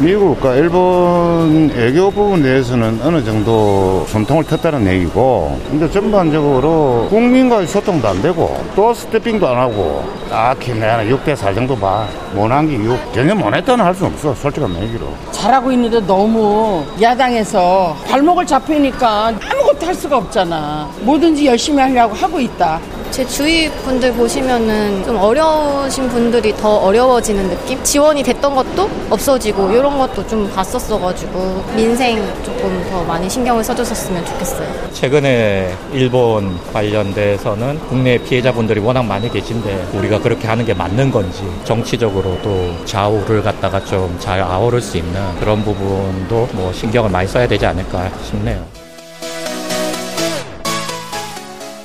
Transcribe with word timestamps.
미국과 0.00 0.54
일본 0.54 1.72
애교 1.76 2.12
부분 2.12 2.42
내에서는 2.42 3.00
어느 3.02 3.24
정도 3.24 4.04
손통을 4.06 4.44
텄다는 4.44 4.86
얘기고 4.86 5.58
근데 5.68 5.90
전반적으로 5.90 7.08
국민과의 7.10 7.66
소통도 7.66 8.06
안 8.06 8.22
되고 8.22 8.56
또 8.76 8.94
스태핑도 8.94 9.46
안 9.48 9.56
하고 9.56 10.04
딱히 10.30 10.72
내가 10.72 11.02
6대 11.02 11.34
4 11.34 11.52
정도 11.52 11.74
봐. 11.76 12.06
못한 12.32 12.68
게 12.68 12.74
6. 12.76 12.96
전혀 13.12 13.34
못했다는 13.34 13.84
할 13.84 13.94
수 13.94 14.06
없어 14.06 14.32
솔직한 14.34 14.72
얘기로. 14.82 15.06
잘하고 15.32 15.72
있는데 15.72 15.98
너무 16.06 16.84
야당에서 17.00 17.96
발목을 18.06 18.46
잡히니까 18.46 19.26
아무것도 19.50 19.84
할 19.86 19.94
수가 19.94 20.18
없잖아. 20.18 20.88
뭐든지 21.00 21.46
열심히 21.46 21.80
하려고 21.82 22.14
하고 22.14 22.38
있다 22.38 22.78
제 23.10 23.26
주위 23.26 23.68
분들 23.70 24.12
보시면은 24.12 25.04
좀 25.04 25.16
어려우신 25.16 26.08
분들이 26.08 26.54
더 26.56 26.76
어려워지는 26.76 27.48
느낌? 27.48 27.82
지원이 27.82 28.22
됐던 28.22 28.54
것도 28.54 28.88
없어지고 29.10 29.70
이런 29.72 29.98
것도 29.98 30.26
좀 30.26 30.50
봤었어가지고 30.54 31.64
민생 31.74 32.16
조금 32.44 32.86
더 32.90 33.02
많이 33.04 33.28
신경을 33.28 33.64
써줬었으면 33.64 34.24
좋겠어요. 34.24 34.68
최근에 34.92 35.74
일본 35.92 36.58
관련돼서는 36.72 37.80
국내 37.88 38.18
피해자분들이 38.18 38.80
워낙 38.80 39.02
많이 39.04 39.28
계신데 39.30 39.88
우리가 39.94 40.20
그렇게 40.20 40.46
하는 40.46 40.64
게 40.64 40.74
맞는 40.74 41.10
건지 41.10 41.42
정치적으로도 41.64 42.84
좌우를 42.84 43.42
갖다가 43.42 43.84
좀 43.84 44.08
잘 44.18 44.40
아우를 44.42 44.80
수 44.80 44.96
있는 44.98 45.20
그런 45.40 45.62
부분도 45.64 46.48
뭐 46.52 46.72
신경을 46.72 47.10
많이 47.10 47.26
써야 47.28 47.46
되지 47.46 47.64
않을까 47.66 48.10
싶네요. 48.24 48.64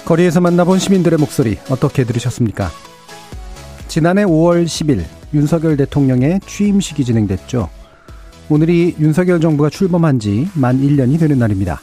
거리에서 0.06 0.42
만나본 0.42 0.80
시민들의 0.80 1.18
목소리 1.18 1.58
어떻게 1.70 2.04
들으셨습니까? 2.04 2.70
지난해 3.88 4.24
5월 4.26 4.66
10일 4.66 5.04
윤석열 5.34 5.78
대통령의 5.78 6.42
취임식이 6.46 7.06
진행됐죠. 7.06 7.70
오늘이 8.50 8.96
윤석열 9.00 9.40
정부가 9.40 9.70
출범한 9.70 10.20
지 10.20 10.48
만 10.56 10.80
1년이 10.82 11.20
되는 11.20 11.40
날입니다. 11.40 11.80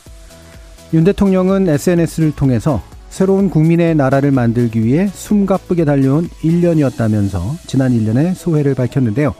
윤 0.92 1.04
대통령은 1.04 1.68
SNS를 1.68 2.32
통해서 2.32 2.82
새로운 3.08 3.48
국민의 3.48 3.94
나라를 3.94 4.30
만들기 4.32 4.84
위해 4.84 5.08
숨가쁘게 5.12 5.84
달려온 5.84 6.28
1년이었다면서 6.42 7.40
지난 7.66 7.92
1년의 7.92 8.34
소회를 8.34 8.74
밝혔는데요. 8.74 9.34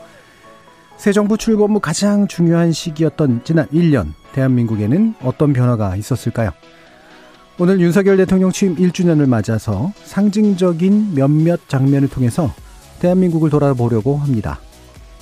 새 0.97 1.11
정부 1.13 1.37
출범 1.37 1.75
후 1.75 1.79
가장 1.79 2.27
중요한 2.27 2.71
시기였던 2.71 3.41
지난 3.43 3.67
1년, 3.67 4.13
대한민국에는 4.33 5.15
어떤 5.23 5.53
변화가 5.53 5.95
있었을까요? 5.95 6.51
오늘 7.61 7.79
윤석열 7.79 8.17
대통령 8.17 8.51
취임 8.51 8.75
1주년을 8.75 9.29
맞아서 9.29 9.93
상징적인 10.05 11.13
몇몇 11.13 11.69
장면을 11.69 12.07
통해서 12.07 12.51
대한민국을 12.97 13.51
돌아보려고 13.51 14.17
합니다. 14.17 14.59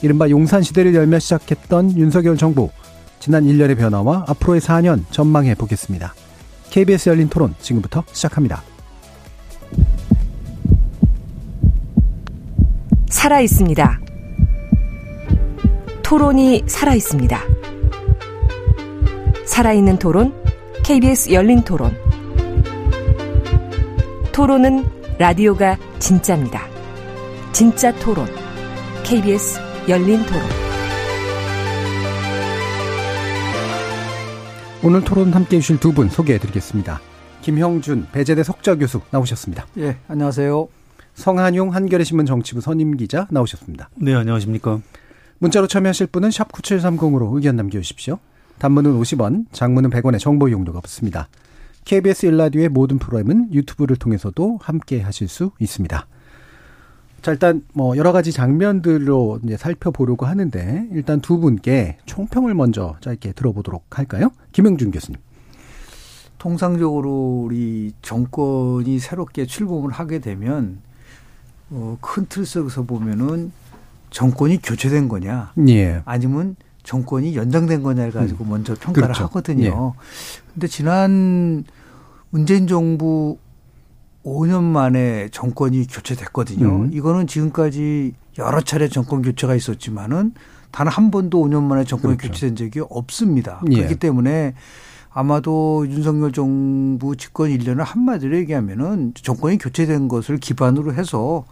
이른바 0.02 0.30
용산시대를 0.30 0.96
열며 0.96 1.20
시작했던 1.20 1.98
윤석열 1.98 2.38
정부, 2.38 2.70
지난 3.20 3.44
1년의 3.44 3.78
변화와 3.78 4.24
앞으로의 4.30 4.62
4년 4.62 5.04
전망해 5.12 5.54
보겠습니다. 5.54 6.14
KBS 6.70 7.10
열린 7.10 7.28
토론 7.28 7.56
지금부터 7.60 8.06
시작합니다. 8.14 8.64
살아 13.10 13.42
있습니다. 13.42 14.00
토론이 16.04 16.64
살아 16.68 16.96
있습니다. 16.96 17.38
살아있는 19.46 20.00
토론, 20.00 20.34
KBS 20.86 21.34
열린 21.34 21.62
토론. 21.64 22.09
토론은 24.40 24.86
라디오가 25.18 25.78
진짜입니다. 26.00 26.62
진짜 27.52 27.94
토론. 27.96 28.26
KBS 29.04 29.60
열린 29.90 30.26
토론. 30.26 30.42
오늘 34.82 35.04
토론 35.04 35.34
함께 35.34 35.58
해주실 35.58 35.82
두 35.82 35.92
분 35.92 36.08
소개해 36.08 36.40
드리겠습니다. 36.40 37.02
김형준, 37.42 38.08
배재대 38.14 38.44
석좌 38.44 38.76
교수 38.76 39.02
나오셨습니다. 39.12 39.68
예, 39.80 39.98
안녕하세요. 40.08 40.70
성한용, 41.16 41.76
한겨레 41.76 42.06
신문 42.06 42.26
정치부 42.26 42.62
선임 42.62 42.96
기자 42.96 43.28
나오셨습니다. 43.32 43.90
네, 43.96 44.16
안녕하십니까. 44.16 44.80
문자로 45.40 45.68
참여하실 45.68 46.08
분은 46.08 46.32
샵 46.32 46.50
9730으로 46.54 47.36
의견 47.36 47.58
남겨주십시오. 47.58 48.20
단문은 48.60 48.98
50원, 49.02 49.48
장문은 49.52 49.90
100원의 49.90 50.18
정보 50.20 50.48
이용료가 50.48 50.80
붙습니다. 50.80 51.28
KBS 51.90 52.28
일라디오의 52.28 52.70
모든 52.70 53.00
프로그램은 53.00 53.52
유튜브를 53.52 53.96
통해서도 53.96 54.60
함께 54.62 55.02
하실 55.02 55.28
수 55.28 55.50
있습니다. 55.58 56.06
자, 57.24 57.32
일단 57.32 57.64
뭐 57.74 57.98
여러 57.98 58.12
가지 58.12 58.32
장면들로 58.32 59.40
이제 59.44 59.58
살펴보려고 59.58 60.28
하는데 60.28 60.88
일단 60.92 61.20
두 61.20 61.40
분께 61.40 61.98
총평을 62.06 62.54
먼저 62.54 62.96
짧게 63.02 63.32
들어보도록 63.32 63.98
할까요? 63.98 64.30
김영준 64.52 64.92
교수님. 64.92 65.20
통상적으로 66.38 67.46
우리 67.48 67.92
정권이 68.04 69.00
새롭게 69.00 69.48
출범을 69.48 69.90
하게 69.90 70.20
되면 70.20 70.82
어, 71.72 71.98
큰 72.02 72.28
틀 72.28 72.46
속에서 72.46 72.84
보면은 72.84 73.52
정권이 74.12 74.62
교체된 74.62 75.08
거냐, 75.10 75.54
예. 75.70 76.04
아니면 76.06 76.56
정권이 76.84 77.36
연장된 77.36 77.82
거냐를 77.82 78.12
가지고 78.12 78.44
음. 78.44 78.50
먼저 78.50 78.76
평가를 78.76 79.08
그렇죠. 79.08 79.24
하거든요. 79.24 79.96
그런데 80.50 80.66
예. 80.66 80.68
지난 80.68 81.64
문재인 82.30 82.68
정부 82.68 83.38
5년 84.26 84.64
만에 84.64 85.30
정권이 85.32 85.88
교체됐거든요. 85.88 86.68
음. 86.68 86.90
이거는 86.94 87.28
지금까지 87.28 88.14
여러 88.38 88.62
차례 88.62 88.88
정권 88.88 89.22
교체가 89.22 89.56
있었지만은 89.56 90.34
단 90.72 90.88
한 90.88 91.10
번도 91.12 91.44
5년 91.44 91.64
만에 91.64 91.84
정권이 91.84 92.18
그렇죠. 92.18 92.32
교체된 92.34 92.56
적이 92.56 92.82
없습니다. 92.90 93.62
예. 93.72 93.76
그렇기 93.76 93.96
때문에 93.96 94.54
아마도 95.12 95.88
윤석열 95.90 96.32
정부 96.32 97.16
집권 97.18 97.50
1년을 97.50 97.80
한마디로 97.84 98.38
얘기하면은 98.38 99.14
정권이 99.16 99.58
교체된 99.58 100.08
것을 100.08 100.38
기반으로 100.38 100.94
해서 100.94 101.46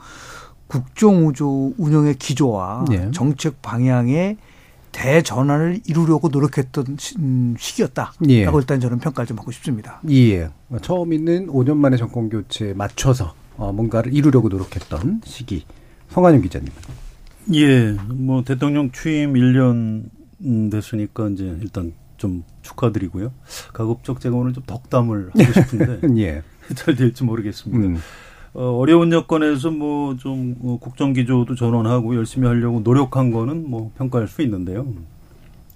국정우조 0.67 1.73
운영의 1.77 2.15
기조와 2.15 2.85
예. 2.91 3.11
정책 3.11 3.61
방향의 3.61 4.37
대전환을 4.97 5.81
이루려고 5.85 6.29
노력했던 6.29 6.97
음, 7.19 7.55
시기였다라고 7.59 8.25
예. 8.29 8.47
일단 8.51 8.79
저는 8.79 8.97
평가를 8.97 9.27
좀 9.27 9.37
하고 9.37 9.51
싶습니다. 9.51 10.01
예. 10.09 10.49
처음 10.81 11.13
있는 11.13 11.47
5년 11.47 11.77
만에 11.77 11.97
정권 11.97 12.29
교체에 12.29 12.73
맞춰서 12.73 13.35
어, 13.57 13.71
뭔가를 13.71 14.13
이루려고 14.13 14.49
노력했던 14.49 15.21
시기. 15.23 15.65
성한영 16.09 16.41
기자님. 16.41 16.69
예. 17.53 17.91
뭐 18.09 18.43
대통령 18.43 18.91
취임 18.91 19.33
1년 19.33 20.09
됐으니까 20.71 21.29
이제 21.29 21.55
일단 21.61 21.93
좀 22.17 22.43
축하드리고요. 22.63 23.31
가급적 23.73 24.19
제가 24.19 24.35
오늘 24.35 24.53
좀 24.53 24.63
덕담을 24.65 25.29
하고 25.29 25.39
싶은데 25.53 26.23
예. 26.23 26.41
잘 26.73 26.95
될지 26.95 27.23
모르겠습니다. 27.23 27.87
음. 27.87 27.97
어, 28.57 28.75
어려운 28.79 29.11
여건에서 29.11 29.69
뭐좀 29.69 30.55
어, 30.63 30.77
국정 30.81 31.13
기조도 31.13 31.53
전환하고 31.53 32.15
열심히 32.15 32.47
하려고 32.47 32.79
노력한 32.79 33.29
거는 33.31 33.69
뭐 33.69 33.91
평가할 33.99 34.27
수 34.27 34.41
있는데요. 34.41 34.81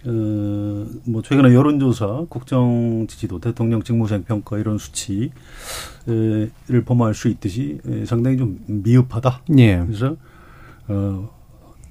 어, 0.03 0.87
뭐 1.05 1.21
최근에 1.21 1.53
여론조사, 1.53 2.25
국정 2.27 3.05
지지도, 3.07 3.37
대통령 3.39 3.83
직무수행 3.83 4.23
평가 4.23 4.57
이런 4.57 4.79
수치를 4.79 5.29
범할 6.85 7.13
수 7.13 7.27
있듯이 7.27 7.77
상당히 8.07 8.37
좀 8.37 8.59
미흡하다. 8.65 9.41
예. 9.59 9.83
그래서 9.85 10.15
어, 10.87 11.29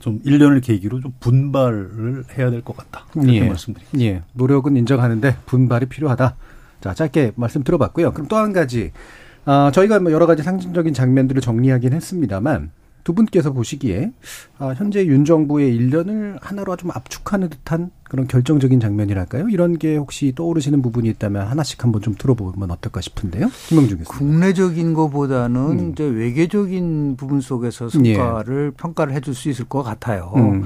좀 0.00 0.20
1년을 0.22 0.60
계기로 0.60 1.00
좀 1.00 1.12
분발을 1.20 2.24
해야 2.36 2.50
될 2.50 2.62
것 2.62 2.76
같다. 2.76 3.06
이렇게 3.14 3.36
예. 3.36 3.46
말씀드립니다. 3.46 4.00
예. 4.00 4.22
노력은 4.32 4.76
인정하는데 4.76 5.36
분발이 5.46 5.86
필요하다. 5.86 6.34
자, 6.80 6.94
짧게 6.94 7.34
말씀 7.36 7.62
들어봤고요. 7.62 8.12
그럼 8.12 8.26
또 8.26 8.34
한 8.38 8.52
가지 8.52 8.90
아, 9.44 9.70
저희가 9.72 10.00
뭐 10.00 10.12
여러 10.12 10.26
가지 10.26 10.42
상징적인 10.42 10.94
장면들을 10.94 11.40
정리하긴 11.40 11.92
했습니다만 11.92 12.70
두 13.02 13.14
분께서 13.14 13.52
보시기에 13.52 14.12
아, 14.58 14.74
현재 14.76 15.04
윤 15.06 15.24
정부의 15.24 15.76
1년을 15.78 16.38
하나로 16.40 16.76
좀 16.76 16.90
압축하는 16.90 17.48
듯한 17.48 17.90
그런 18.04 18.26
결정적인 18.26 18.78
장면이랄까요? 18.80 19.48
이런 19.48 19.78
게 19.78 19.96
혹시 19.96 20.32
떠오르시는 20.34 20.82
부분이 20.82 21.08
있다면 21.10 21.46
하나씩 21.46 21.82
한번 21.82 22.02
좀 22.02 22.14
들어보면 22.16 22.70
어떨까 22.70 23.00
싶은데요. 23.00 23.48
김영중 23.68 23.98
교수님. 23.98 24.18
국내적인 24.18 24.94
것보다는 24.94 25.60
음. 25.60 25.90
이제 25.92 26.04
외교적인 26.04 27.16
부분 27.16 27.40
속에서 27.40 27.88
성과를 27.88 28.72
예. 28.72 28.76
평가를 28.76 29.14
해줄 29.14 29.34
수 29.34 29.48
있을 29.48 29.64
것 29.64 29.82
같아요. 29.82 30.32
음. 30.36 30.64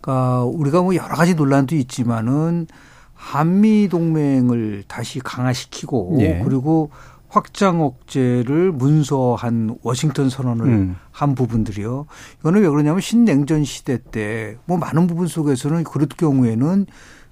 그러니까 0.00 0.44
우리가 0.44 0.82
뭐 0.82 0.94
여러 0.94 1.14
가지 1.14 1.34
논란도 1.34 1.74
있지만은 1.76 2.66
한미 3.14 3.88
동맹을 3.88 4.84
다시 4.88 5.20
강화시키고 5.20 6.18
예. 6.20 6.42
그리고 6.44 6.90
확장 7.32 7.80
억제를 7.80 8.72
문서한 8.72 9.78
워싱턴 9.82 10.28
선언을 10.28 10.66
음. 10.66 10.96
한 11.10 11.34
부분들이요. 11.34 12.04
이거는 12.40 12.60
왜 12.60 12.68
그러냐면 12.68 13.00
신냉전 13.00 13.64
시대 13.64 13.98
때 14.10 14.58
뭐 14.66 14.76
많은 14.76 15.06
부분 15.06 15.26
속에서는 15.26 15.82
그럴 15.84 16.06
경우에는 16.08 16.86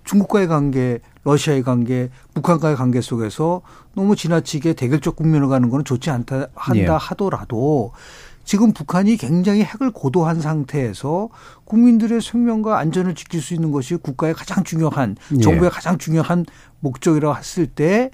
중국과의 0.05 0.49
관계, 0.49 1.01
러시아의 1.25 1.63
관계, 1.63 2.09
북한과의 2.33 2.77
관계 2.77 3.03
속에서 3.03 3.61
너무 3.95 4.17
지나치게 4.17 4.73
대결적 4.73 5.17
국면을 5.17 5.49
가는 5.49 5.69
거는 5.69 5.85
좋지 5.85 6.09
않다 6.09 6.47
한다 6.55 6.81
예. 6.81 6.87
하더라도 6.87 7.93
지금 8.45 8.73
북한이 8.73 9.19
굉장히 9.19 9.63
핵을 9.63 9.91
고도한 9.91 10.41
상태에서 10.41 11.29
국민들의 11.67 12.23
생명과 12.23 12.79
안전을 12.79 13.15
지킬 13.15 13.43
수 13.43 13.53
있는 13.53 13.71
것이 13.71 13.97
국가의 13.97 14.33
가장 14.33 14.65
중요한 14.65 15.17
예. 15.37 15.41
정부의 15.41 15.71
가장 15.71 15.99
중요한 15.99 16.47
목적이라고 16.81 17.37
했을 17.37 17.67
때 17.67 18.11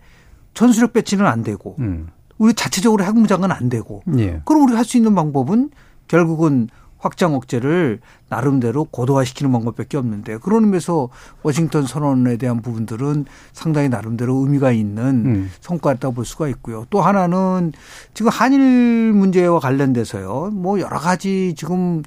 전술핵 0.57 0.93
배치는 0.93 1.25
안 1.27 1.43
되고 1.45 1.77
음. 1.79 2.09
우리 2.39 2.53
자체적으로 2.55 3.05
핵 3.05 3.15
무 3.15 3.27
장은 3.29 3.53
안 3.53 3.69
되고 3.69 4.03
예. 4.19 4.41
그럼 4.45 4.65
우리가 4.65 4.79
할 4.79 4.85
수 4.85 4.97
있는 4.97 5.15
방법은 5.15 5.71
결국은 6.09 6.69
확장 6.99 7.35
억제를 7.35 8.01
나름대로 8.29 8.85
고도화시키는 8.85 9.53
방법밖에 9.53 9.97
없는데 9.97 10.39
그런 10.39 10.65
의미에서 10.65 11.09
워싱턴 11.43 11.87
선언에 11.87 12.37
대한 12.37 12.63
부분들은 12.63 13.27
상당히 13.53 13.89
나름대로 13.89 14.35
의미가 14.37 14.73
있는 14.73 15.05
음. 15.27 15.51
성과였다고 15.61 16.15
볼 16.15 16.25
수가 16.25 16.49
있고요. 16.49 16.85
또 16.91 17.01
하나는 17.03 17.73
지금 18.15 18.31
한일 18.31 19.13
문제와 19.13 19.61
관련돼서요. 19.61 20.51
뭐 20.53 20.81
여러 20.81 20.99
가지 20.99 21.55
지금 21.57 22.03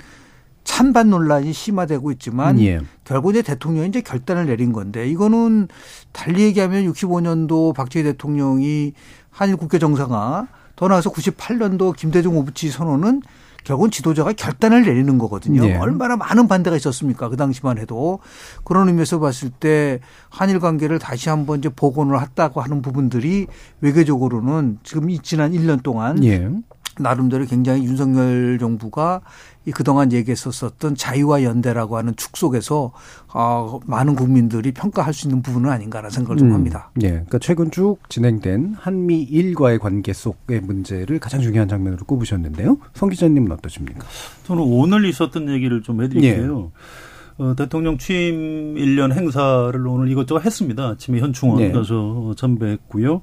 찬반 0.64 1.10
논란이 1.10 1.54
심화되고 1.54 2.12
있지만 2.14 2.60
예. 2.62 2.80
결국 3.04 3.32
이제 3.32 3.42
대통령이 3.42 3.90
이제 3.90 4.02
결단을 4.02 4.46
내린 4.46 4.72
건데 4.72 5.08
이거는 5.10 5.68
달리 6.12 6.44
얘기하면 6.44 6.92
65년도 6.92 7.74
박정희 7.76 8.04
대통령이 8.04 8.94
한일 9.32 9.58
국회 9.58 9.80
정상화 9.80 10.48
더 10.76 10.88
나아서 10.88 11.12
98년도 11.12 11.96
김대중 11.96 12.38
오부치 12.38 12.70
선언은 12.70 13.22
결국은 13.64 13.92
지도자가 13.92 14.34
결단을 14.34 14.84
내리는 14.86 15.18
거거든요. 15.18 15.62
네. 15.62 15.78
얼마나 15.78 16.16
많은 16.16 16.48
반대가 16.48 16.76
있었습니까? 16.78 17.30
그 17.30 17.38
당시만 17.38 17.78
해도. 17.78 18.20
그런 18.64 18.88
의미에서 18.88 19.20
봤을 19.20 19.50
때 19.50 20.00
한일 20.30 20.60
관계를 20.60 20.98
다시 21.00 21.30
한번 21.30 21.60
이제 21.60 21.70
복원을 21.70 22.20
했다고 22.22 22.62
하는 22.62 22.82
부분들이 22.82 23.48
외교적으로는 23.82 24.80
지금 24.84 25.10
이 25.10 25.20
지난 25.20 25.52
1년 25.52 25.84
동안 25.84 26.16
네. 26.16 26.50
나름대로 26.98 27.46
굉장히 27.46 27.84
윤석열 27.84 28.58
정부가 28.60 29.22
이 29.66 29.72
그동안 29.72 30.12
얘기했었었던 30.12 30.96
자유와 30.96 31.44
연대라고 31.44 31.98
하는 31.98 32.16
축 32.16 32.38
속에서 32.38 32.92
어, 33.34 33.80
많은 33.86 34.16
국민들이 34.16 34.72
평가할 34.72 35.14
수 35.14 35.28
있는 35.28 35.42
부분은 35.42 35.70
아닌가라는 35.70 36.10
생각을 36.10 36.38
좀 36.38 36.50
음. 36.50 36.54
합니다. 36.54 36.92
예. 37.02 37.10
그러니까 37.10 37.40
최근 37.40 37.70
쭉 37.70 37.98
진행된 38.10 38.76
한미일과의 38.80 39.80
관계 39.80 40.14
속의 40.14 40.62
문제를 40.62 41.20
가장 41.20 41.42
중요한 41.42 41.68
장면으로 41.68 42.06
꼽으셨는데요. 42.06 42.78
성 42.94 43.10
기자님은 43.10 43.52
어떠십니까? 43.52 44.06
저는 44.46 44.64
오늘 44.64 45.06
있었던 45.06 45.50
얘기를 45.50 45.82
좀 45.82 46.02
해드릴게요. 46.02 46.72
예. 46.74 47.44
어, 47.44 47.56
대통령 47.56 47.98
취임 47.98 48.76
1년 48.76 49.14
행사를 49.14 49.88
오늘 49.88 50.10
이것저것 50.10 50.44
했습니다. 50.46 50.90
아침에 50.90 51.20
현충원 51.20 51.60
네. 51.60 51.72
가서 51.72 52.34
참배했고요. 52.36 53.22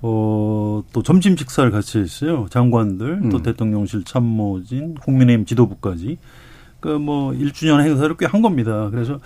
어, 0.00 0.82
또 0.92 1.02
점심 1.02 1.36
식사를 1.36 1.70
같이 1.70 1.98
했어요. 1.98 2.46
장관들, 2.50 3.20
음. 3.24 3.28
또 3.30 3.42
대통령실 3.42 4.04
참모진, 4.04 4.94
국민의힘 4.94 5.44
지도부까지. 5.44 6.18
그뭐 6.80 7.32
그러니까 7.32 7.50
1주년 7.52 7.80
행사를 7.82 8.16
꽤 8.16 8.26
한 8.26 8.40
겁니다. 8.40 8.88
그래서 8.90 9.18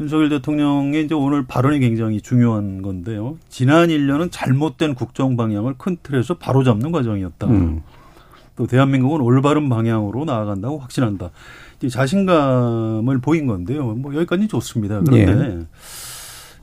윤석열 0.00 0.28
대통령의 0.28 1.04
이제 1.04 1.14
오늘 1.14 1.44
발언이 1.46 1.78
굉장히 1.78 2.20
중요한 2.20 2.82
건데요. 2.82 3.38
지난 3.48 3.88
1년은 3.88 4.28
잘못된 4.32 4.94
국정 4.94 5.36
방향을 5.36 5.74
큰 5.78 5.96
틀에서 6.02 6.34
바로잡는 6.34 6.90
과정이었다. 6.90 7.46
음. 7.46 7.82
또 8.56 8.66
대한민국은 8.66 9.20
올바른 9.20 9.68
방향으로 9.68 10.24
나아간다고 10.24 10.78
확신한다. 10.78 11.30
자신감을 11.88 13.18
보인 13.20 13.46
건데요. 13.46 13.84
뭐 13.94 14.14
여기까지 14.14 14.48
좋습니다. 14.48 15.00
그런데 15.00 15.60
예. 15.60 15.66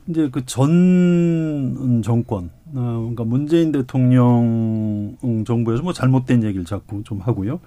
이제 0.06 0.28
그 0.30 0.44
전 0.44 2.02
정권, 2.04 2.50
어, 2.74 2.98
그러니까 3.00 3.24
문재인 3.24 3.72
대통령 3.72 5.16
정부에서 5.46 5.82
뭐 5.82 5.92
잘못된 5.92 6.42
얘기를 6.44 6.64
자꾸 6.64 7.02
좀 7.04 7.20
하고요. 7.20 7.60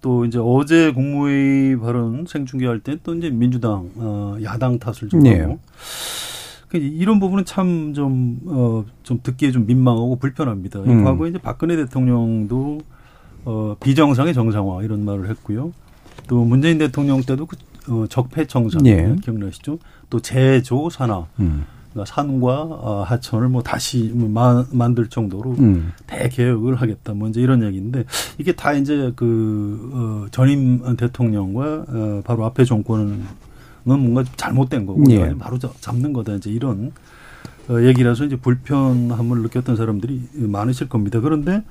또 0.00 0.24
이제 0.24 0.38
어제 0.42 0.92
국무회의 0.92 1.78
발언 1.78 2.26
생중계할 2.26 2.80
때 2.80 2.96
또 3.02 3.14
이제 3.14 3.30
민주당 3.30 3.90
어, 3.96 4.36
야당 4.42 4.78
탓을 4.78 5.08
좀 5.10 5.20
네. 5.22 5.40
하고 5.40 5.58
그 6.68 6.76
이런 6.78 7.20
부분은 7.20 7.44
참 7.44 7.92
좀 7.94 8.38
어, 8.46 8.84
좀 9.02 9.20
듣기에 9.22 9.50
좀 9.50 9.66
민망하고 9.66 10.16
불편합니다. 10.16 10.80
음. 10.80 11.04
과거에 11.04 11.30
이제 11.30 11.38
박근혜 11.38 11.76
대통령도 11.76 12.80
어, 13.46 13.76
비정상의 13.80 14.32
정상화 14.34 14.82
이런 14.82 15.04
말을 15.04 15.28
했고요. 15.30 15.72
또 16.28 16.44
문재인 16.44 16.78
대통령 16.78 17.20
때도 17.22 17.46
그 17.46 17.56
어, 17.88 18.06
적폐청산 18.08 18.86
예. 18.86 19.14
기억나시죠? 19.22 19.78
또 20.08 20.20
제조 20.20 20.88
산하 20.90 21.26
음. 21.40 21.64
그러니까 21.94 22.12
산과 22.12 22.62
어, 22.62 23.04
하천을 23.06 23.48
뭐 23.48 23.62
다시 23.62 24.10
뭐 24.12 24.28
만들 24.72 25.06
정도로 25.06 25.52
음. 25.60 25.92
대개혁을 26.08 26.74
하겠다. 26.74 27.14
뭐 27.14 27.28
이제 27.28 27.40
이런 27.40 27.62
얘기인데 27.62 28.04
이게 28.36 28.52
다 28.52 28.72
이제 28.72 29.12
그 29.14 29.90
어, 29.92 30.26
전임 30.32 30.96
대통령과 30.96 31.84
어, 31.88 32.22
바로 32.24 32.44
앞에 32.46 32.64
정권은 32.64 33.22
뭔가 33.84 34.24
잘못된 34.36 34.86
거고 34.86 35.04
예. 35.10 35.34
바로 35.38 35.58
잡는 35.58 36.12
거다. 36.12 36.34
이제 36.34 36.50
이런 36.50 36.90
어, 37.68 37.80
얘기라서 37.80 38.24
이제 38.24 38.36
불편함을 38.36 39.42
느꼈던 39.42 39.76
사람들이 39.76 40.20
많으실 40.32 40.88
겁니다. 40.88 41.20
그런데 41.20 41.62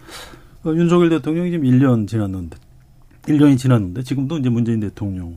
어, 0.63 0.69
윤석열 0.73 1.09
대통령이 1.09 1.51
지금 1.51 1.65
1년 1.65 2.07
지났는데 2.07 2.57
1년이 3.23 3.57
지났는데 3.57 4.03
지금도 4.03 4.37
이제 4.37 4.49
문재인 4.49 4.79
대통령 4.79 5.35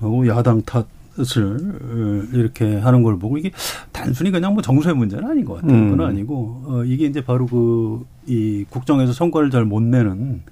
하고 0.00 0.26
야당 0.26 0.62
탓 0.62 0.86
것을 1.16 2.28
이렇게 2.32 2.76
하는 2.76 3.02
걸 3.02 3.18
보고 3.18 3.36
이게 3.38 3.50
단순히 3.92 4.30
그냥 4.30 4.54
뭐 4.54 4.62
정서의 4.62 4.94
문제는 4.96 5.28
아닌 5.28 5.44
것 5.44 5.54
같아요. 5.54 5.72
음. 5.72 5.90
그건 5.90 6.06
아니고 6.06 6.62
어 6.66 6.84
이게 6.84 7.06
이제 7.06 7.22
바로 7.24 7.46
그 7.46 8.04
이 8.26 8.64
국정에서 8.70 9.12
성과를 9.12 9.50
잘 9.50 9.64
못 9.64 9.82
내는 9.82 10.42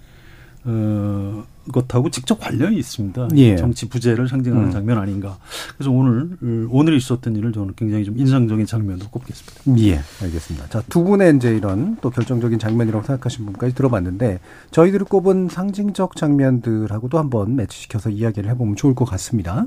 어 0.68 1.44
것하고 1.72 2.10
직접 2.10 2.38
관련이 2.40 2.78
있습니다. 2.78 3.28
예. 3.36 3.56
정치 3.56 3.88
부재를 3.88 4.28
상징하는 4.28 4.68
음. 4.68 4.72
장면 4.72 4.98
아닌가. 4.98 5.38
그래서 5.76 5.90
오늘 5.90 6.36
오늘 6.70 6.96
있었던 6.96 7.36
일을 7.36 7.52
저는 7.52 7.74
굉장히 7.76 8.04
좀 8.04 8.18
인상적인 8.18 8.66
장면으로 8.66 9.08
꼽겠습니다. 9.10 9.84
예, 9.84 10.00
알겠습니다. 10.22 10.68
자, 10.68 10.82
두 10.88 11.04
분의 11.04 11.36
이제 11.36 11.54
이런 11.54 11.96
또 12.00 12.10
결정적인 12.10 12.58
장면이라고 12.58 13.04
생각하신 13.04 13.44
분까지 13.46 13.74
들어봤는데 13.74 14.40
저희들이 14.70 15.04
꼽은 15.04 15.48
상징적 15.50 16.16
장면들하고도 16.16 17.18
한번 17.18 17.56
매치시켜서 17.56 18.10
이야기를 18.10 18.50
해보면 18.50 18.76
좋을 18.76 18.94
것 18.94 19.04
같습니다. 19.04 19.66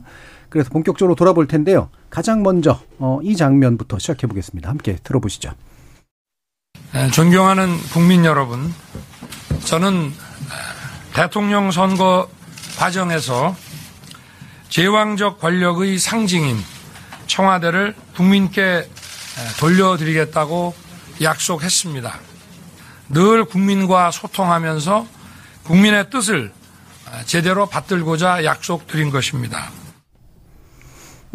그래서 0.50 0.70
본격적으로 0.70 1.16
돌아볼 1.16 1.48
텐데요. 1.48 1.90
가장 2.10 2.44
먼저 2.44 2.80
어, 3.00 3.20
이 3.24 3.36
장면부터 3.36 4.00
시작해 4.00 4.28
보겠습니다. 4.28 4.70
함께 4.70 4.98
들어보시죠. 5.04 5.52
네, 6.94 7.10
존경하는 7.12 7.70
국민 7.94 8.26
여러분, 8.26 8.60
저는 9.64 10.12
대통령 11.14 11.72
선거 11.72 12.30
과정에서 12.78 13.56
제왕적 14.70 15.40
권력의 15.40 16.00
상징인 16.00 16.58
청와대를 17.28 17.96
국민께 18.16 18.88
돌려드리겠다고 19.60 20.74
약속했습니다. 21.22 22.14
늘 23.10 23.46
국민과 23.46 24.12
소통하면서 24.12 25.06
국민의 25.64 26.10
뜻을 26.10 26.52
제대로 27.26 27.66
받들고자 27.66 28.46
약속드린 28.46 29.10
것입니다. 29.10 29.70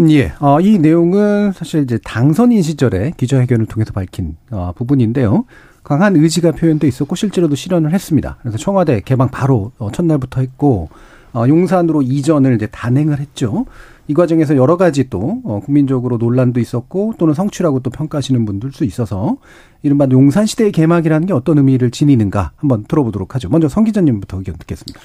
예, 0.09 0.35
어, 0.41 0.61
이 0.61 0.79
내용은 0.79 1.53
사실 1.53 1.83
이제 1.83 1.99
당선인 2.05 2.63
시절에 2.63 3.13
기자회견을 3.17 3.67
통해서 3.67 3.93
밝힌 3.93 4.37
어, 4.51 4.73
부분인데요. 4.77 5.45
강한 5.87 6.17
의지가 6.17 6.51
표현돼 6.51 6.89
있었고 6.89 7.15
실제로도 7.15 7.55
실현을 7.55 7.93
했습니다. 7.93 8.39
그래서 8.43 8.59
청와대 8.59 9.01
개방 9.05 9.29
바로 9.29 9.71
어, 9.79 9.93
첫날부터 9.93 10.41
했고 10.41 10.89
어, 11.33 11.47
용산으로 11.47 12.03
이전을 12.03 12.57
이제 12.57 12.67
단행을 12.67 13.21
했죠. 13.21 13.67
이 14.09 14.15
과정에서 14.15 14.57
여러 14.57 14.77
가지 14.77 15.09
또 15.09 15.43
어, 15.45 15.61
국민적으로 15.65 16.17
논란도 16.17 16.59
있었고 16.59 17.15
또는 17.19 17.35
성취라고 17.35 17.81
또 17.81 17.91
평가하시는 17.91 18.45
분들 18.45 18.73
수 18.73 18.83
있어서 18.83 19.37
이른바 19.85 20.09
용산 20.11 20.45
시대의 20.45 20.73
개막이라는 20.73 21.29
게 21.29 21.33
어떤 21.33 21.59
의미를 21.59 21.93
지니는가 21.93 22.51
한번 22.57 22.83
들어보도록 22.83 23.37
하죠. 23.37 23.49
먼저 23.49 23.69
성 23.69 23.85
기자님부터 23.85 24.39
의견 24.39 24.57
듣겠습니다. 24.57 24.99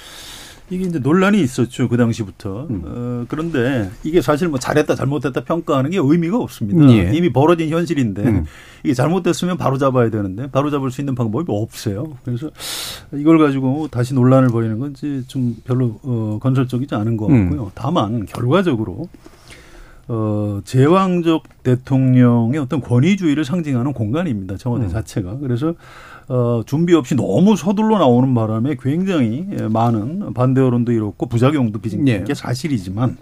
이게 0.71 0.85
이제 0.85 0.99
논란이 0.99 1.41
있었죠 1.41 1.89
그 1.89 1.97
당시부터. 1.97 2.67
음. 2.69 2.81
어, 2.85 3.25
그런데 3.27 3.91
이게 4.03 4.21
사실 4.21 4.47
뭐 4.47 4.57
잘했다 4.57 4.95
잘못했다 4.95 5.43
평가하는 5.43 5.91
게 5.91 5.97
의미가 6.01 6.37
없습니다. 6.37 6.89
예. 6.93 7.11
이미 7.13 7.31
벌어진 7.31 7.69
현실인데 7.69 8.23
음. 8.23 8.45
이게 8.83 8.93
잘못됐으면 8.93 9.57
바로 9.57 9.77
잡아야 9.77 10.09
되는데 10.09 10.49
바로 10.49 10.71
잡을 10.71 10.89
수 10.89 11.01
있는 11.01 11.13
방법이 11.13 11.45
없어요. 11.49 12.17
그래서 12.23 12.49
이걸 13.13 13.37
가지고 13.37 13.89
다시 13.91 14.13
논란을 14.13 14.47
벌이는 14.47 14.79
건 14.79 14.91
이제 14.91 15.21
좀 15.27 15.57
별로 15.65 15.99
어, 16.03 16.39
건설적이지 16.41 16.95
않은 16.95 17.17
것 17.17 17.27
음. 17.27 17.49
같고요. 17.49 17.63
음. 17.65 17.69
다만 17.75 18.25
결과적으로 18.25 19.09
어, 20.07 20.61
제왕적 20.63 21.63
대통령의 21.63 22.59
어떤 22.59 22.81
권위주의를 22.81 23.43
상징하는 23.45 23.93
공간입니다. 23.93 24.57
청와대 24.57 24.85
음. 24.85 24.89
자체가. 24.89 25.37
그래서 25.39 25.75
어, 26.31 26.63
준비 26.65 26.93
없이 26.95 27.13
너무 27.13 27.57
서둘러 27.57 27.97
나오는 27.97 28.33
바람에 28.33 28.77
굉장히 28.81 29.45
많은 29.69 30.33
반대 30.33 30.61
여론도 30.61 30.93
이렇고 30.93 31.25
부작용도 31.25 31.79
빚은 31.79 32.05
게 32.05 32.23
네. 32.23 32.33
사실이지만 32.33 33.17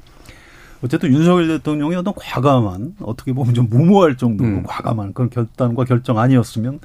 어쨌든 0.84 1.12
윤석열 1.12 1.48
대통령이 1.48 1.96
어떤 1.96 2.14
과감한 2.16 2.98
어떻게 3.02 3.34
보면 3.34 3.56
좀 3.56 3.68
무모할 3.68 4.16
정도로 4.16 4.50
음. 4.50 4.64
과감한 4.64 5.14
그런 5.14 5.32
결단과 5.32 5.86
결정 5.86 6.20
아니었으면 6.20 6.82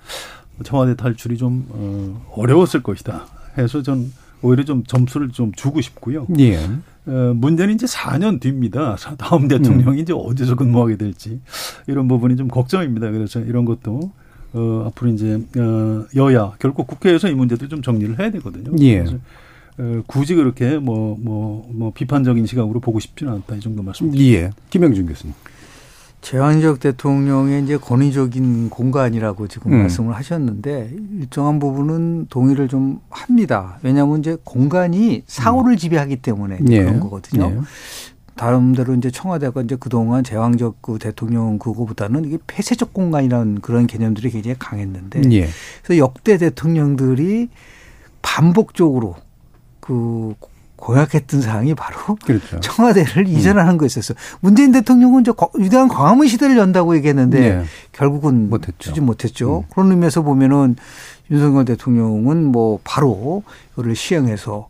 청와대 0.65 0.97
탈출이 0.97 1.37
좀 1.37 1.67
어, 1.69 2.27
어려웠을 2.35 2.83
것이다. 2.83 3.27
해서 3.59 3.83
전 3.83 4.11
오히려 4.41 4.65
좀 4.65 4.83
점수를 4.85 5.29
좀 5.29 5.53
주고 5.53 5.83
싶고요. 5.83 6.27
예. 6.39 6.57
어, 7.05 7.33
문제는 7.35 7.75
이제 7.75 7.85
4년 7.85 8.41
뒤입니다. 8.41 8.97
다음 9.19 9.47
대통령이 9.47 9.99
음. 9.99 10.03
이제 10.03 10.15
어디서 10.17 10.57
근무하게 10.57 10.97
될지 10.97 11.43
이런 11.87 12.09
부분이 12.09 12.37
좀 12.37 12.49
걱정입니다. 12.49 13.11
그래서 13.11 13.41
이런 13.41 13.67
것도 13.67 14.11
어, 14.55 14.85
앞으로 14.87 15.11
이제 15.11 15.41
어, 15.57 16.07
여야 16.17 16.53
결국 16.59 16.87
국회에서 16.87 17.29
이 17.29 17.35
문제들 17.35 17.69
좀 17.69 17.83
정리를 17.83 18.19
해야 18.19 18.31
되거든요. 18.31 18.73
예. 18.81 19.05
어, 19.77 20.03
굳이 20.07 20.35
그렇게 20.37 20.79
뭐, 20.79 21.19
뭐, 21.21 21.69
뭐, 21.73 21.93
비판적인 21.93 22.47
시각으로 22.47 22.79
보고 22.79 23.01
싶지는 23.01 23.33
않다. 23.33 23.57
이 23.57 23.61
정도 23.61 23.83
말씀드립니다. 23.83 24.39
예. 24.39 24.51
김영준 24.71 25.07
교수님. 25.07 25.35
제왕적 26.21 26.81
대통령의 26.81 27.65
이제 27.65 27.77
권위적인 27.77 28.71
공간이라고 28.71 29.47
지금 29.47 29.73
음. 29.73 29.79
말씀을 29.81 30.15
하셨는데 30.15 30.97
일정한 31.21 31.59
부분은 31.59 32.29
동의를 32.31 32.69
좀 32.69 33.01
합니다. 33.11 33.79
왜냐하면 33.83 34.21
이제 34.21 34.39
공간이 34.43 35.23
사고를 35.27 35.77
지배하기 35.77 36.17
때문에 36.17 36.61
예. 36.71 36.79
그런 36.83 37.01
거거든요. 37.01 37.45
예. 37.45 37.61
다름대로 38.37 38.95
이제 38.95 39.11
청와대가 39.11 39.63
이제 39.63 39.77
그동안 39.79 40.25
제왕적 40.25 40.83
그 40.83 40.99
대통령 40.99 41.59
그거보다는 41.59 42.25
이게 42.25 42.39
폐쇄적 42.47 42.93
공간이라는 42.93 43.61
그런 43.61 43.87
개념들이 43.87 44.31
굉장히 44.31 44.57
강했는데 44.59 45.23
예. 45.31 45.49
그래서 45.83 45.99
역대 45.99 46.37
대통령들이 46.37 47.49
반복적으로 48.23 49.17
그 49.81 50.35
공약했던 50.77 51.41
사항이 51.41 51.75
바로 51.75 52.17
그렇죠. 52.25 52.61
청와대를 52.61 53.19
음. 53.19 53.27
이전하는 53.27 53.79
거였었어. 53.79 54.15
문재인 54.41 54.73
대통령은 54.73 55.23
이제 55.23 55.33
위대한 55.55 55.89
광화문 55.89 56.27
시대를 56.27 56.59
연다고 56.59 56.95
얘기했는데 56.97 57.41
네. 57.41 57.65
결국은 57.93 58.51
못했죠. 58.51 58.77
추진 58.79 59.07
못했죠. 59.07 59.61
음. 59.61 59.65
그런 59.71 59.91
의미에서 59.93 60.23
보면은 60.23 60.77
윤석열 61.31 61.65
대통령은 61.65 62.45
뭐 62.47 62.81
바로 62.85 63.45
이거를 63.73 63.97
시행해서 63.97 64.69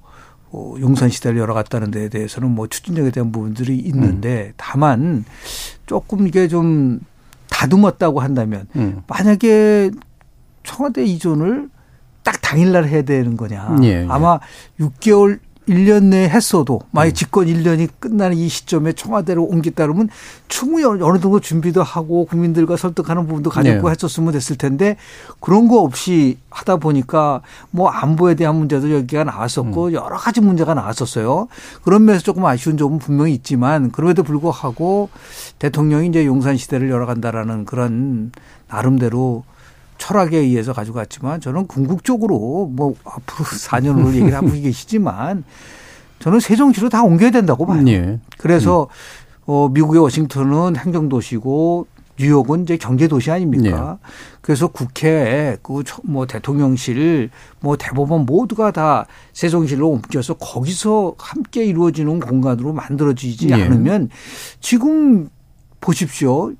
어, 0.54 0.76
용산 0.80 1.08
시대를 1.08 1.38
열어갔다는 1.38 1.90
데에 1.90 2.08
대해서는 2.08 2.48
뭐 2.48 2.68
추진력에 2.68 3.10
대한 3.10 3.32
부분들이 3.32 3.76
있는데 3.76 4.46
음. 4.46 4.52
다만 4.56 5.24
조금 5.86 6.28
이게 6.28 6.46
좀 6.46 7.00
다듬었다고 7.50 8.20
한다면 8.20 8.68
음. 8.76 9.02
만약에 9.08 9.90
청와대 10.62 11.04
이전을 11.04 11.68
딱 12.22 12.40
당일날 12.40 12.86
해야 12.86 13.02
되는 13.02 13.36
거냐. 13.36 13.78
예, 13.82 14.02
예. 14.02 14.06
아마 14.08 14.38
6개월 14.78 15.40
1년 15.68 16.04
내에 16.04 16.28
했어도 16.28 16.80
만약 16.90 17.10
음. 17.10 17.14
집권 17.14 17.46
1년이 17.46 17.88
끝나는 17.98 18.36
이 18.36 18.48
시점에 18.48 18.92
청와대로 18.92 19.44
옮겼다 19.44 19.86
그러면 19.86 20.08
충분히 20.48 20.84
어느 20.84 21.18
정도 21.18 21.40
준비도 21.40 21.82
하고 21.82 22.26
국민들과 22.26 22.76
설득하는 22.76 23.26
부분도 23.26 23.50
가졌고 23.50 23.88
네. 23.88 23.90
했었으면 23.90 24.32
됐을 24.32 24.56
텐데 24.56 24.96
그런 25.40 25.68
거 25.68 25.80
없이 25.80 26.38
하다 26.50 26.76
보니까 26.76 27.40
뭐 27.70 27.88
안보에 27.88 28.34
대한 28.34 28.56
문제도 28.56 28.90
여기가 28.92 29.24
나왔었고 29.24 29.86
음. 29.86 29.92
여러 29.94 30.16
가지 30.16 30.40
문제가 30.40 30.74
나왔었어요. 30.74 31.48
그런 31.82 32.04
면에서 32.04 32.22
조금 32.24 32.44
아쉬운 32.44 32.76
점은 32.76 32.98
분명히 32.98 33.32
있지만 33.32 33.90
그럼에도 33.90 34.22
불구하고 34.22 35.08
대통령이 35.58 36.08
이제 36.08 36.26
용산 36.26 36.56
시대를 36.56 36.90
열어간다라는 36.90 37.64
그런 37.64 38.32
나름대로 38.68 39.44
철학에 40.04 40.36
의해서 40.36 40.74
가지고 40.74 40.96
갔지만 40.96 41.40
저는 41.40 41.66
궁극적으로 41.66 42.70
뭐 42.70 42.94
앞으로 43.04 43.44
4년으로 43.48 44.12
얘기를 44.12 44.34
하고 44.34 44.50
계시지만 44.50 45.44
저는 46.18 46.40
세종시로 46.40 46.90
다 46.90 47.02
옮겨야 47.02 47.30
된다고 47.30 47.64
봐요. 47.64 47.82
예. 47.88 48.20
그래서 48.36 48.82
음. 48.82 48.88
어 49.46 49.68
미국의 49.70 50.02
워싱턴은 50.02 50.76
행정도시고 50.76 51.86
뉴욕은 52.18 52.62
이제 52.62 52.76
경제 52.76 53.08
도시 53.08 53.30
아닙니까? 53.30 53.98
네. 54.00 54.08
그래서 54.40 54.68
국회, 54.68 55.56
그뭐 55.62 56.26
대통령실, 56.26 57.30
뭐 57.60 57.76
대법원 57.76 58.24
모두가 58.24 58.70
다 58.70 59.06
세종실로 59.32 59.88
옮겨서 59.88 60.34
거기서 60.34 61.14
함께 61.18 61.64
이루어지는 61.64 62.20
공간으로 62.20 62.72
만들어지지 62.72 63.48
네. 63.48 63.54
않으면 63.54 64.10
지금 64.60 65.28
보십시오. 65.80 66.52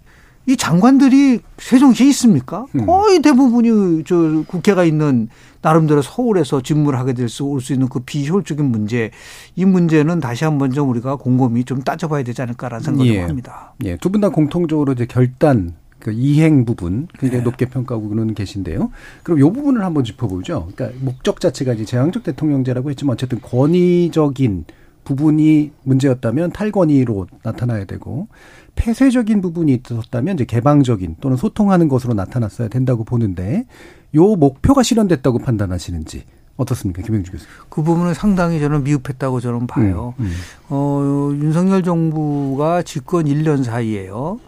이 0.46 0.56
장관들이 0.56 1.40
세종시에 1.58 2.06
있습니까? 2.08 2.66
음. 2.74 2.84
거의 2.86 3.22
대부분이 3.22 4.04
저 4.04 4.44
국회가 4.46 4.84
있는 4.84 5.28
나름대로 5.62 6.02
서울에서 6.02 6.60
집무를 6.60 6.98
하게 6.98 7.14
될 7.14 7.26
수 7.28 7.44
올 7.46 7.60
수 7.62 7.72
있는 7.72 7.88
그 7.88 8.00
비효율적인 8.00 8.64
문제 8.64 9.10
이 9.56 9.64
문제는 9.64 10.20
다시 10.20 10.44
한번 10.44 10.70
좀 10.72 10.90
우리가 10.90 11.16
곰곰이 11.16 11.64
좀 11.64 11.82
따져봐야 11.82 12.22
되지 12.24 12.42
않을까라는 12.42 12.84
생각을 12.84 13.14
예. 13.14 13.20
합니다. 13.20 13.72
예, 13.84 13.96
두 13.96 14.10
분 14.10 14.20
다 14.20 14.28
공통적으로 14.28 14.92
이제 14.92 15.06
결단 15.06 15.74
그 15.98 16.12
이행 16.12 16.66
부분 16.66 17.08
굉장히 17.18 17.38
네. 17.42 17.44
높게 17.44 17.64
평가하고는 17.64 18.34
계신데요. 18.34 18.90
그럼 19.22 19.38
요 19.40 19.50
부분을 19.50 19.82
한번 19.82 20.04
짚어보죠. 20.04 20.68
그러니까 20.74 20.98
목적 21.02 21.40
자체가 21.40 21.72
이제 21.72 21.86
제왕적 21.86 22.22
대통령제라고 22.24 22.90
했지만 22.90 23.14
어쨌든 23.14 23.40
권위적인 23.40 24.66
부분이 25.04 25.72
문제였다면 25.82 26.52
탈권위로 26.52 27.26
나타나야 27.42 27.84
되고 27.84 28.28
폐쇄적인 28.74 29.40
부분이 29.40 29.80
있었다면 29.86 30.34
이제 30.34 30.44
개방적인 30.44 31.16
또는 31.20 31.36
소통하는 31.36 31.88
것으로 31.88 32.14
나타났어야 32.14 32.68
된다고 32.68 33.04
보는데 33.04 33.66
요 34.14 34.36
목표가 34.36 34.82
실현됐다고 34.82 35.38
판단하시는지 35.38 36.24
어떻습니까, 36.56 37.02
김영주 37.02 37.32
교수님? 37.32 37.52
그 37.68 37.82
부분은 37.82 38.14
상당히 38.14 38.60
저는 38.60 38.84
미흡했다고 38.84 39.40
저는 39.40 39.66
봐요. 39.66 40.14
음, 40.20 40.24
음. 40.24 40.32
어, 40.68 41.32
윤석열 41.34 41.82
정부가 41.82 42.82
집권 42.82 43.24
1년 43.24 43.64
사이에요. 43.64 44.38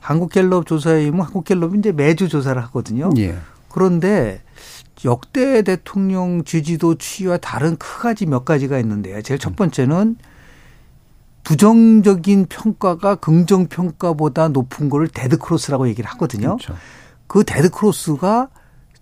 한국갤럽 0.00 0.66
조사에 0.66 1.00
의하면 1.00 1.22
한국갤럽이 1.22 1.78
이제 1.78 1.92
매주 1.92 2.28
조사를 2.28 2.60
하거든요. 2.64 3.10
예. 3.16 3.36
그런데 3.70 4.42
역대 5.04 5.62
대통령 5.62 6.44
지지도 6.44 6.96
추이와 6.96 7.36
다른 7.38 7.76
크가지 7.76 8.26
몇 8.26 8.44
가지가 8.44 8.78
있는데요. 8.78 9.20
제일 9.22 9.38
첫 9.38 9.54
번째는 9.56 10.16
부정적인 11.44 12.46
평가가 12.48 13.16
긍정 13.16 13.68
평가보다 13.68 14.48
높은 14.48 14.88
거를 14.90 15.06
dead 15.08 15.38
cross라고 15.38 15.88
얘기를 15.88 16.10
하거든요. 16.10 16.56
그렇죠. 16.56 16.74
그 17.26 17.44
dead 17.44 17.70
cross가 17.70 18.48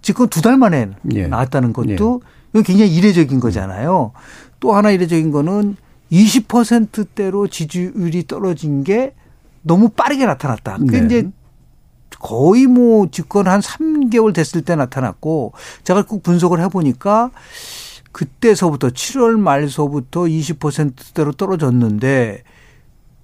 지금 0.03 0.29
두 0.29 0.43
달 0.43 0.59
만에 0.59 0.91
예. 1.15 1.27
나왔다는 1.27 1.73
것도 1.73 2.23
예. 2.55 2.63
굉장히 2.63 2.95
이례적인 2.95 3.41
거잖아요. 3.41 4.13
또 4.61 4.75
하나 4.75 4.91
이례적인 4.91 5.31
거는 5.31 5.77
20%대로 6.13 7.49
지지율이 7.49 8.27
떨어진 8.27 8.85
게 8.85 9.15
너무 9.63 9.89
빠르게 9.89 10.27
나타났다. 10.27 10.77
그게 10.79 11.01
네. 11.01 11.07
이제 11.07 11.31
거의 12.25 12.67
뭐 12.67 13.07
집권 13.11 13.47
한 13.49 13.61
3개월 13.61 14.33
됐을 14.33 14.63
때 14.63 14.75
나타났고 14.77 15.53
제가 15.85 16.05
꼭 16.07 16.23
분석을 16.23 16.59
해보니까 16.63 17.31
그때서부터 18.13 18.89
7월 18.89 19.39
말서부터 19.39 20.23
20%대로 20.23 21.33
떨어졌는데 21.33 22.43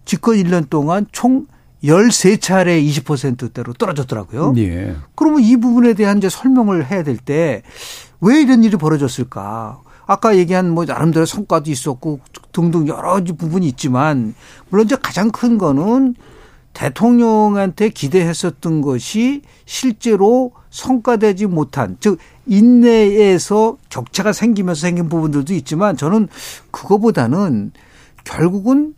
집권 0.04 0.37
1년 0.37 0.69
동안 0.69 1.07
총 1.12 1.47
13차례 1.83 2.87
20%대로 2.87 3.73
떨어졌더라고요. 3.73 4.52
예. 4.59 4.97
그러면 5.14 5.40
이 5.40 5.57
부분에 5.57 5.95
대한 5.95 6.19
이제 6.19 6.28
설명을 6.28 6.90
해야 6.90 7.02
될 7.02 7.16
때 7.16 7.62
왜 8.21 8.42
이런 8.42 8.62
일이 8.62 8.76
벌어졌을까? 8.76 9.80
아까 10.07 10.37
얘기한 10.37 10.69
뭐 10.69 10.85
나름대로 10.85 11.25
성과도 11.25 11.71
있었고 11.71 12.21
등등 12.52 12.87
여러 12.87 13.19
부분이 13.25 13.66
있지만 13.69 14.35
물론 14.69 14.85
이제 14.85 14.97
가장 15.00 15.30
큰 15.30 15.57
거는 15.57 16.16
대통령한테 16.73 17.89
기대했었던 17.89 18.81
것이 18.81 19.43
실제로 19.65 20.53
성과되지 20.71 21.47
못한 21.47 21.97
즉 22.00 22.19
인내에서 22.47 23.77
격차가 23.89 24.33
생기면서 24.33 24.81
생긴 24.81 25.09
부분들도 25.09 25.53
있지만 25.55 25.97
저는 25.97 26.29
그거보다는 26.71 27.73
결국은 28.25 28.95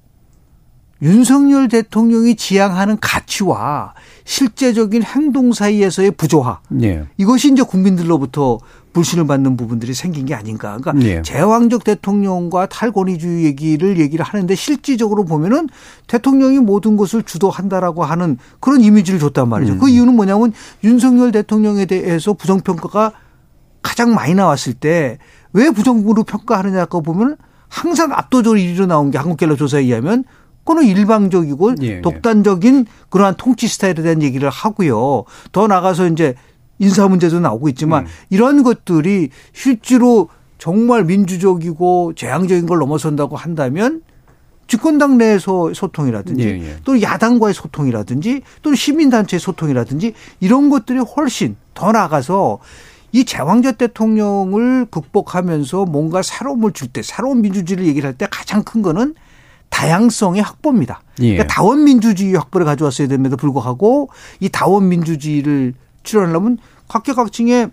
윤석열 1.03 1.69
대통령이 1.69 2.37
지향하는 2.37 2.99
가치와 3.01 3.95
실제적인 4.25 5.03
행동 5.03 5.53
사이에서의 5.53 6.13
부조화. 6.13 6.61
네. 6.69 7.05
이것이 7.17 7.51
이제 7.51 7.63
국민들로부터 7.63 8.61
불신을 8.93 9.27
받는 9.27 9.57
부분들이 9.57 9.95
생긴 9.95 10.27
게 10.27 10.35
아닌가. 10.35 10.77
그러니까 10.79 10.93
네. 10.93 11.23
제왕적 11.23 11.85
대통령과 11.85 12.67
탈권위주의 12.67 13.45
얘기를 13.45 13.99
얘기를 13.99 14.25
하는데 14.25 14.55
실질적으로 14.55 15.25
보면은 15.25 15.69
대통령이 16.07 16.59
모든 16.59 16.97
것을 16.97 17.23
주도한다라고 17.23 18.05
하는 18.05 18.39
그런 18.61 18.83
이미지를 18.83 19.19
줬단 19.19 19.49
말이죠. 19.49 19.75
음. 19.75 19.79
그 19.79 19.89
이유는 19.89 20.15
뭐냐면 20.15 20.53
윤석열 20.85 21.33
대통령에 21.33 21.87
대해서 21.87 22.35
부정평가가 22.35 23.13
가장 23.83 24.15
많이 24.15 24.35
나왔을 24.35 24.75
때 24.75 25.19
왜 25.53 25.71
부정부로 25.71 26.25
평가하느냐고 26.25 27.03
보면 27.03 27.37
항상 27.69 28.13
압도적으로 28.13 28.59
1위로 28.59 28.87
나온 28.87 29.11
게 29.11 29.19
한국갤럽 29.19 29.59
조사에 29.59 29.83
의하면 29.83 30.25
그거는 30.61 30.85
일방적이고 30.85 31.75
예, 31.83 31.87
예. 31.87 32.01
독단적인 32.03 32.87
그러한 33.09 33.35
통치 33.37 33.67
스타일에 33.67 33.95
대한 33.95 34.23
얘기를 34.23 34.49
하고요. 34.49 35.25
더 35.51 35.67
나가서 35.67 36.09
이제 36.09 36.35
인사 36.83 37.07
문제도 37.07 37.39
나오고 37.39 37.69
있지만 37.71 38.05
음. 38.05 38.09
이런 38.29 38.65
것들이 38.65 39.31
실제로 39.53 40.29
정말 40.59 41.05
민주적이고 41.05 42.15
재앙적인 42.17 42.67
걸 42.67 42.79
넘어선다고 42.79 43.37
한다면 43.37 44.03
집권당 44.67 45.17
내에서 45.17 45.73
소통이라든지 45.73 46.43
예, 46.43 46.49
예. 46.49 46.77
또 46.85 47.01
야당과의 47.01 47.55
소통이라든지 47.55 48.43
또 48.63 48.75
시민단체의 48.75 49.39
소통이라든지 49.39 50.15
이런 50.41 50.71
것들이 50.71 50.99
훨씬 50.99 51.57
더 51.75 51.93
나가서 51.93 52.59
이 53.13 53.25
제왕적 53.25 53.79
대통령을 53.79 54.87
극복하면서 54.87 55.85
뭔가 55.85 56.23
새로움을 56.23 56.73
줄 56.73 56.89
때, 56.89 57.03
새로운 57.03 57.43
민주주의를 57.43 57.87
얘기를 57.87 58.09
할 58.09 58.15
때 58.15 58.27
가장 58.31 58.63
큰 58.65 58.83
거는 58.83 59.15
다양성의 59.69 60.43
확보입니다. 60.43 61.03
예. 61.21 61.35
그러니까 61.35 61.47
다원 61.55 61.85
민주주의 61.85 62.35
확보를 62.35 62.65
가져왔어야 62.67 63.09
됨에도 63.09 63.37
불구하고 63.37 64.09
이 64.41 64.49
다원 64.49 64.89
민주주의를 64.89 65.75
출연하려면 66.03 66.59
각계각층의 66.89 67.71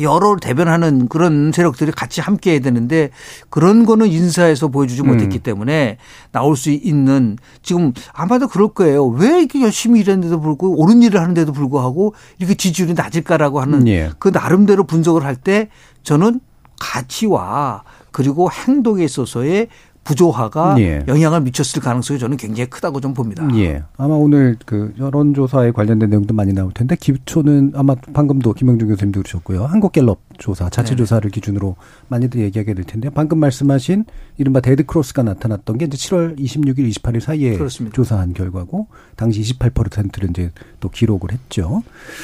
여러 0.00 0.36
대변하는 0.36 1.08
그런 1.08 1.50
세력들이 1.52 1.90
같이 1.90 2.20
함께 2.20 2.52
해야 2.52 2.60
되는데 2.60 3.10
그런 3.48 3.84
거는 3.84 4.06
인사에서 4.06 4.68
보여주지 4.68 5.02
못했기 5.02 5.38
음. 5.38 5.42
때문에 5.42 5.98
나올 6.30 6.56
수 6.56 6.70
있는 6.70 7.36
지금 7.62 7.92
아마도 8.12 8.46
그럴 8.46 8.68
거예요. 8.68 9.06
왜 9.06 9.40
이렇게 9.40 9.60
열심히 9.60 10.00
일했는데도 10.00 10.40
불구하고 10.40 10.80
옳은 10.80 11.02
일을 11.02 11.20
하는데도 11.20 11.52
불구하고 11.52 12.14
이렇게 12.38 12.54
지지율이 12.54 12.94
낮을까라고 12.94 13.60
하는 13.60 13.86
예. 13.88 14.10
그 14.20 14.28
나름대로 14.28 14.84
분석을 14.84 15.24
할 15.24 15.34
때 15.34 15.68
저는 16.04 16.40
가치와 16.78 17.82
그리고 18.12 18.50
행동에 18.50 19.04
있어서의 19.04 19.68
부조화가 20.04 20.80
예. 20.80 21.04
영향을 21.06 21.42
미쳤을 21.42 21.82
가능성이 21.82 22.18
저는 22.18 22.36
굉장히 22.36 22.68
크다고 22.70 23.00
좀 23.00 23.14
봅니다. 23.14 23.46
예. 23.54 23.82
아마 23.96 24.14
오늘 24.14 24.56
그 24.64 24.92
여론조사에 24.98 25.72
관련된 25.72 26.10
내용도 26.10 26.34
많이 26.34 26.52
나올 26.52 26.72
텐데 26.72 26.96
기초는 26.96 27.72
아마 27.74 27.94
방금도 27.94 28.54
김영준 28.54 28.88
교수님도 28.88 29.20
그러셨고요. 29.20 29.64
한국갤럽 29.66 30.18
조사, 30.40 30.68
자체 30.70 30.96
조사를 30.96 31.30
기준으로 31.30 31.76
많이들 32.08 32.40
얘기하게 32.40 32.74
될 32.74 32.84
텐데 32.84 33.10
방금 33.10 33.38
말씀하신 33.38 34.06
이른바 34.38 34.60
dead 34.60 34.86
cross가 34.86 35.22
나타났던 35.22 35.78
게 35.78 35.84
이제 35.84 35.96
7월 35.96 36.36
26일, 36.38 36.90
28일 36.90 37.20
사이에 37.20 37.56
그렇습니다. 37.56 37.94
조사한 37.94 38.32
결과고 38.32 38.88
당시 39.14 39.40
28%를 39.42 40.30
이제 40.30 40.50
또 40.80 40.88
기록을 40.88 41.30
했죠. 41.30 41.82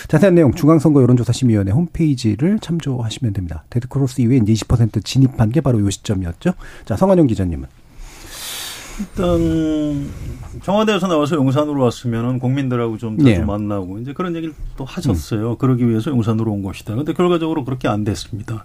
자세한 0.09 0.35
내용 0.35 0.53
중앙선거 0.53 1.03
여론조사심의위원회 1.03 1.73
홈페이지를 1.73 2.59
참조하시면 2.59 3.35
됩니다. 3.35 3.65
Dead 3.71 3.87
cross 3.89 4.23
이후에 4.23 4.39
이제 4.39 4.53
20% 4.53 5.05
진입한 5.05 5.53
게 5.53 5.61
바로 5.61 5.79
이 5.79 5.91
시점이었죠. 5.91 6.55
자, 6.87 6.97
성환용 6.97 7.27
기자님은 7.27 7.69
일단 8.99 10.09
청와대에서 10.63 11.07
나와서 11.07 11.37
용산으로 11.37 11.83
왔으면은 11.83 12.39
국민들하고 12.39 12.97
좀 12.99 13.19
자주 13.19 13.31
네. 13.31 13.45
만나고 13.45 13.99
이제 13.99 14.13
그런 14.13 14.35
얘기를 14.37 14.55
또 14.77 14.85
하셨어요. 14.85 15.53
음. 15.53 15.57
그러기 15.59 15.87
위해서 15.89 16.11
용산으로 16.11 16.51
온 16.51 16.63
것이다. 16.63 16.95
근데 16.95 17.13
결과적으로 17.13 17.65
그렇게 17.65 17.89
안 17.89 18.05
됐습니다. 18.05 18.65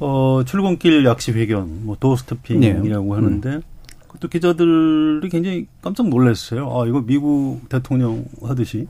어, 0.00 0.42
출근길 0.44 1.04
약식 1.04 1.32
회견, 1.32 1.86
뭐 1.86 1.96
doorstepping이라고 1.98 3.04
네. 3.04 3.14
하는데 3.14 3.48
음. 3.48 3.62
그것도 4.08 4.28
기자들이 4.28 5.28
굉장히 5.30 5.66
깜짝 5.80 6.08
놀랐어요. 6.08 6.70
아, 6.78 6.86
이거 6.86 7.02
미국 7.02 7.60
대통령 7.68 8.24
하듯이 8.42 8.86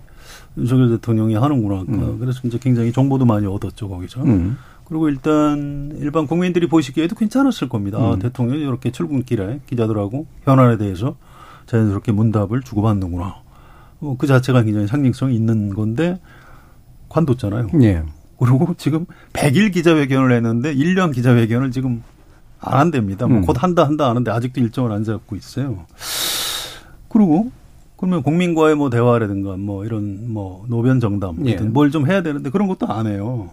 윤석열 0.57 0.89
대통령이 0.91 1.35
하는구나. 1.35 1.85
음. 1.89 2.19
그래서 2.19 2.41
이제 2.45 2.59
굉장히 2.59 2.93
정보도 2.93 3.25
많이 3.25 3.47
얻었죠, 3.47 3.89
거기서. 3.89 4.23
음. 4.23 4.57
그리고 4.87 5.09
일단 5.09 5.97
일반 5.99 6.26
국민들이 6.26 6.69
보시기에도 6.69 7.16
괜찮았을 7.16 7.69
겁니다. 7.69 7.99
음. 7.99 8.05
아, 8.05 8.16
대통령이 8.16 8.62
이렇게 8.62 8.90
출근길에 8.90 9.61
기자들하고 9.66 10.26
현안에 10.45 10.78
대해서 10.78 11.16
자연스럽게 11.66 12.12
문답을 12.12 12.62
주고받는구나. 12.62 13.37
어, 14.00 14.16
그 14.19 14.26
자체가 14.26 14.62
굉장히 14.62 14.87
상징성이 14.87 15.35
있는 15.35 15.75
건데 15.75 16.21
관뒀잖아요. 17.09 17.69
예. 17.83 18.05
그리고 18.38 18.75
지금 18.76 19.07
100일 19.33 19.73
기자회견을 19.73 20.33
했는데 20.33 20.75
1년 20.75 21.12
기자회견을 21.12 21.72
지금 21.72 22.03
안 22.61 22.79
한답니다. 22.79 23.27
뭐 23.27 23.38
음. 23.38 23.42
곧 23.46 23.61
한다 23.62 23.85
한다 23.85 24.09
하는데 24.09 24.31
아직도 24.31 24.61
일정을 24.61 24.92
안 24.92 25.03
잡고 25.03 25.35
있어요. 25.35 25.87
그리고 27.09 27.51
그러면 27.96 28.22
국민과의 28.22 28.74
뭐 28.74 28.90
대화라든가 28.90 29.56
뭐 29.56 29.85
이런 29.85 30.30
뭐 30.32 30.64
노변 30.68 31.00
정담 31.00 31.46
예. 31.46 31.54
뭘좀 31.56 32.06
해야 32.06 32.22
되는데 32.22 32.50
그런 32.50 32.68
것도 32.68 32.87
안 32.87 33.06
해요. 33.06 33.50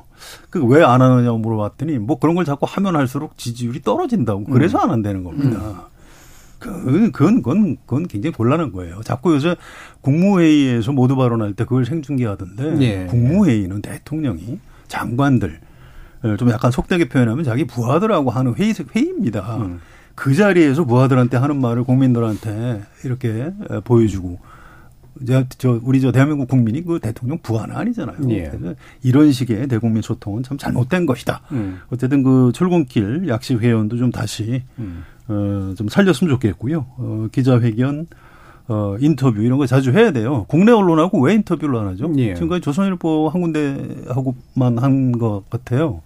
그 0.50 0.60
왜 0.66 0.84
안 0.84 1.02
하느냐고 1.02 1.38
물어봤더니 1.38 1.98
뭐 2.00 2.20
그런 2.20 2.36
걸 2.36 2.44
자꾸 2.46 2.66
하면 2.70 2.96
할수록 2.96 3.38
지지율이 3.38 3.82
떨어진다고 3.82 4.44
그래서 4.46 4.78
음. 4.80 4.84
안 4.84 4.90
한다는 4.92 5.24
겁니다. 5.24 5.60
음. 5.60 5.76
그, 6.60 7.12
그건, 7.12 7.42
그건, 7.42 7.78
그건 7.86 8.08
굉장히 8.08 8.34
곤란한 8.34 8.72
거예요. 8.72 9.02
자꾸 9.04 9.34
요새 9.34 9.56
국무회의에서 10.02 10.92
모두 10.94 11.16
발언할 11.16 11.54
때 11.54 11.64
그걸 11.66 11.86
생중계하던데 11.86 12.78
예. 12.82 13.06
국무회의는 13.10 13.82
대통령이 13.82 14.60
장관들 14.88 15.60
좀 16.38 16.50
약간 16.52 16.72
속되게 16.72 17.10
표현하면 17.10 17.44
자기 17.44 17.66
부하들하고 17.66 18.30
하는 18.30 18.54
회의, 18.56 18.74
회의입니다. 18.96 19.58
음. 19.58 19.82
그 20.16 20.34
자리에서 20.36 20.84
부하들한테 20.86 21.38
하는 21.38 21.60
말을 21.60 21.84
국민들한테 21.84 22.84
이렇게 23.04 23.52
보여주고 23.84 24.40
저, 25.28 25.44
저 25.58 25.80
우리 25.84 26.02
저 26.02 26.12
대한민국 26.12 26.48
국민이 26.48 26.84
그 26.84 27.00
대통령 27.00 27.38
부하는 27.40 27.76
아니잖아요. 27.76 28.18
예. 28.32 28.52
이런 29.04 29.32
식의 29.32 29.68
대국민 29.68 30.02
소통은 30.02 30.44
참 30.44 30.58
잘못된 30.58 31.06
것이다. 31.06 31.42
음. 31.52 31.80
어쨌든 31.90 32.24
그 32.24 32.52
출근길 32.54 33.28
약식 33.28 33.60
회원도 33.62 33.98
좀 33.98 34.12
다시 34.12 34.64
음. 34.80 35.04
어, 35.28 35.74
좀 35.78 35.88
살렸으면 35.88 36.34
좋겠고요. 36.34 36.86
어, 36.98 37.28
기자회견 37.32 38.08
어, 38.68 38.96
인터뷰 39.00 39.42
이런 39.42 39.58
거 39.58 39.66
자주 39.68 39.92
해야 39.92 40.12
돼요. 40.12 40.46
국내 40.48 40.72
언론하고 40.72 41.22
왜 41.22 41.34
인터뷰를 41.36 41.76
안 41.78 41.88
하죠? 41.90 42.12
예. 42.18 42.34
지금까지 42.34 42.62
조선일보 42.62 43.30
한 43.30 43.42
군데하고만 43.42 44.78
한 44.80 45.12
것 45.12 45.44
같아요. 45.50 46.02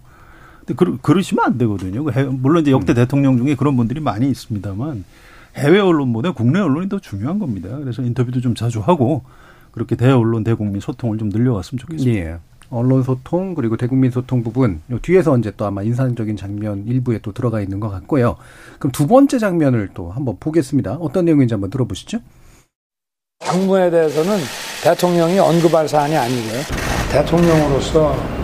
그, 0.74 0.98
그러시면 0.98 1.44
안 1.44 1.58
되거든요. 1.58 2.04
그 2.04 2.10
물론 2.20 2.62
이제 2.62 2.70
역대 2.70 2.92
음. 2.92 2.94
대통령 2.94 3.36
중에 3.38 3.54
그런 3.54 3.76
분들이 3.76 4.00
많이 4.00 4.28
있습니다만 4.30 5.04
해외 5.56 5.78
언론보다 5.80 6.32
국내 6.32 6.60
언론이 6.60 6.88
더 6.88 6.98
중요한 6.98 7.38
겁니다. 7.38 7.76
그래서 7.78 8.02
인터뷰도 8.02 8.40
좀 8.40 8.54
자주 8.54 8.80
하고 8.80 9.22
그렇게 9.72 9.96
대언론 9.96 10.44
대국민 10.44 10.80
소통을 10.80 11.18
좀 11.18 11.28
늘려왔으면 11.28 11.78
좋겠습니다. 11.78 12.18
예. 12.18 12.38
언론 12.70 13.02
소통 13.02 13.54
그리고 13.54 13.76
대국민 13.76 14.10
소통 14.10 14.42
부분 14.42 14.82
요 14.90 14.98
뒤에서 15.00 15.32
언제 15.32 15.50
또 15.56 15.64
아마 15.64 15.82
인상적인 15.82 16.36
장면 16.36 16.84
일부에 16.86 17.18
또 17.22 17.32
들어가 17.32 17.60
있는 17.60 17.80
것 17.80 17.88
같고요. 17.88 18.36
그럼 18.78 18.92
두 18.92 19.06
번째 19.06 19.38
장면을 19.38 19.90
또 19.94 20.10
한번 20.10 20.36
보겠습니다. 20.38 20.94
어떤 20.94 21.24
내용인지 21.24 21.54
한번 21.54 21.70
들어보시죠. 21.70 22.18
당무에 23.38 23.90
대해서는 23.90 24.36
대통령이 24.82 25.38
언급할 25.38 25.88
사안이 25.88 26.16
아니고요. 26.16 26.60
대통령으로서 27.10 28.37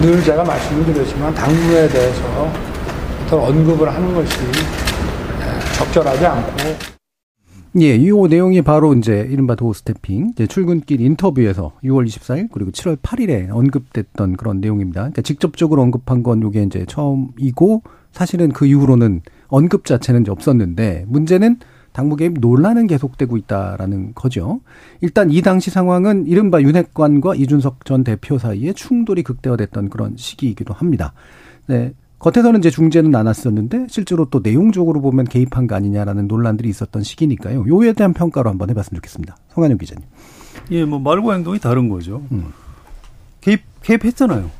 늘 0.00 0.22
제가 0.24 0.42
말씀을 0.42 0.86
드렸지만 0.86 1.34
당무에 1.34 1.86
대해서 1.88 2.50
더 3.28 3.38
언급을 3.38 3.92
하는 3.94 4.14
것이 4.14 4.34
적절하지 5.76 6.24
않고. 6.24 6.56
예, 7.80 7.96
이 7.96 8.10
내용이 8.10 8.62
바로 8.62 8.94
이제 8.94 9.28
이른바 9.30 9.54
도어 9.54 9.74
스태핑, 9.74 10.30
이제 10.30 10.46
출근길 10.46 11.02
인터뷰에서 11.02 11.72
6월 11.84 12.06
24일 12.06 12.48
그리고 12.50 12.70
7월 12.70 12.96
8일에 12.96 13.50
언급됐던 13.50 14.36
그런 14.36 14.60
내용입니다. 14.60 15.02
그러니까 15.02 15.20
직접적으로 15.22 15.82
언급한 15.82 16.22
건 16.22 16.40
요게 16.42 16.62
이제 16.62 16.86
처음이고 16.88 17.82
사실은 18.10 18.52
그 18.52 18.66
이후로는 18.66 19.20
언급 19.48 19.84
자체는 19.84 20.22
이제 20.22 20.30
없었는데 20.30 21.04
문제는 21.08 21.58
당무 21.92 22.16
개입 22.16 22.34
논란은 22.40 22.86
계속되고 22.86 23.36
있다라는 23.36 24.14
거죠. 24.14 24.60
일단 25.00 25.30
이 25.30 25.42
당시 25.42 25.70
상황은 25.70 26.26
이른바 26.26 26.60
윤핵관과 26.60 27.34
이준석 27.34 27.84
전 27.84 28.04
대표 28.04 28.38
사이에 28.38 28.72
충돌이 28.72 29.22
극대화됐던 29.22 29.88
그런 29.90 30.16
시기이기도 30.16 30.74
합니다. 30.74 31.12
네. 31.66 31.92
겉에서는 32.20 32.60
이제 32.60 32.68
중재는 32.70 33.14
않았었는데 33.14 33.86
실제로 33.88 34.26
또 34.26 34.40
내용적으로 34.42 35.00
보면 35.00 35.24
개입한 35.24 35.66
거 35.66 35.74
아니냐라는 35.74 36.28
논란들이 36.28 36.68
있었던 36.68 37.02
시기니까요. 37.02 37.64
요에 37.66 37.94
대한 37.94 38.12
평가로 38.12 38.50
한번 38.50 38.68
해봤으면 38.68 38.96
좋겠습니다. 38.98 39.36
성한영 39.54 39.78
기자님. 39.78 40.06
예, 40.70 40.84
뭐 40.84 40.98
말과 40.98 41.32
행동이 41.32 41.58
다른 41.58 41.88
거죠. 41.88 42.22
음. 42.30 42.52
개입 43.40 43.62
개입했잖아요. 43.82 44.50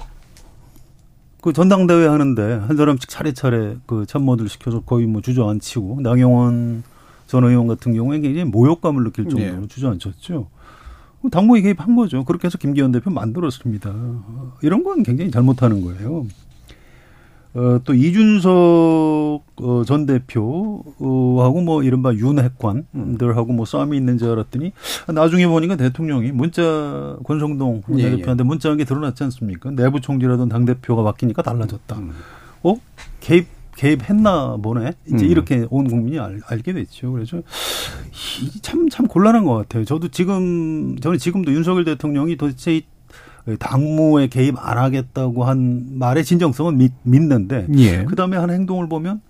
그 1.42 1.52
전당대회 1.52 2.06
하는데 2.06 2.42
한 2.42 2.76
사람씩 2.76 3.08
차례차례 3.08 3.76
그 3.86 4.06
참모들 4.06 4.48
시켜서 4.48 4.80
거의 4.80 5.06
뭐 5.06 5.20
주저앉히고 5.20 6.00
나경원 6.02 6.82
전 7.30 7.44
의원 7.44 7.68
같은 7.68 7.94
경우에 7.94 8.18
굉장히 8.18 8.50
모욕감을 8.50 9.04
느낄 9.04 9.28
정도로 9.28 9.60
네. 9.60 9.68
주저앉혔죠. 9.68 10.48
당무에 11.30 11.60
개입한 11.60 11.94
거죠. 11.94 12.24
그렇게 12.24 12.46
해서 12.46 12.58
김기현 12.58 12.90
대표 12.90 13.08
만들었습니다. 13.10 13.94
이런 14.62 14.82
건 14.82 15.04
굉장히 15.04 15.30
잘못하는 15.30 15.80
거예요. 15.80 16.26
어, 17.54 17.78
또 17.84 17.94
이준석 17.94 18.50
어, 18.50 19.84
전 19.86 20.06
대표하고 20.06 21.60
뭐 21.62 21.84
이른바 21.84 22.12
윤핵관들하고 22.14 23.52
뭐 23.52 23.64
싸움이 23.64 23.96
있는 23.96 24.18
줄 24.18 24.30
알았더니 24.30 24.72
나중에 25.14 25.46
보니까 25.46 25.76
대통령이 25.76 26.32
문자 26.32 27.16
권성동 27.24 27.82
예, 27.98 28.02
예. 28.02 28.10
대표한테 28.16 28.42
문자한 28.42 28.76
게 28.78 28.84
드러났지 28.84 29.22
않습니까? 29.22 29.70
내부 29.70 30.00
총질하던 30.00 30.48
당 30.48 30.64
대표가 30.64 31.04
바뀌니까 31.04 31.42
달라졌다. 31.42 31.96
음. 31.96 32.10
어 32.64 32.74
개입 33.20 33.59
개입했나 33.80 34.58
보네. 34.62 34.92
이제 35.06 35.24
음. 35.24 35.30
이렇게 35.30 35.66
온 35.70 35.88
국민이 35.88 36.18
알, 36.18 36.38
알게 36.46 36.74
됐죠. 36.74 37.12
그래서 37.12 37.40
참참 38.60 38.90
참 38.90 39.06
곤란한 39.06 39.44
것 39.44 39.54
같아요. 39.54 39.86
저도 39.86 40.08
지금 40.08 40.98
저는 41.00 41.18
지금도 41.18 41.50
윤석열 41.52 41.86
대통령이 41.86 42.36
도대체 42.36 42.76
이 42.76 42.82
당무에 43.58 44.26
개입 44.26 44.56
안 44.58 44.76
하겠다고 44.76 45.44
한 45.44 45.98
말의 45.98 46.24
진정성은 46.24 46.76
믿, 46.76 46.92
믿는데 47.04 47.68
예. 47.78 48.04
그다음에 48.04 48.36
한 48.36 48.50
행동을 48.50 48.86
보면 48.86 49.22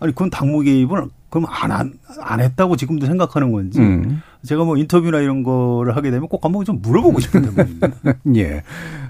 아니 0.00 0.12
그건 0.14 0.30
당무 0.30 0.62
개입은 0.62 1.10
그럼 1.28 1.44
안, 1.46 1.70
안, 1.70 1.92
안 2.18 2.40
했다고 2.40 2.76
지금도 2.76 3.04
생각하는 3.04 3.52
건지 3.52 3.78
음. 3.78 4.22
제가 4.42 4.64
뭐 4.64 4.78
인터뷰나 4.78 5.18
이런 5.18 5.42
거를 5.42 5.94
하게 5.96 6.10
되면 6.10 6.28
꼭 6.28 6.42
한번 6.42 6.64
좀 6.64 6.80
물어보고 6.80 7.20
싶은 7.20 7.42
부분입니다. 7.52 7.88
예. 8.36 8.62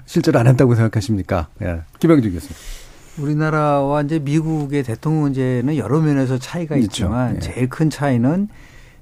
실제로 0.05 0.39
안 0.39 0.47
했다고 0.47 0.75
생각하십니까? 0.75 1.47
예. 1.61 1.83
김영준 1.99 2.33
교수님. 2.33 2.78
우리나라와 3.17 4.01
이제 4.01 4.19
미국의 4.19 4.83
대통령 4.83 5.21
문제는 5.23 5.77
여러 5.77 5.99
면에서 5.99 6.37
차이가 6.37 6.75
있죠. 6.77 7.05
있지만 7.05 7.35
예. 7.35 7.39
제일 7.39 7.69
큰 7.69 7.89
차이는 7.89 8.47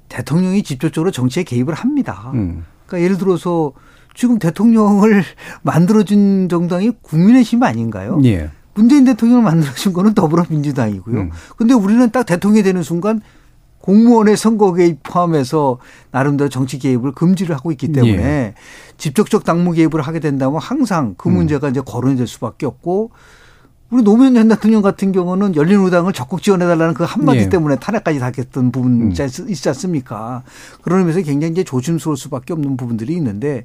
대통령이 0.09 0.63
직접적으로 0.63 1.11
정치에 1.11 1.43
개입을 1.43 1.73
합니다. 1.73 2.31
음. 2.33 2.65
그러니까 2.85 3.03
예를 3.03 3.17
들어서 3.17 3.73
지금 4.15 4.39
대통령을 4.39 5.23
만들어준 5.61 6.49
정당이 6.49 6.91
국민의힘 7.01 7.61
아닌가요? 7.63 8.19
예. 8.25 8.49
문재인 8.73 9.05
대통령을 9.05 9.43
만들어준 9.43 9.93
거는 9.93 10.13
더불어민주당이고요. 10.13 11.19
음. 11.19 11.31
근데 11.57 11.73
우리는 11.73 12.09
딱 12.11 12.25
대통령이 12.25 12.63
되는 12.63 12.83
순간 12.83 13.21
공무원의 13.79 14.35
선거 14.35 14.73
개입 14.73 15.01
포함해서 15.01 15.79
나름대로 16.11 16.49
정치 16.49 16.77
개입을 16.77 17.13
금지를 17.13 17.55
하고 17.55 17.71
있기 17.71 17.91
때문에 17.91 18.21
예. 18.21 18.53
직접적 18.97 19.45
당무 19.45 19.71
개입을 19.71 20.01
하게 20.01 20.19
된다면 20.19 20.59
항상 20.61 21.15
그 21.17 21.29
음. 21.29 21.35
문제가 21.35 21.67
음. 21.67 21.71
이제 21.71 21.81
거론이 21.81 22.17
될 22.17 22.27
수밖에 22.27 22.65
없고 22.65 23.11
우리 23.89 24.03
노무현 24.03 24.33
전 24.33 24.49
대통령 24.49 24.81
같은 24.81 25.13
경우는 25.13 25.55
열린우당을 25.55 26.11
적극 26.11 26.41
지원해달라는 26.41 26.93
그 26.93 27.05
한마디 27.05 27.39
예. 27.39 27.49
때문에 27.49 27.77
탄핵까지 27.77 28.19
닿겠던 28.19 28.71
부분 28.71 29.01
음. 29.01 29.11
있지 29.11 29.69
않습니까? 29.69 30.43
의미에서 30.85 31.21
굉장히 31.21 31.53
이제 31.53 31.63
조심스러울 31.63 32.17
수밖에 32.17 32.51
없는 32.51 32.75
부분들이 32.75 33.13
있는데 33.13 33.63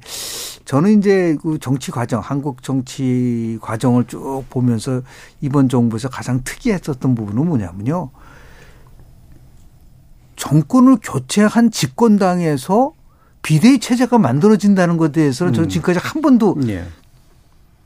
저는 0.63 0.97
이제 0.97 1.35
그 1.41 1.59
정치 1.59 1.91
과정, 1.91 2.21
한국 2.21 2.63
정치 2.63 3.57
과정을 3.61 4.05
쭉 4.05 4.45
보면서 4.49 5.01
이번 5.41 5.67
정부에서 5.67 6.07
가장 6.07 6.41
특이했었던 6.45 7.15
부분은 7.15 7.45
뭐냐면요. 7.45 8.09
정권을 10.37 10.97
교체한 11.03 11.69
집권당에서 11.69 12.93
비대위 13.41 13.79
체제가 13.79 14.17
만들어진다는 14.19 14.95
것에 14.95 15.11
대해서는 15.11 15.51
저는 15.51 15.67
음. 15.67 15.69
지금까지 15.69 15.99
한 16.01 16.21
번도 16.21 16.57
예. 16.67 16.85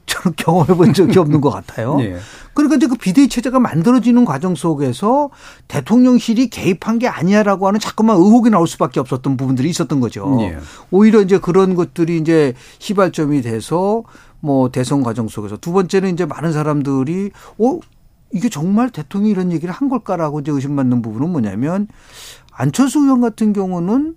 저는 0.07 0.35
경험해 0.35 0.73
본 0.73 0.93
적이 0.93 1.19
없는 1.19 1.41
것 1.41 1.51
같아요. 1.51 1.97
네. 1.97 2.17
그러니까 2.53 2.77
이제 2.77 2.87
그 2.87 2.95
비대위 2.95 3.29
체제가 3.29 3.59
만들어지는 3.59 4.25
과정 4.25 4.55
속에서 4.55 5.29
대통령실이 5.67 6.49
개입한 6.49 6.97
게 6.97 7.07
아니야라고 7.07 7.67
하는 7.67 7.79
자꾸만 7.79 8.17
의혹이 8.17 8.49
나올 8.49 8.67
수밖에 8.67 8.99
없었던 8.99 9.37
부분들이 9.37 9.69
있었던 9.69 9.99
거죠. 9.99 10.35
네. 10.39 10.57
오히려 10.89 11.21
이제 11.21 11.37
그런 11.37 11.75
것들이 11.75 12.17
이제 12.17 12.53
시발점이 12.79 13.41
돼서 13.43 14.03
뭐 14.39 14.69
대선 14.69 15.03
과정 15.03 15.27
속에서 15.27 15.57
두 15.57 15.71
번째는 15.71 16.13
이제 16.13 16.25
많은 16.25 16.51
사람들이 16.51 17.31
어 17.59 17.79
이게 18.31 18.49
정말 18.49 18.89
대통령이 18.89 19.31
이런 19.31 19.51
얘기를 19.51 19.73
한 19.73 19.89
걸까라고 19.89 20.39
이제 20.39 20.51
의심받는 20.51 21.01
부분은 21.01 21.29
뭐냐면 21.29 21.87
안철수 22.51 22.99
의원 22.99 23.21
같은 23.21 23.53
경우는 23.53 24.15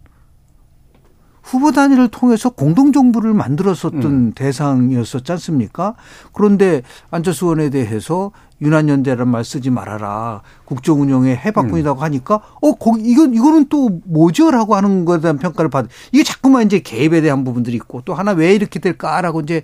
후보 1.51 1.73
단위를 1.73 2.07
통해서 2.09 2.49
공동정부를 2.51 3.35
만들었었던 3.35 4.05
음. 4.05 4.33
대상이었었지 4.37 5.33
않습니까? 5.33 5.95
그런데 6.33 6.83
안철수 7.11 7.47
의원에 7.47 7.71
대해서 7.71 8.31
유난연대란 8.63 9.27
말 9.27 9.45
쓰지 9.45 9.71
말아라. 9.71 10.43
국정 10.65 11.01
운영의 11.01 11.37
해바꾼이라고 11.39 12.01
음. 12.01 12.05
하니까 12.05 12.41
어 12.61 12.75
거기 12.77 13.03
이건 13.03 13.35
이거는 13.35 13.67
또 13.69 14.01
뭐죠라고 14.05 14.77
하는 14.77 15.05
것에 15.05 15.23
대한 15.23 15.39
평가를 15.39 15.71
받. 15.71 15.87
이게 16.13 16.23
자꾸만 16.23 16.67
이제 16.67 16.79
개입에 16.79 17.21
대한 17.21 17.43
부분들이 17.43 17.75
있고 17.77 18.03
또 18.05 18.15
하나 18.15 18.31
왜 18.31 18.55
이렇게 18.55 18.79
될까라고 18.79 19.41
이제 19.41 19.63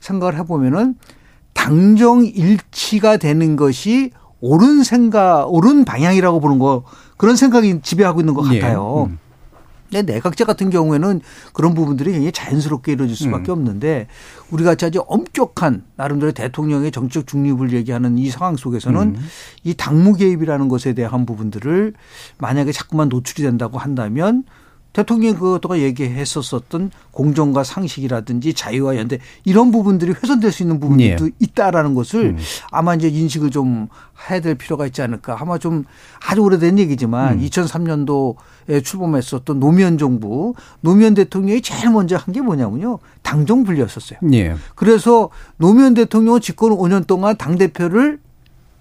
생각을 0.00 0.38
해 0.38 0.42
보면은 0.44 0.94
당정 1.52 2.24
일치가 2.24 3.18
되는 3.18 3.56
것이 3.56 4.10
옳은 4.40 4.84
생각, 4.84 5.52
옳은 5.52 5.84
방향이라고 5.84 6.40
보는 6.40 6.58
거 6.58 6.84
그런 7.18 7.36
생각이 7.36 7.80
지배하고 7.82 8.20
있는 8.20 8.32
것 8.32 8.50
예. 8.54 8.60
같아요. 8.60 9.08
예. 9.08 9.12
음. 9.12 9.25
근데 9.90 10.14
내각제 10.14 10.44
같은 10.44 10.70
경우에는 10.70 11.20
그런 11.52 11.74
부분들이 11.74 12.12
굉장히 12.12 12.32
자연스럽게 12.32 12.92
이루어질 12.92 13.16
수밖에 13.16 13.50
음. 13.50 13.58
없는데 13.58 14.06
우리가 14.50 14.72
아주 14.72 15.04
엄격한 15.06 15.84
나름대로 15.96 16.32
대통령의 16.32 16.90
정치적 16.92 17.26
중립을 17.26 17.72
얘기하는 17.72 18.18
이 18.18 18.30
상황 18.30 18.56
속에서는 18.56 19.00
음. 19.00 19.28
이 19.64 19.74
당무 19.74 20.14
개입이라는 20.14 20.68
것에 20.68 20.92
대한 20.92 21.26
부분들을 21.26 21.94
만약에 22.38 22.72
자꾸만 22.72 23.08
노출이 23.08 23.42
된다고 23.42 23.78
한다면 23.78 24.44
대통령이 24.96 25.34
그것도가 25.34 25.78
얘기했었었던 25.80 26.90
공정과 27.10 27.64
상식이라든지 27.64 28.54
자유와 28.54 28.96
연대 28.96 29.18
이런 29.44 29.70
부분들이 29.70 30.12
훼손될 30.12 30.50
수 30.52 30.62
있는 30.62 30.80
부분도 30.80 31.04
예. 31.04 31.16
있다라는 31.38 31.94
것을 31.94 32.30
음. 32.30 32.38
아마 32.70 32.94
이제 32.94 33.08
인식을 33.08 33.50
좀 33.50 33.88
해야 34.30 34.40
될 34.40 34.54
필요가 34.54 34.86
있지 34.86 35.02
않을까. 35.02 35.36
아마 35.38 35.58
좀 35.58 35.84
아주 36.26 36.40
오래된 36.40 36.78
얘기지만 36.78 37.34
음. 37.40 37.46
2003년도에 37.46 38.82
출범했었던 38.82 39.60
노무현 39.60 39.98
정부 39.98 40.54
노무현 40.80 41.12
대통령이 41.12 41.60
제일 41.60 41.90
먼저 41.90 42.16
한 42.16 42.32
게 42.32 42.40
뭐냐면요. 42.40 42.98
당정 43.22 43.64
분리였었어요. 43.64 44.18
예. 44.32 44.54
그래서 44.74 45.30
노무현 45.58 45.94
대통령은 45.94 46.40
집권 46.40 46.72
5년 46.72 47.06
동안 47.06 47.36
당 47.36 47.56
대표를 47.56 48.18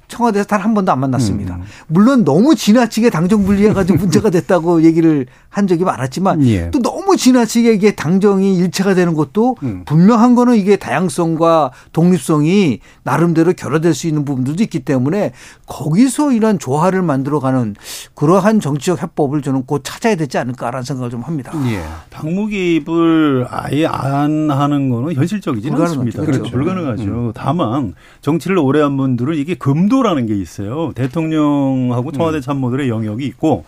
청와대에서 0.07 0.47
단 0.47 0.65
한 0.65 0.73
번도 0.73 0.91
안 0.91 0.99
만났습니다. 0.99 1.55
음. 1.55 1.63
물론 1.87 2.23
너무 2.25 2.55
지나치게 2.55 3.11
당정 3.11 3.45
분리해가지고 3.45 3.99
문제가 3.99 4.29
됐다고 4.31 4.81
얘기를 4.83 5.27
한 5.49 5.67
적이 5.67 5.83
많았지만 5.83 6.43
예. 6.47 6.71
또 6.71 6.79
너무 7.15 7.17
지나치게 7.17 7.73
이게 7.73 7.95
당정이 7.95 8.57
일체가 8.57 8.93
되는 8.93 9.13
것도 9.13 9.57
음. 9.63 9.83
분명한 9.85 10.35
거는 10.35 10.55
이게 10.55 10.75
다양성과 10.75 11.71
독립성이 11.91 12.79
나름대로 13.03 13.53
결여될 13.53 13.93
수 13.93 14.07
있는 14.07 14.25
부분들도 14.25 14.61
있기 14.63 14.81
때문에 14.81 15.31
거기서 15.65 16.31
이런 16.31 16.59
조화를 16.59 17.01
만들어가는 17.01 17.75
그러한 18.13 18.59
정치적 18.59 19.01
해법을 19.01 19.41
저는 19.41 19.63
곧 19.65 19.81
찾아야 19.83 20.15
되지 20.15 20.37
않을까라는 20.37 20.83
생각을 20.83 21.09
좀 21.09 21.21
합니다. 21.21 21.51
예. 21.67 21.81
당무 22.09 22.47
개입을 22.47 23.47
아예 23.49 23.85
안 23.87 24.51
하는 24.51 24.89
거는 24.89 25.13
현실적이지는 25.15 25.81
않습니다. 25.81 26.23
그렇죠. 26.23 26.51
불가능하죠. 26.51 27.03
음. 27.03 27.31
다만 27.33 27.93
정치를 28.21 28.57
오래 28.57 28.81
한 28.81 28.97
분들은 28.97 29.35
이게 29.35 29.55
금도 29.55 29.95
인도라는 29.95 30.25
게 30.25 30.35
있어요. 30.35 30.91
대통령하고 30.93 32.11
청와대 32.11 32.37
음. 32.37 32.41
참모들의 32.41 32.89
영역이 32.89 33.25
있고 33.27 33.65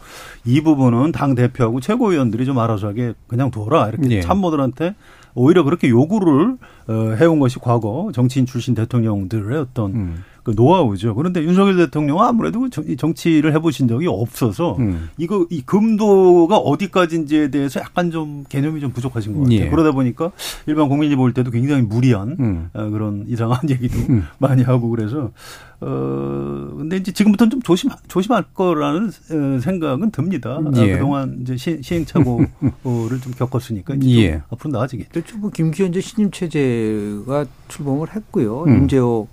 이 0.47 0.61
부분은 0.61 1.11
당 1.11 1.35
대표하고 1.35 1.81
최고위원들이 1.81 2.45
좀 2.45 2.57
알아서 2.57 2.87
하게 2.87 3.13
그냥 3.27 3.51
둬라 3.51 3.89
이렇게 3.89 4.09
예. 4.09 4.21
참모들한테 4.21 4.95
오히려 5.35 5.63
그렇게 5.63 5.89
요구를 5.89 6.57
어, 6.87 6.93
해온 7.19 7.39
것이 7.39 7.59
과거 7.59 8.09
정치인 8.13 8.45
출신 8.45 8.73
대통령들의 8.73 9.59
어떤 9.59 9.91
음. 9.91 10.23
그 10.47 10.53
노하우죠. 10.55 11.13
그런데 11.13 11.43
윤석열 11.43 11.75
대통령은 11.75 12.23
아무래도 12.23 12.69
정치를 12.69 13.53
해보신 13.55 13.89
적이 13.89 14.07
없어서 14.07 14.77
음. 14.79 15.09
이거 15.17 15.45
이 15.49 15.61
금도가 15.61 16.55
어디까지인지에 16.55 17.49
대해서 17.49 17.81
약간 17.81 18.11
좀 18.11 18.45
개념이 18.47 18.79
좀 18.79 18.91
부족하신 18.91 19.33
것 19.33 19.41
같아요. 19.41 19.59
예. 19.59 19.69
그러다 19.69 19.91
보니까 19.91 20.31
일반 20.65 20.87
국민이 20.87 21.17
볼 21.17 21.33
때도 21.33 21.51
굉장히 21.51 21.81
무리한 21.81 22.37
음. 22.39 22.69
어, 22.71 22.89
그런 22.89 23.25
이상한 23.27 23.59
얘기도 23.69 23.97
음. 24.07 24.23
많이 24.37 24.63
하고 24.63 24.89
그래서 24.89 25.31
어 25.81 26.69
근데 26.77 26.95
이제 26.95 27.11
지금부터는 27.11 27.51
좀 27.51 27.61
조심 27.61 27.89
조심할 28.07 28.45
거라는 28.53 29.07
어, 29.09 29.59
생각은 29.59 30.11
듭니다. 30.11 30.61
아, 30.65 30.71
예. 30.77 30.93
그동안 30.93 31.39
이제 31.41 31.57
시, 31.57 31.81
행착오를 31.91 32.47
좀 33.21 33.33
겪었으니까 33.37 33.95
이제 33.95 34.21
예. 34.21 34.31
좀 34.31 34.41
앞으로 34.51 34.71
나아지겠죠. 34.71 35.39
뭐 35.39 35.49
김기현 35.49 35.91
신임 35.99 36.31
체제가 36.31 37.45
출범을 37.67 38.15
했고요. 38.15 38.63
음. 38.63 38.77
임재호 38.77 39.27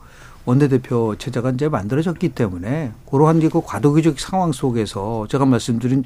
원내대표 0.45 1.17
체제가 1.17 1.51
이제 1.51 1.69
만들어졌기 1.69 2.31
때문에 2.31 2.93
그러한 3.11 3.41
그 3.49 3.61
과도기적 3.61 4.21
상황 4.21 4.53
속에서 4.53 5.27
제가 5.29 5.47
말씀드린 5.47 6.05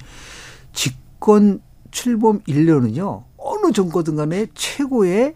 집권 0.72 1.60
출범 1.90 2.40
1년은요 2.40 3.24
어느 3.36 3.72
정거든 3.72 4.16
간에 4.16 4.46
최고의 4.54 5.34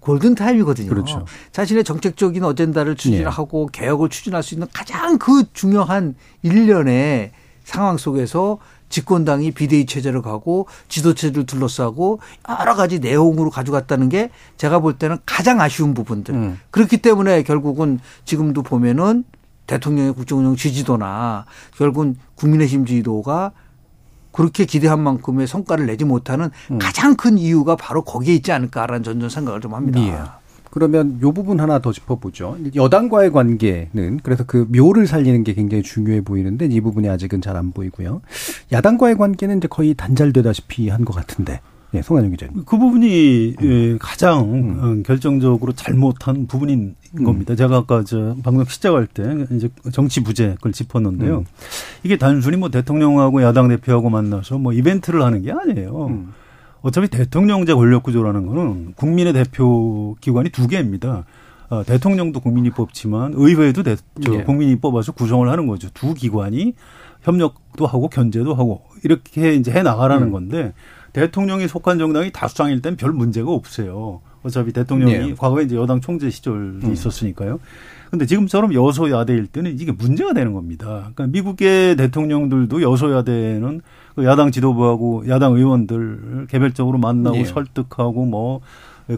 골든 0.00 0.34
타임이거든요. 0.34 0.88
그렇죠. 0.88 1.26
자신의 1.52 1.84
정책적인 1.84 2.42
어젠다를 2.42 2.96
추진하고 2.96 3.68
네. 3.70 3.80
개혁을 3.80 4.08
추진할 4.08 4.42
수 4.42 4.54
있는 4.54 4.66
가장 4.72 5.18
그 5.18 5.44
중요한 5.52 6.14
1년의 6.42 7.30
상황 7.64 7.98
속에서 7.98 8.58
집권당이 8.90 9.52
비대위 9.52 9.86
체제로 9.86 10.20
가고 10.20 10.66
지도체제를 10.88 11.46
둘러싸고 11.46 12.20
여러 12.60 12.74
가지 12.74 12.98
내용으로 12.98 13.48
가져갔다는 13.48 14.10
게 14.10 14.30
제가 14.58 14.80
볼 14.80 14.98
때는 14.98 15.18
가장 15.24 15.60
아쉬운 15.60 15.94
부분들. 15.94 16.34
음. 16.34 16.60
그렇기 16.70 16.98
때문에 16.98 17.42
결국은 17.44 18.00
지금도 18.26 18.62
보면은 18.62 19.24
대통령의 19.66 20.12
국정운영 20.12 20.56
지지도나 20.56 21.46
결국은 21.76 22.16
국민의힘 22.34 22.84
지지도가 22.84 23.52
그렇게 24.32 24.64
기대한 24.64 25.00
만큼의 25.00 25.46
성과를 25.46 25.86
내지 25.86 26.04
못하는 26.04 26.50
음. 26.70 26.78
가장 26.78 27.16
큰 27.16 27.38
이유가 27.38 27.76
바로 27.76 28.02
거기에 28.02 28.34
있지 28.34 28.52
않을까라는 28.52 29.02
전전 29.02 29.28
생각을 29.28 29.60
좀 29.60 29.74
합니다. 29.74 30.00
예. 30.00 30.39
그러면 30.70 31.18
요 31.22 31.32
부분 31.32 31.60
하나 31.60 31.80
더 31.80 31.92
짚어보죠. 31.92 32.56
여당과의 32.74 33.32
관계는 33.32 34.20
그래서 34.22 34.44
그 34.46 34.66
묘를 34.70 35.06
살리는 35.06 35.42
게 35.44 35.54
굉장히 35.54 35.82
중요해 35.82 36.22
보이는데 36.22 36.66
이 36.66 36.80
부분이 36.80 37.08
아직은 37.08 37.40
잘 37.40 37.56
안 37.56 37.72
보이고요. 37.72 38.22
야당과의 38.72 39.16
관계는 39.18 39.58
이제 39.58 39.68
거의 39.68 39.94
단절되다시피 39.94 40.88
한 40.88 41.04
것 41.04 41.14
같은데. 41.14 41.60
예, 41.92 42.02
송한영 42.02 42.30
기자님. 42.30 42.64
그 42.66 42.78
부분이 42.78 43.56
음. 43.62 43.98
가장 44.00 44.52
음. 44.54 45.02
결정적으로 45.02 45.72
잘못한 45.72 46.46
부분인 46.46 46.94
음. 47.18 47.24
겁니다. 47.24 47.56
제가 47.56 47.78
아까 47.78 48.04
저 48.04 48.36
방송 48.44 48.64
시작할 48.64 49.08
때 49.08 49.24
이제 49.50 49.68
정치 49.90 50.22
부재 50.22 50.54
그걸 50.54 50.70
짚었는데요. 50.70 51.38
음. 51.38 51.44
이게 52.04 52.16
단순히 52.16 52.56
뭐 52.58 52.70
대통령하고 52.70 53.42
야당 53.42 53.66
대표하고 53.66 54.08
만나서 54.08 54.58
뭐 54.58 54.72
이벤트를 54.72 55.22
하는 55.24 55.42
게 55.42 55.50
아니에요. 55.50 56.06
음. 56.82 56.86
어차피 56.86 57.08
대통령제 57.08 57.74
권력 57.74 58.02
구조라는 58.02 58.46
거는 58.46 58.92
국민의 58.94 59.32
대표 59.32 60.16
기관이 60.20 60.50
두 60.50 60.66
개입니다. 60.66 61.24
어, 61.68 61.84
대통령도 61.84 62.40
국민이 62.40 62.70
뽑지만 62.70 63.32
의회도 63.36 63.84
대, 63.84 63.96
저, 64.24 64.34
예. 64.34 64.42
국민이 64.42 64.76
뽑아서 64.76 65.12
구성을 65.12 65.48
하는 65.48 65.66
거죠. 65.68 65.88
두 65.94 66.14
기관이 66.14 66.74
협력도 67.22 67.86
하고 67.86 68.08
견제도 68.08 68.54
하고 68.54 68.82
이렇게 69.04 69.54
이제 69.54 69.70
해 69.70 69.82
나가라는 69.82 70.28
음. 70.28 70.32
건데 70.32 70.72
대통령이 71.12 71.68
속한 71.68 71.98
정당이 71.98 72.32
다수당일 72.32 72.82
땐 72.82 72.96
별 72.96 73.12
문제가 73.12 73.52
없어요. 73.52 74.20
어차피 74.42 74.72
대통령이 74.72 75.18
네. 75.18 75.34
과거에 75.34 75.64
이제 75.64 75.76
여당 75.76 76.00
총재 76.00 76.30
시절이 76.30 76.58
음. 76.58 76.90
있었으니까요. 76.92 77.60
근데 78.10 78.26
지금처럼 78.26 78.74
여소야대일 78.74 79.46
때는 79.46 79.78
이게 79.78 79.92
문제가 79.92 80.32
되는 80.32 80.52
겁니다. 80.52 81.10
그러니까 81.14 81.26
미국의 81.28 81.96
대통령들도 81.96 82.82
여소야대는 82.82 83.80
그 83.80 83.84
야당 84.18 84.50
지도부하고 84.50 85.28
야당 85.28 85.54
의원들 85.54 86.46
개별적으로 86.50 86.98
만나고 86.98 87.36
네. 87.36 87.44
설득하고 87.44 88.24
뭐 88.24 88.60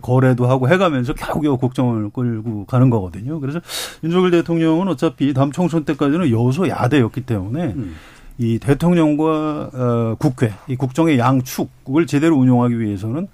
거래도 0.01 0.47
하고 0.49 0.69
해가면서 0.69 1.13
겨우겨우 1.15 1.59
국정을 1.59 2.11
끌고 2.11 2.65
가는 2.67 2.89
거거든요. 2.91 3.41
그래서 3.41 3.61
윤석열 4.05 4.31
대통령은 4.31 4.89
어차피 4.89 5.35
다음 5.35 5.53
총선 5.53 5.85
때까지는 5.85 6.31
여소 6.31 6.69
야대였기 6.69 7.23
때문에 7.23 7.75
음. 7.77 7.95
이 8.39 8.59
대통령과 8.59 9.71
어, 9.75 10.17
국회, 10.19 10.53
이 10.67 10.77
국정의 10.77 11.19
양축을 11.19 12.07
제대로 12.07 12.37
운용하기 12.39 12.81
위해서는 12.81 13.29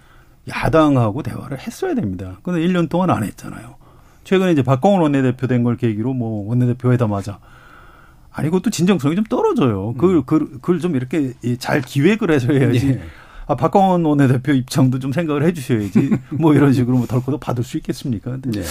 야당하고 0.48 1.22
대화를 1.22 1.58
했어야 1.60 1.94
됩니다. 1.94 2.38
근데 2.42 2.60
1년 2.60 2.88
동안 2.88 3.10
안 3.10 3.22
했잖아요. 3.22 3.76
최근에 4.24 4.52
이제 4.52 4.62
박광원 4.62 5.00
원내대표 5.00 5.46
된 5.46 5.62
걸 5.62 5.76
계기로 5.76 6.12
뭐 6.14 6.48
원내대표 6.48 6.92
회담하자. 6.92 7.38
아니, 8.38 8.50
그것도 8.50 8.70
진정성이 8.70 9.16
좀 9.16 9.24
떨어져요. 9.24 9.94
그걸, 9.94 10.22
그걸, 10.22 10.48
그걸 10.52 10.78
좀 10.78 10.94
이렇게 10.94 11.34
잘 11.58 11.82
기획을 11.82 12.30
해서 12.30 12.52
해야지. 12.52 12.86
네. 12.86 13.00
아, 13.48 13.56
박광원 13.56 14.04
원내대표 14.04 14.52
입장도 14.52 14.98
좀 14.98 15.10
생각을 15.10 15.42
해 15.42 15.54
주셔야지 15.54 16.10
뭐 16.38 16.54
이런 16.54 16.74
식으로 16.74 16.98
뭐 16.98 17.06
덜커도 17.06 17.38
받을 17.38 17.64
수 17.64 17.78
있겠습니까? 17.78 18.32
근데 18.32 18.60
네. 18.60 18.66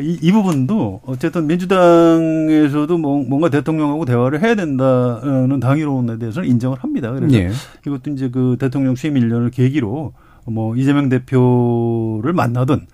이, 0.00 0.18
이 0.22 0.30
부분도 0.30 1.00
어쨌든 1.04 1.48
민주당에서도 1.48 2.96
뭐 2.96 3.24
뭔가 3.24 3.50
대통령하고 3.50 4.04
대화를 4.04 4.40
해야 4.40 4.54
된다는 4.54 5.58
당위론에 5.58 6.18
대해서는 6.18 6.48
인정을 6.48 6.78
합니다. 6.78 7.10
그래서 7.12 7.36
네. 7.36 7.50
이것도 7.84 8.12
이제 8.12 8.30
그 8.30 8.56
대통령 8.58 8.94
취임 8.94 9.14
1년을 9.14 9.52
계기로 9.52 10.12
뭐 10.46 10.76
이재명 10.76 11.08
대표를 11.08 12.32
만나든 12.32 12.86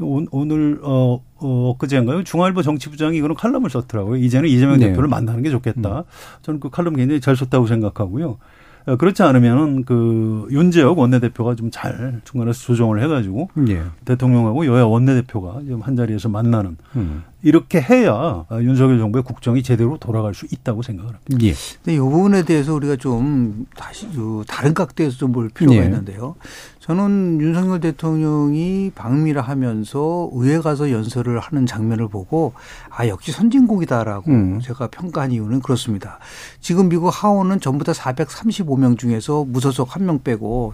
오늘 0.00 0.80
어, 0.82 1.20
어 1.42 1.70
엊그제인가요? 1.70 2.24
중앙일보 2.24 2.62
정치부장이 2.62 3.20
그런 3.20 3.36
칼럼을 3.36 3.68
썼더라고요. 3.70 4.16
이제는 4.16 4.48
이재명 4.48 4.78
네. 4.78 4.88
대표를 4.88 5.08
만나는 5.08 5.42
게 5.42 5.50
좋겠다. 5.50 5.98
음. 6.00 6.02
저는 6.42 6.60
그 6.60 6.70
칼럼 6.70 6.96
굉장히 6.96 7.20
잘 7.20 7.36
썼다고 7.36 7.66
생각하고요. 7.66 8.38
어, 8.84 8.96
그렇지 8.96 9.22
않으면 9.22 9.84
그 9.84 10.48
윤재혁 10.50 10.98
원내대표가 10.98 11.54
좀 11.54 11.70
잘 11.70 12.20
중간에서 12.24 12.60
조정을 12.64 13.00
해가지고 13.02 13.48
예. 13.68 13.82
대통령하고 14.04 14.66
여야 14.66 14.82
원내대표가 14.84 15.60
좀 15.68 15.82
한 15.82 15.94
자리에서 15.96 16.28
만나는 16.28 16.76
음. 16.96 17.22
이렇게 17.42 17.80
해야 17.80 18.44
윤석열 18.52 18.98
정부의 18.98 19.24
국정이 19.24 19.62
제대로 19.62 19.98
돌아갈 19.98 20.34
수 20.34 20.46
있다고 20.50 20.82
생각을 20.82 21.10
합니다. 21.14 21.38
예. 21.42 21.54
근데 21.82 21.96
이 21.96 21.98
부분에 21.98 22.44
대해서 22.44 22.72
우리가 22.74 22.96
좀 22.96 23.66
다시 23.76 24.06
다른 24.46 24.74
각도에서 24.74 25.16
좀 25.16 25.32
볼 25.32 25.48
필요가 25.48 25.78
예. 25.80 25.84
있는데요. 25.84 26.36
저는 26.78 27.40
윤석열 27.40 27.80
대통령이 27.80 28.90
방미를 28.94 29.40
하면서 29.42 30.28
의회 30.34 30.60
가서 30.60 30.90
연설을 30.90 31.38
하는 31.40 31.64
장면을 31.66 32.08
보고 32.08 32.52
아 32.90 33.06
역시 33.08 33.32
선진국이다라고 33.32 34.30
음. 34.30 34.60
제가 34.60 34.88
평가한 34.88 35.32
이유는 35.32 35.60
그렇습니다. 35.60 36.18
지금 36.60 36.88
미국 36.88 37.08
하원은 37.10 37.60
전부 37.60 37.84
다 37.84 37.92
435명 37.92 38.98
중에서 38.98 39.44
무소속 39.44 39.94
한 39.96 40.02
명 40.02 40.20
빼고 40.22 40.72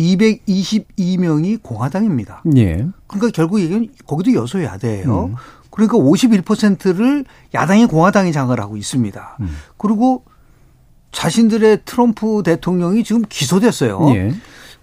222명이 0.00 1.62
공화당입니다. 1.62 2.42
예. 2.56 2.86
그러니까 3.06 3.30
결국 3.32 3.60
이게 3.60 3.88
거기도 4.06 4.34
여소야대예요. 4.34 5.24
음. 5.26 5.34
그러니까 5.70 5.98
51%를 5.98 7.24
야당이 7.54 7.86
공화당이 7.86 8.32
장을 8.32 8.58
하고 8.58 8.76
있습니다. 8.76 9.36
음. 9.40 9.56
그리고 9.76 10.24
자신들의 11.12 11.80
트럼프 11.84 12.42
대통령이 12.44 13.04
지금 13.04 13.22
기소됐어요. 13.28 14.10
예. 14.14 14.34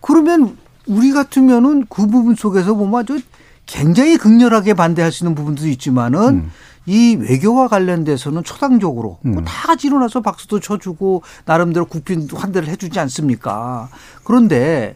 그러면 0.01 0.57
우리 0.87 1.11
같으면은 1.11 1.85
그 1.89 2.07
부분 2.07 2.35
속에서 2.35 2.75
보면 2.75 3.01
아주 3.01 3.19
굉장히 3.65 4.17
극렬하게 4.17 4.73
반대할 4.73 5.11
수 5.11 5.23
있는 5.23 5.35
부분도 5.35 5.67
있지만은 5.67 6.19
음. 6.29 6.51
이 6.85 7.17
외교와 7.19 7.67
관련돼서는 7.67 8.45
초당적으로 8.45 9.19
음. 9.25 9.43
다 9.43 9.67
같이 9.67 9.87
일어나서 9.87 10.21
박수도 10.21 10.61
쳐주고 10.61 11.21
나름대로 11.43 11.85
국빈 11.85 12.29
환대를 12.33 12.69
해주지 12.69 12.97
않습니까? 13.01 13.89
그런데 14.23 14.95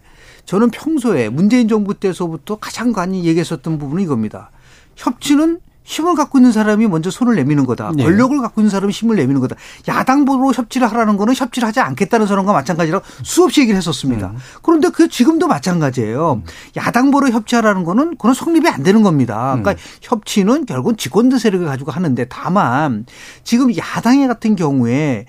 저는 0.52 0.70
평소에 0.70 1.30
문재인 1.30 1.70
정부 1.70 1.94
때서부터 1.94 2.58
가장 2.58 2.92
많이 2.92 3.24
얘기했었던 3.24 3.80
부분은 3.80 4.04
이겁니다. 4.04 4.52
협치는 4.98 5.62
힘을 5.86 6.16
갖고 6.16 6.40
있는 6.40 6.52
사람이 6.52 6.90
먼저 6.90 7.10
손을 7.10 7.36
내미는 7.36 7.66
거다. 7.66 7.94
네. 7.96 8.04
권력을 8.04 8.38
갖고 8.42 8.60
있는 8.60 8.70
사람이 8.70 8.92
힘을 8.92 9.16
내미는 9.16 9.40
거다. 9.40 9.56
야당보로 9.88 10.52
협치를 10.52 10.92
하라는 10.92 11.16
거는 11.16 11.36
협치를 11.38 11.66
하지 11.66 11.80
않겠다는 11.80 12.28
사람과 12.28 12.52
마찬가지라고 12.52 13.06
수없이 13.24 13.62
얘기를 13.62 13.78
했었습니다. 13.78 14.32
음. 14.32 14.38
그런데 14.62 14.90
그 14.90 15.08
지금도 15.08 15.48
마찬가지예요. 15.48 16.44
야당보로 16.76 17.30
협치하라는 17.30 17.86
거는 17.86 18.18
그건 18.18 18.34
성립이 18.34 18.68
안 18.68 18.84
되는 18.84 19.04
겁니다. 19.04 19.56
그러니까 19.58 19.72
음. 19.72 19.78
협치는 20.02 20.66
결국은 20.66 20.98
집권대 20.98 21.40
세력을 21.40 21.66
가지고 21.66 21.92
하는데 21.92 22.26
다만 22.26 23.06
지금 23.46 23.74
야당의 23.74 24.28
같은 24.28 24.58
경우에 24.58 25.28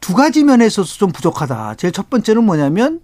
두 0.00 0.14
가지 0.14 0.42
면에 0.42 0.66
있어서 0.66 0.98
좀 0.98 1.12
부족하다. 1.12 1.76
제일 1.76 1.92
첫 1.92 2.10
번째는 2.10 2.42
뭐냐면 2.42 2.98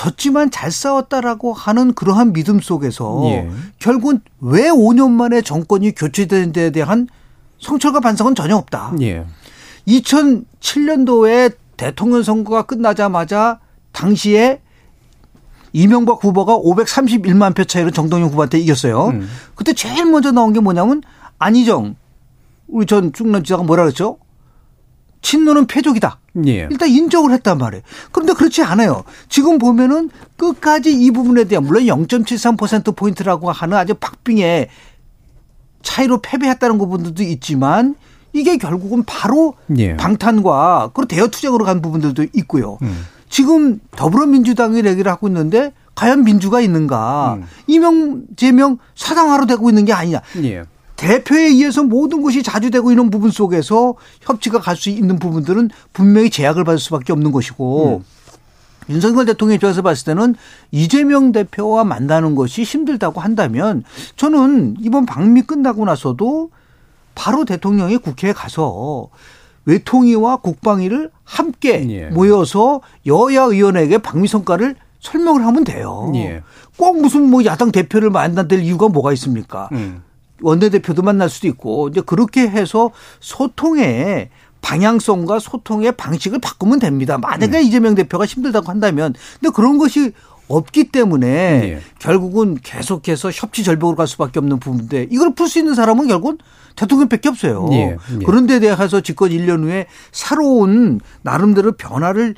졌지만 0.00 0.50
잘 0.50 0.70
싸웠다라고 0.70 1.52
하는 1.52 1.92
그러한 1.92 2.32
믿음 2.32 2.58
속에서 2.58 3.20
예. 3.26 3.50
결국은 3.78 4.22
왜 4.40 4.70
5년 4.70 5.10
만에 5.10 5.42
정권이 5.42 5.94
교체된 5.94 6.52
데 6.52 6.70
대한 6.70 7.06
성찰과 7.58 8.00
반성은 8.00 8.34
전혀 8.34 8.56
없다. 8.56 8.94
예. 9.02 9.26
2007년도에 9.86 11.54
대통령 11.76 12.22
선거가 12.22 12.62
끝나자마자 12.62 13.60
당시에 13.92 14.62
이명박 15.74 16.24
후보가 16.24 16.56
531만 16.56 17.54
표 17.54 17.64
차이로 17.64 17.90
정동영 17.90 18.28
후보한테 18.30 18.58
이겼어요. 18.58 19.08
음. 19.08 19.28
그때 19.54 19.74
제일 19.74 20.06
먼저 20.06 20.32
나온 20.32 20.54
게 20.54 20.60
뭐냐면 20.60 21.02
안희정 21.38 21.96
우리 22.68 22.86
전 22.86 23.12
충남 23.12 23.44
지사가 23.44 23.64
뭐라 23.64 23.82
그랬죠? 23.82 24.16
친노는 25.22 25.66
폐족이다. 25.66 26.18
예. 26.46 26.68
일단 26.70 26.88
인정을 26.88 27.32
했단 27.32 27.58
말이에요. 27.58 27.82
그런데 28.12 28.32
그렇지 28.32 28.62
않아요. 28.62 29.04
지금 29.28 29.58
보면은 29.58 30.10
끝까지 30.36 30.92
이 30.92 31.10
부분에 31.10 31.44
대한 31.44 31.64
물론 31.64 31.84
0.73% 31.84 32.96
포인트라고 32.96 33.50
하는 33.50 33.76
아주 33.76 33.94
박빙의 33.94 34.68
차이로 35.82 36.20
패배했다는 36.22 36.78
부분들도 36.78 37.22
있지만 37.22 37.94
이게 38.32 38.56
결국은 38.56 39.02
바로 39.04 39.54
예. 39.76 39.96
방탄과 39.96 40.90
그리고 40.94 41.08
대여 41.08 41.28
투쟁으로 41.28 41.64
간 41.64 41.82
부분들도 41.82 42.26
있고요. 42.34 42.78
음. 42.82 43.06
지금 43.28 43.80
더불어민주당이 43.92 44.84
얘기를 44.84 45.10
하고 45.10 45.28
있는데 45.28 45.72
과연 45.94 46.24
민주가 46.24 46.60
있는가? 46.60 47.38
음. 47.38 47.46
이명 47.66 48.22
재명 48.36 48.78
사당화로 48.94 49.46
되고 49.46 49.68
있는 49.68 49.84
게 49.84 49.92
아니냐? 49.92 50.20
예. 50.44 50.64
대표에 51.00 51.46
의해서 51.46 51.82
모든 51.82 52.20
것이 52.20 52.42
자주되고 52.42 52.90
있는 52.92 53.08
부분 53.08 53.30
속에서 53.30 53.94
협치가 54.20 54.60
갈 54.60 54.76
수 54.76 54.90
있는 54.90 55.18
부분들은 55.18 55.70
분명히 55.92 56.30
제약을 56.30 56.64
받을 56.64 56.78
수밖에 56.78 57.12
없는 57.12 57.32
것이고 57.32 58.02
음. 58.02 58.04
윤석열 58.92 59.24
대통령 59.24 59.54
입장에서 59.54 59.82
봤을 59.82 60.04
때는 60.04 60.34
이재명 60.70 61.32
대표와 61.32 61.84
만나는 61.84 62.34
것이 62.34 62.62
힘들다고 62.64 63.20
한다면 63.20 63.82
저는 64.16 64.76
이번 64.80 65.06
방미 65.06 65.42
끝나고 65.42 65.84
나서도 65.84 66.50
바로 67.14 67.44
대통령이 67.44 67.98
국회에 67.98 68.32
가서 68.32 69.08
외통위와 69.64 70.36
국방위를 70.38 71.10
함께 71.24 71.86
예. 71.90 72.06
모여서 72.06 72.80
여야 73.06 73.42
의원에게 73.42 73.98
방미 73.98 74.28
성과를 74.28 74.76
설명을 75.00 75.46
하면 75.46 75.64
돼요. 75.64 76.10
예. 76.14 76.42
꼭 76.76 77.00
무슨 77.00 77.30
뭐 77.30 77.44
야당 77.44 77.70
대표를 77.72 78.10
만나될 78.10 78.60
이유가 78.60 78.88
뭐가 78.88 79.12
있습니까? 79.12 79.68
음. 79.72 80.02
원내대표도 80.42 81.02
만날 81.02 81.28
수도 81.28 81.46
있고 81.48 81.88
이제 81.88 82.00
그렇게 82.00 82.42
해서 82.42 82.90
소통의 83.20 84.30
방향성과 84.62 85.38
소통의 85.38 85.92
방식을 85.92 86.38
바꾸면 86.40 86.80
됩니다. 86.80 87.18
만약에 87.18 87.58
음. 87.58 87.62
이재명 87.62 87.94
대표가 87.94 88.26
힘들다고 88.26 88.68
한다면 88.68 89.14
근데 89.40 89.52
그런 89.54 89.78
것이 89.78 90.12
없기 90.48 90.90
때문에 90.90 91.28
예. 91.28 91.80
결국은 92.00 92.58
계속해서 92.60 93.30
협치 93.30 93.62
절벽으로 93.62 93.96
갈 93.96 94.08
수밖에 94.08 94.40
없는 94.40 94.58
부분인데 94.58 95.06
이걸 95.10 95.34
풀 95.34 95.48
수 95.48 95.60
있는 95.60 95.74
사람은 95.74 96.08
결국은 96.08 96.38
대통령밖에 96.74 97.28
없어요. 97.28 97.68
예. 97.72 97.76
예. 97.76 97.96
그런데 98.26 98.58
대해서 98.58 99.00
집권 99.00 99.30
1년 99.30 99.62
후에 99.62 99.86
새로운 100.10 101.00
나름대로 101.22 101.72
변화를 101.72 102.34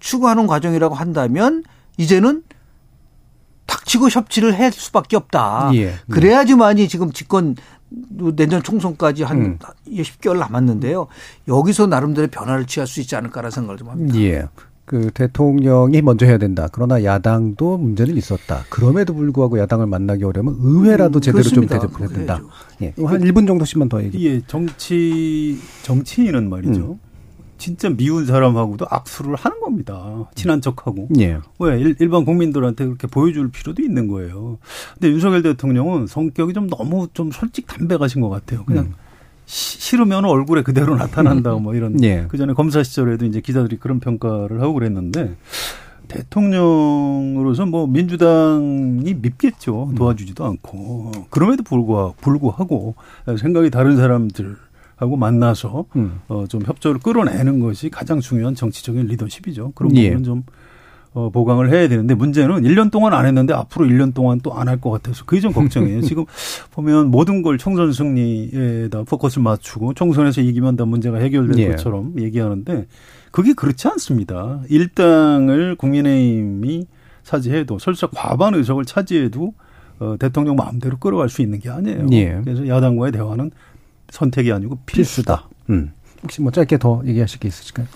추구하는 0.00 0.46
과정이라고 0.46 0.94
한다면 0.94 1.62
이제는 1.98 2.42
닥치고 3.74 4.08
협치를 4.08 4.58
할 4.58 4.72
수밖에 4.72 5.16
없다. 5.16 5.70
예. 5.74 5.94
그래야지만이 6.10 6.88
지금 6.88 7.10
집권 7.12 7.56
내년 8.36 8.62
총선까지 8.62 9.22
한 9.24 9.38
음. 9.38 9.58
10개월 9.88 10.38
남았는데요. 10.38 11.06
여기서 11.48 11.86
나름대로 11.86 12.28
변화를 12.28 12.66
취할 12.66 12.86
수 12.86 13.00
있지 13.00 13.16
않을까라는 13.16 13.50
생각을 13.50 13.78
좀 13.78 13.88
합니다. 13.88 14.18
예. 14.18 14.46
그 14.84 15.10
대통령이 15.14 16.02
먼저 16.02 16.26
해야 16.26 16.36
된다. 16.36 16.68
그러나 16.70 17.02
야당도 17.02 17.78
문제는 17.78 18.16
있었다. 18.16 18.64
그럼에도 18.68 19.14
불구하고 19.14 19.58
야당을 19.58 19.86
만나기 19.86 20.24
어려면 20.24 20.56
의회라도 20.60 21.18
음, 21.18 21.20
제대로 21.20 21.42
그렇습니다. 21.42 21.78
좀 21.78 21.88
대접해야 21.88 22.08
된다. 22.08 22.42
예. 22.82 22.92
한 23.02 23.20
1분 23.20 23.46
정도씩만 23.46 23.88
더 23.88 24.02
얘기. 24.02 24.26
예, 24.26 24.40
정치 24.46 25.58
정치인은 25.82 26.50
말이죠. 26.50 26.80
음. 26.92 27.13
진짜 27.64 27.88
미운 27.88 28.26
사람하고도 28.26 28.84
악수를 28.90 29.36
하는 29.36 29.58
겁니다. 29.60 30.28
친한 30.34 30.60
척하고. 30.60 31.08
예. 31.18 31.38
왜 31.58 31.80
일 31.80 32.10
반 32.10 32.26
국민들한테 32.26 32.84
그렇게 32.84 33.06
보여줄 33.06 33.50
필요도 33.50 33.80
있는 33.80 34.06
거예요. 34.06 34.58
근데 34.92 35.08
윤석열 35.08 35.40
대통령은 35.42 36.06
성격이 36.06 36.52
좀 36.52 36.68
너무 36.68 37.08
좀 37.14 37.30
솔직 37.30 37.66
담백하신 37.66 38.20
것 38.20 38.28
같아요. 38.28 38.64
그냥 38.66 38.84
음. 38.84 38.92
싫으면 39.46 40.26
얼굴에 40.26 40.60
그대로 40.60 40.94
나타난다 40.96 41.54
뭐 41.54 41.74
이런 41.74 42.02
예. 42.04 42.26
그 42.28 42.36
전에 42.36 42.52
검사 42.52 42.82
시절에도 42.82 43.24
이제 43.24 43.40
기자들이 43.40 43.78
그런 43.78 43.98
평가를 43.98 44.60
하고 44.60 44.74
그랬는데 44.74 45.34
대통령으로서 46.08 47.64
뭐 47.64 47.86
민주당이 47.86 49.14
밉겠죠 49.14 49.92
도와주지도 49.96 50.44
않고 50.44 51.12
그럼에도 51.30 51.62
불구하고 51.62 52.14
불구하고 52.20 52.94
생각이 53.38 53.70
다른 53.70 53.96
사람들 53.96 54.56
하고 54.96 55.16
만나서 55.16 55.86
음. 55.96 56.20
어, 56.28 56.44
좀 56.48 56.62
협조를 56.64 57.00
끌어내는 57.00 57.60
것이 57.60 57.90
가장 57.90 58.20
중요한 58.20 58.54
정치적인 58.54 59.06
리더십이죠. 59.06 59.72
그런 59.74 59.96
예. 59.96 60.02
부분은 60.10 60.20
예. 60.20 60.24
좀 60.24 60.42
어, 61.12 61.30
보강을 61.30 61.70
해야 61.72 61.86
되는데 61.88 62.14
문제는 62.14 62.62
1년 62.62 62.90
동안 62.90 63.12
안 63.12 63.24
했는데 63.24 63.54
앞으로 63.54 63.86
1년 63.86 64.12
동안 64.14 64.40
또 64.40 64.52
안 64.58 64.66
할 64.68 64.80
것 64.80 64.90
같아서 64.90 65.24
그게 65.24 65.40
좀 65.40 65.52
걱정이에요. 65.52 66.00
지금 66.02 66.24
보면 66.72 67.12
모든 67.12 67.42
걸 67.42 67.56
총선 67.56 67.92
승리에다 67.92 69.04
포커스를 69.04 69.42
맞추고 69.44 69.94
총선에서 69.94 70.40
이기면 70.40 70.74
다 70.76 70.84
문제가 70.84 71.18
해결될 71.18 71.56
예. 71.58 71.68
것처럼 71.68 72.14
얘기하는데 72.18 72.86
그게 73.30 73.52
그렇지 73.52 73.86
않습니다. 73.88 74.60
일당을 74.68 75.76
국민의힘이 75.76 76.86
차지해도 77.22 77.78
설사 77.78 78.06
과반 78.08 78.54
의석을 78.54 78.84
차지해도 78.84 79.54
어, 80.00 80.16
대통령 80.18 80.56
마음대로 80.56 80.96
끌어갈 80.98 81.28
수 81.28 81.42
있는 81.42 81.60
게 81.60 81.70
아니에요. 81.70 82.06
예. 82.12 82.40
그래서 82.42 82.66
야당과의 82.66 83.12
대화는 83.12 83.52
선택이 84.14 84.52
아니고 84.52 84.78
필수다. 84.86 85.48
음. 85.70 85.92
혹시 86.22 86.40
뭐 86.40 86.52
짧게 86.52 86.78
더 86.78 87.02
얘기하실 87.04 87.40
게 87.40 87.48
있으실까요? 87.48 87.86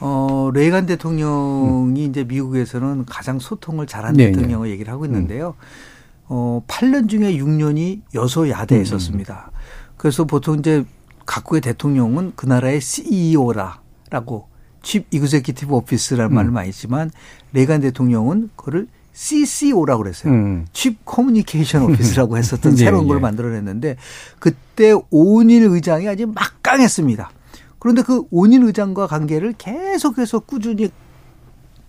어, 0.00 0.50
레이건 0.52 0.84
대통령이 0.84 2.04
음. 2.04 2.10
이제 2.10 2.22
미국에서는 2.24 3.06
가장 3.06 3.38
소통을 3.38 3.86
잘하는 3.86 4.18
네, 4.18 4.30
대통령을 4.30 4.68
네. 4.68 4.72
얘기를 4.74 4.92
하고 4.92 5.06
있는데요. 5.06 5.54
음. 5.58 6.24
어, 6.26 6.62
8년 6.68 7.08
중에 7.08 7.36
6년이 7.38 8.02
여소야대에 8.14 8.80
있었습니다. 8.82 9.50
음. 9.52 9.58
그래서 9.96 10.24
보통 10.24 10.58
이제 10.58 10.84
각국의 11.24 11.62
대통령은 11.62 12.32
그 12.36 12.44
나라의 12.44 12.82
CEO라라고 12.82 14.48
chief 14.82 15.06
executive 15.10 15.74
office라는 15.74 16.32
음. 16.32 16.34
말을 16.34 16.50
많이 16.50 16.68
했지만 16.68 17.10
레이건 17.54 17.80
대통령은 17.80 18.50
그거를 18.56 18.86
CCO라고 19.14 20.02
그랬어요. 20.02 20.32
음. 20.32 20.66
chief 20.72 21.04
communication 21.04 21.84
office라고 21.84 22.36
했었던 22.36 22.74
네, 22.74 22.76
새로운 22.84 23.06
걸 23.06 23.18
네. 23.18 23.22
만들어냈는데 23.22 23.96
그때 24.38 24.92
오닐 25.10 25.62
의장이 25.62 26.08
아주 26.08 26.26
막강했습니다. 26.26 27.30
그런데 27.78 28.02
그 28.02 28.24
오닐 28.30 28.64
의장과 28.64 29.06
관계를 29.06 29.54
계속해서 29.56 30.40
꾸준히 30.40 30.90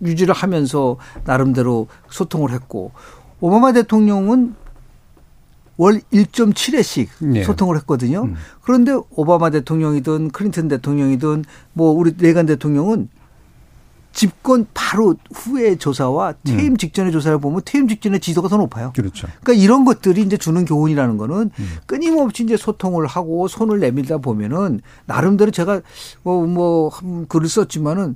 유지를 0.02 0.34
하면서 0.36 0.98
나름대로 1.24 1.88
소통을 2.10 2.52
했고 2.52 2.92
오바마 3.40 3.74
대통령은 3.74 4.56
월 5.78 6.02
1.7회씩 6.14 7.08
네. 7.20 7.44
소통을 7.44 7.76
했거든요. 7.78 8.26
음. 8.26 8.36
그런데 8.62 8.94
오바마 9.12 9.50
대통령이든 9.50 10.30
클린턴 10.30 10.68
대통령이든 10.68 11.44
뭐 11.74 11.92
우리 11.92 12.14
레간 12.18 12.46
대통령은 12.46 13.10
집권 14.16 14.66
바로 14.74 15.16
후의 15.34 15.78
조사와 15.78 16.36
퇴임 16.46 16.74
음. 16.74 16.78
직전의 16.78 17.12
조사를 17.12 17.38
보면 17.38 17.62
퇴임 17.66 17.88
직전의 17.90 18.22
지도가 18.22 18.48
더 18.48 18.56
높아요. 18.56 18.94
그렇죠. 18.96 19.28
그러니까 19.44 19.62
이런 19.62 19.84
것들이 19.84 20.22
이제 20.22 20.38
주는 20.38 20.64
교훈이라는 20.64 21.18
거는 21.18 21.52
음. 21.60 21.70
끊임없이 21.86 22.44
이제 22.44 22.56
소통을 22.56 23.08
하고 23.08 23.50
손을 23.50 23.80
내밀다 23.82 24.20
보면은 24.20 24.80
나름대로 25.06 25.52
제가 25.52 25.82
뭐, 26.24 26.48
뭐, 26.48 26.92
글을 27.28 27.50
썼지만은 27.50 28.16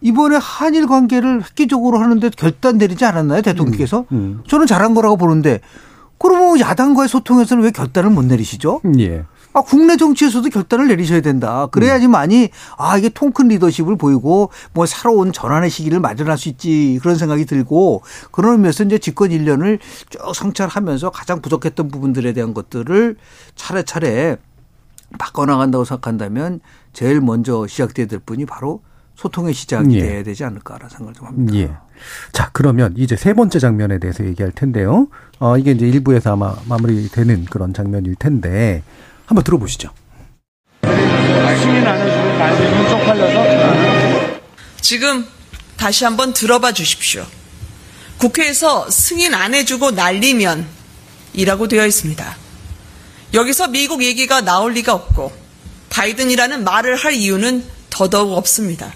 이번에 0.00 0.36
한일 0.36 0.88
관계를 0.88 1.44
획기적으로 1.44 1.98
하는데 1.98 2.28
결단 2.30 2.76
내리지 2.76 3.04
않았나요? 3.04 3.40
대통령께서? 3.42 4.06
음. 4.10 4.16
음. 4.16 4.42
저는 4.48 4.66
잘한 4.66 4.94
거라고 4.94 5.16
보는데 5.16 5.60
그러면 6.18 6.58
야당과의 6.58 7.08
소통에서는 7.08 7.62
왜 7.62 7.70
결단을 7.70 8.10
못 8.10 8.24
내리시죠? 8.24 8.80
예. 8.98 9.24
아, 9.54 9.60
국내 9.62 9.96
정치에서도 9.96 10.48
결단을 10.50 10.88
내리셔야 10.88 11.20
된다. 11.20 11.68
그래야지만이 11.70 12.50
아, 12.76 12.98
이게 12.98 13.08
통큰 13.08 13.48
리더십을 13.48 13.96
보이고 13.96 14.50
뭐 14.72 14.84
새로운 14.84 15.32
전환의 15.32 15.70
시기를 15.70 16.00
마련할 16.00 16.36
수 16.36 16.48
있지 16.48 16.98
그런 17.00 17.16
생각이 17.16 17.46
들고 17.46 18.02
그런 18.32 18.54
의미에서 18.54 18.84
이제 18.84 18.98
집권 18.98 19.30
1년을 19.30 19.78
쭉 20.10 20.34
성찰하면서 20.34 21.10
가장 21.10 21.40
부족했던 21.40 21.88
부분들에 21.88 22.32
대한 22.32 22.52
것들을 22.52 23.16
차례차례 23.54 24.36
바꿔나간다고 25.18 25.84
생각한다면 25.84 26.58
제일 26.92 27.20
먼저 27.20 27.68
시작돼야 27.68 28.06
될 28.06 28.18
분이 28.18 28.46
바로 28.46 28.82
소통의 29.14 29.54
시작이 29.54 29.94
예. 29.94 30.00
돼야 30.00 30.22
되지 30.24 30.42
않을까라는 30.42 30.88
생각을 30.88 31.14
좀 31.14 31.26
합니다. 31.28 31.54
예. 31.54 31.70
자, 32.32 32.50
그러면 32.52 32.94
이제 32.96 33.14
세 33.14 33.32
번째 33.32 33.60
장면에 33.60 34.00
대해서 34.00 34.24
얘기할 34.24 34.50
텐데요. 34.50 35.06
어, 35.38 35.56
이게 35.56 35.70
이제 35.70 35.86
일부에서 35.88 36.32
아마 36.32 36.56
마무리되는 36.68 37.44
그런 37.44 37.72
장면일 37.72 38.16
텐데 38.16 38.82
한번 39.26 39.44
들어보시죠. 39.44 39.90
지금 44.80 45.26
다시 45.76 46.04
한번 46.04 46.32
들어봐 46.32 46.72
주십시오. 46.72 47.24
국회에서 48.18 48.90
승인 48.90 49.34
안 49.34 49.54
해주고 49.54 49.92
날리면 49.92 50.66
이라고 51.32 51.68
되어 51.68 51.86
있습니다. 51.86 52.36
여기서 53.32 53.68
미국 53.68 54.02
얘기가 54.02 54.42
나올 54.42 54.72
리가 54.74 54.94
없고 54.94 55.32
바이든이라는 55.90 56.64
말을 56.64 56.96
할 56.96 57.14
이유는 57.14 57.64
더더욱 57.90 58.32
없습니다. 58.36 58.92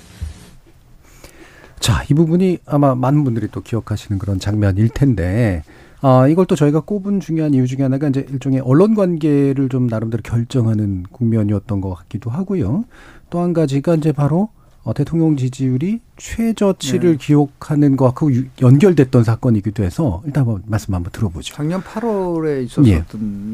자, 1.80 2.04
이 2.10 2.14
부분이 2.14 2.58
아마 2.66 2.94
많은 2.94 3.24
분들이 3.24 3.48
또 3.50 3.62
기억하시는 3.62 4.18
그런 4.18 4.38
장면일 4.38 4.88
텐데 4.90 5.62
아, 6.00 6.28
이걸 6.28 6.46
또 6.46 6.54
저희가 6.54 6.80
꼽은 6.80 7.20
중요한 7.20 7.54
이유 7.54 7.66
중에 7.66 7.82
하나가 7.82 8.08
이제 8.08 8.24
일종의 8.30 8.60
언론 8.60 8.94
관계를 8.94 9.68
좀 9.68 9.86
나름대로 9.88 10.22
결정하는 10.22 11.04
국면이었던 11.10 11.80
것 11.80 11.94
같기도 11.94 12.30
하고요. 12.30 12.84
또 13.30 13.40
한 13.42 13.52
가지가 13.52 13.96
이제 13.96 14.12
바로 14.12 14.48
어, 14.84 14.94
대통령 14.94 15.36
지지율이 15.36 16.00
최저치를 16.16 17.12
네. 17.12 17.16
기록하는 17.18 17.96
것과 17.96 18.26
연결됐던 18.60 19.22
사건이기도 19.24 19.82
해서 19.82 20.22
일단 20.24 20.46
한번 20.46 20.62
말씀 20.66 20.94
한번 20.94 21.12
들어보죠. 21.12 21.54
작년 21.54 21.82
8월에 21.82 22.64
있었던 22.64 22.86
예. 22.86 23.04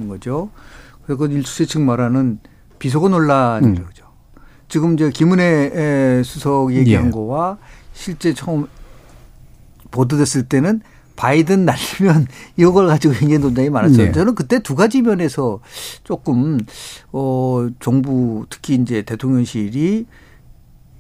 거죠. 0.07 0.51
그건 1.07 1.33
일수세 1.33 1.65
측 1.67 1.81
말하는 1.81 2.39
비속어 2.79 3.09
논란이죠. 3.09 3.83
음. 3.83 4.41
지금 4.69 4.95
이제 4.95 5.11
김은혜 5.11 6.23
수석 6.25 6.73
얘기한 6.73 7.07
예. 7.07 7.11
거와 7.11 7.59
실제 7.95 8.33
처음 8.33 8.67
보도됐을 9.91 10.45
때는 10.45 10.83
바이든 11.17 11.65
날리면 11.65 12.27
이걸 12.57 12.87
가지고 12.87 13.15
굉장히 13.15 13.39
논쟁이 13.39 13.71
많았어요. 13.71 14.07
네. 14.07 14.13
저는 14.13 14.35
그때 14.35 14.61
두 14.61 14.75
가지 14.75 15.03
면에서 15.03 15.61
조금 16.03 16.59
어 17.13 17.69
정부 17.81 18.47
특히 18.51 18.75
이제 18.75 19.03
대통령실이 19.03 20.07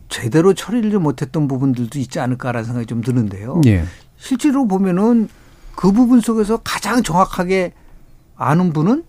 제대로 0.09 0.55
처리를 0.55 0.99
못했던 1.01 1.49
부분들도 1.49 1.99
있지 1.99 2.21
않을까라는 2.21 2.65
생각이 2.65 2.87
좀 2.87 3.01
드는데요. 3.01 3.61
네. 3.65 3.85
실제로 4.17 4.67
보면은 4.67 5.29
그 5.75 5.91
부분 5.91 6.21
속에서 6.21 6.59
가장 6.59 7.03
정확하게 7.03 7.73
아는 8.37 8.73
분은 8.73 9.05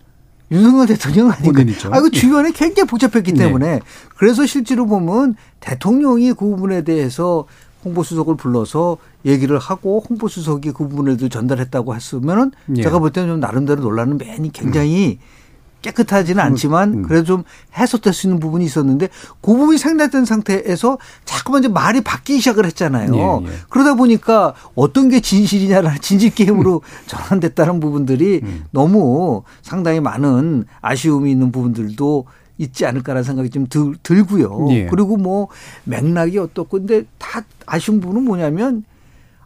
윤석열 0.50 0.86
대통령 0.86 1.30
아닌가. 1.30 1.62
아, 1.90 2.00
그 2.00 2.10
주변에 2.10 2.52
굉장히 2.52 2.86
복잡했기 2.88 3.32
네. 3.32 3.44
때문에 3.44 3.66
네. 3.66 3.80
그래서 4.16 4.46
실제로 4.46 4.86
보면 4.86 5.34
대통령이 5.60 6.32
그 6.32 6.46
부분에 6.46 6.82
대해서 6.82 7.46
홍보수석을 7.84 8.36
불러서 8.36 8.98
얘기를 9.26 9.58
하고 9.58 10.02
홍보수석이 10.08 10.72
그 10.72 10.88
부분에도 10.88 11.28
전달했다고 11.28 11.94
했으면은 11.94 12.52
예. 12.76 12.82
제가 12.82 12.98
볼 12.98 13.10
때는 13.10 13.28
좀 13.28 13.40
나름대로 13.40 13.82
논란은 13.82 14.18
맨이 14.18 14.52
굉장히 14.52 15.18
음. 15.20 15.36
깨끗하지는 15.82 16.42
않지만 16.42 16.94
음. 16.94 17.02
그래도 17.02 17.24
좀 17.24 17.44
해소될 17.76 18.12
수 18.12 18.26
있는 18.26 18.40
부분이 18.40 18.64
있었는데 18.64 19.08
그 19.40 19.52
부분이 19.52 19.78
생략된 19.78 20.24
상태에서 20.24 20.98
자꾸만 21.24 21.62
이제 21.62 21.68
말이 21.68 22.00
바뀌기 22.00 22.40
시작을 22.40 22.64
했잖아요. 22.66 23.14
예, 23.14 23.46
예. 23.46 23.52
그러다 23.68 23.94
보니까 23.94 24.54
어떤 24.74 25.08
게 25.08 25.20
진실이냐라는 25.20 25.98
진실 26.02 26.34
게임으로 26.34 26.76
음. 26.76 26.80
전환됐다는 27.06 27.80
부분들이 27.80 28.40
음. 28.42 28.64
너무 28.70 29.42
상당히 29.62 30.00
많은 30.00 30.64
아쉬움이 30.80 31.30
있는 31.30 31.52
부분들도 31.52 32.24
있지 32.58 32.86
않을까라는 32.86 33.22
생각이 33.22 33.50
좀 33.50 33.66
들, 33.66 33.94
들고요. 34.02 34.68
예. 34.70 34.86
그리고 34.86 35.16
뭐 35.16 35.48
맥락이 35.84 36.38
어떻고 36.38 36.78
근데 36.78 37.02
다 37.18 37.42
아쉬운 37.66 38.00
부분은 38.00 38.24
뭐냐면 38.24 38.84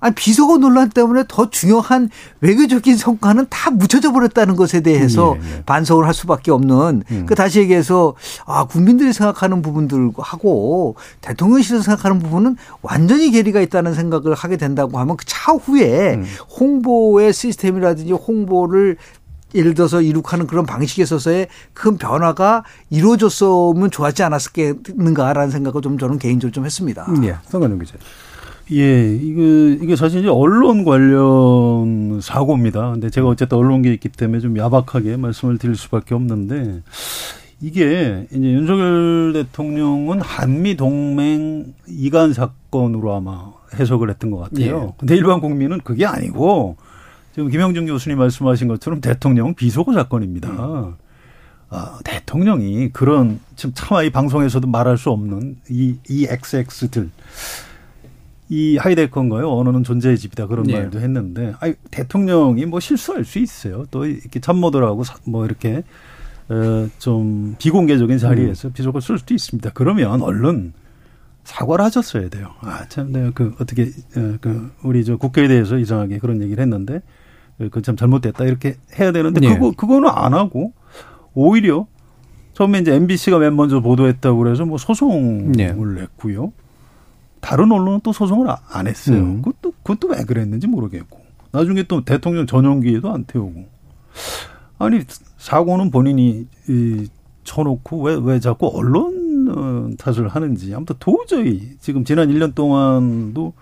아니 0.01 0.15
비서고 0.15 0.59
논란 0.59 0.89
때문에 0.89 1.25
더 1.29 1.51
중요한 1.51 2.09
외교적인 2.41 2.97
성과는 2.97 3.47
다 3.51 3.71
묻혀져 3.71 4.13
버렸다는 4.13 4.57
것에 4.57 4.81
대해서 4.81 5.37
예, 5.41 5.59
예. 5.59 5.63
반성을 5.65 6.05
할 6.07 6.15
수밖에 6.15 6.51
없는 6.51 7.05
음. 7.11 7.27
그 7.27 7.35
다시 7.35 7.61
얘기해서 7.61 8.15
아 8.47 8.65
국민들이 8.65 9.13
생각하는 9.13 9.61
부분들하고 9.61 10.97
대통령실에서 11.21 11.85
생각하는 11.85 12.19
부분은 12.19 12.57
완전히 12.81 13.31
괴리가 13.31 13.61
있다는 13.61 13.95
생각을 13.95 14.35
하게 14.35 14.57
된다고 14.57 14.99
하면 14.99 15.17
그 15.19 15.25
차후에 15.27 16.15
음. 16.15 16.25
홍보의 16.59 17.33
시스템이라든지 17.33 18.13
홍보를 18.13 18.97
예를 19.55 19.75
들어서 19.75 20.01
이룩하는 20.01 20.47
그런 20.47 20.65
방식에 20.65 21.03
있어서의 21.03 21.49
큰 21.75 21.99
변화가 21.99 22.65
이루어졌으면 22.89 23.91
좋았지 23.91 24.23
않았을겠는가라는 24.23 25.51
생각을 25.51 25.83
좀 25.83 25.99
저는 25.99 26.19
개인적으로 26.19 26.53
좀 26.53 26.65
했습니다. 26.65 27.07
예, 27.25 27.37
성관영 27.49 27.79
기자. 27.81 27.95
예, 28.73 29.15
이게, 29.17 29.73
이게 29.83 29.97
사실 29.97 30.21
이제 30.21 30.29
언론 30.29 30.85
관련 30.85 32.21
사고입니다. 32.21 32.93
근데 32.93 33.11
제가 33.11 33.29
어쨌든 33.29 33.59
언론계에 33.59 33.93
있기 33.95 34.09
때문에 34.09 34.41
좀 34.41 34.57
야박하게 34.57 35.17
말씀을 35.17 35.59
드릴 35.59 35.75
수밖에 35.77 36.15
없는데 36.15 36.83
이게 37.61 38.27
이제 38.31 38.53
윤석열 38.53 39.33
대통령은 39.35 40.21
한미 40.21 40.77
동맹 40.77 41.75
이간 41.89 42.33
사건으로 42.33 43.15
아마 43.15 43.53
해석을 43.75 44.09
했던 44.11 44.31
것 44.31 44.39
같아요. 44.39 44.89
예. 44.89 44.95
근데 44.99 45.17
일반 45.17 45.41
국민은 45.41 45.81
그게 45.81 46.07
아니고 46.07 46.77
지금 47.35 47.49
김영준 47.49 47.87
교수님 47.87 48.19
말씀하신 48.19 48.69
것처럼 48.69 49.01
대통령 49.01 49.55
비속어 49.55 49.93
사건입니다. 49.93 50.49
음. 50.49 50.95
아, 51.71 51.99
대통령이 52.05 52.91
그런 52.91 53.39
지금 53.55 53.73
차마 53.75 54.03
이 54.03 54.11
방송에서도 54.11 54.67
말할 54.67 54.99
수 54.99 55.11
없는 55.11 55.57
이, 55.69 55.97
이 56.09 56.27
XX들 56.29 57.11
이 58.51 58.77
하이데커인가요? 58.77 59.49
언어는 59.49 59.85
존재의 59.85 60.19
집이다 60.19 60.49
그런 60.49 60.67
네. 60.67 60.75
말도 60.75 60.99
했는데 61.01 61.55
아니, 61.61 61.75
대통령이 61.93 62.67
뭐 62.67 62.81
실수할 62.81 63.25
수 63.25 63.39
있어요. 63.39 63.85
또 63.93 64.05
이렇게 64.05 64.41
참모들하고 64.41 65.05
뭐 65.25 65.47
이렇게 65.47 65.85
어, 66.49 66.89
좀 66.99 67.55
비공개적인 67.61 68.19
자리에서 68.19 68.69
음. 68.69 68.73
비속을 68.73 69.01
쓸 69.01 69.19
수도 69.19 69.35
있습니다. 69.35 69.71
그러면 69.73 70.21
얼른 70.21 70.73
사과를 71.45 71.85
하셨어야 71.85 72.29
돼요. 72.29 72.49
아, 72.61 72.85
참, 72.89 73.13
내가 73.13 73.31
그 73.31 73.55
어떻게 73.61 73.85
어, 74.17 74.37
그 74.41 74.73
우리 74.83 75.05
저 75.05 75.17
국회에 75.17 75.47
대해서 75.47 75.79
이상하게 75.79 76.19
그런 76.19 76.43
얘기를 76.43 76.61
했는데 76.61 77.03
그 77.71 77.83
참 77.83 77.95
잘못됐다 77.95 78.45
이렇게 78.45 78.77
해야 78.99 79.13
되는데 79.13 79.41
네. 79.41 79.55
그거 79.55 79.71
그거는 79.73 80.09
안 80.09 80.35
하고 80.35 80.73
오히려 81.35 81.87
처음에 82.55 82.81
이제 82.81 82.95
MBC가 82.95 83.39
맨 83.39 83.55
먼저 83.55 83.81
보도했다고 83.81 84.39
그래서 84.39 84.65
뭐 84.65 84.77
소송을 84.77 85.53
네. 85.53 85.73
냈고요. 85.73 86.53
다른 87.41 87.73
언론은 87.73 88.01
또 88.03 88.13
소송을 88.13 88.49
안 88.71 88.87
했어요. 88.87 89.19
음. 89.19 89.43
그것도 89.43 89.73
그것도 89.83 90.09
왜 90.09 90.25
그랬는지 90.25 90.67
모르겠고 90.67 91.21
나중에 91.53 91.83
또 91.85 92.05
대통령 92.05 92.47
전용기에도 92.47 93.13
안 93.13 93.25
태우고 93.25 93.65
아니 94.79 95.01
사고는 95.39 95.91
본인이 95.91 96.47
이 96.69 97.09
쳐놓고 97.45 98.03
왜 98.03 98.17
왜 98.17 98.41
자꾸 98.41 98.71
언론 98.75 99.49
어, 99.49 99.91
탓을 99.99 100.29
하는지 100.29 100.75
아무튼 100.75 100.97
도저히 100.99 101.71
지금 101.81 102.05
지난 102.05 102.29
1년 102.29 102.55
동안도 102.55 103.53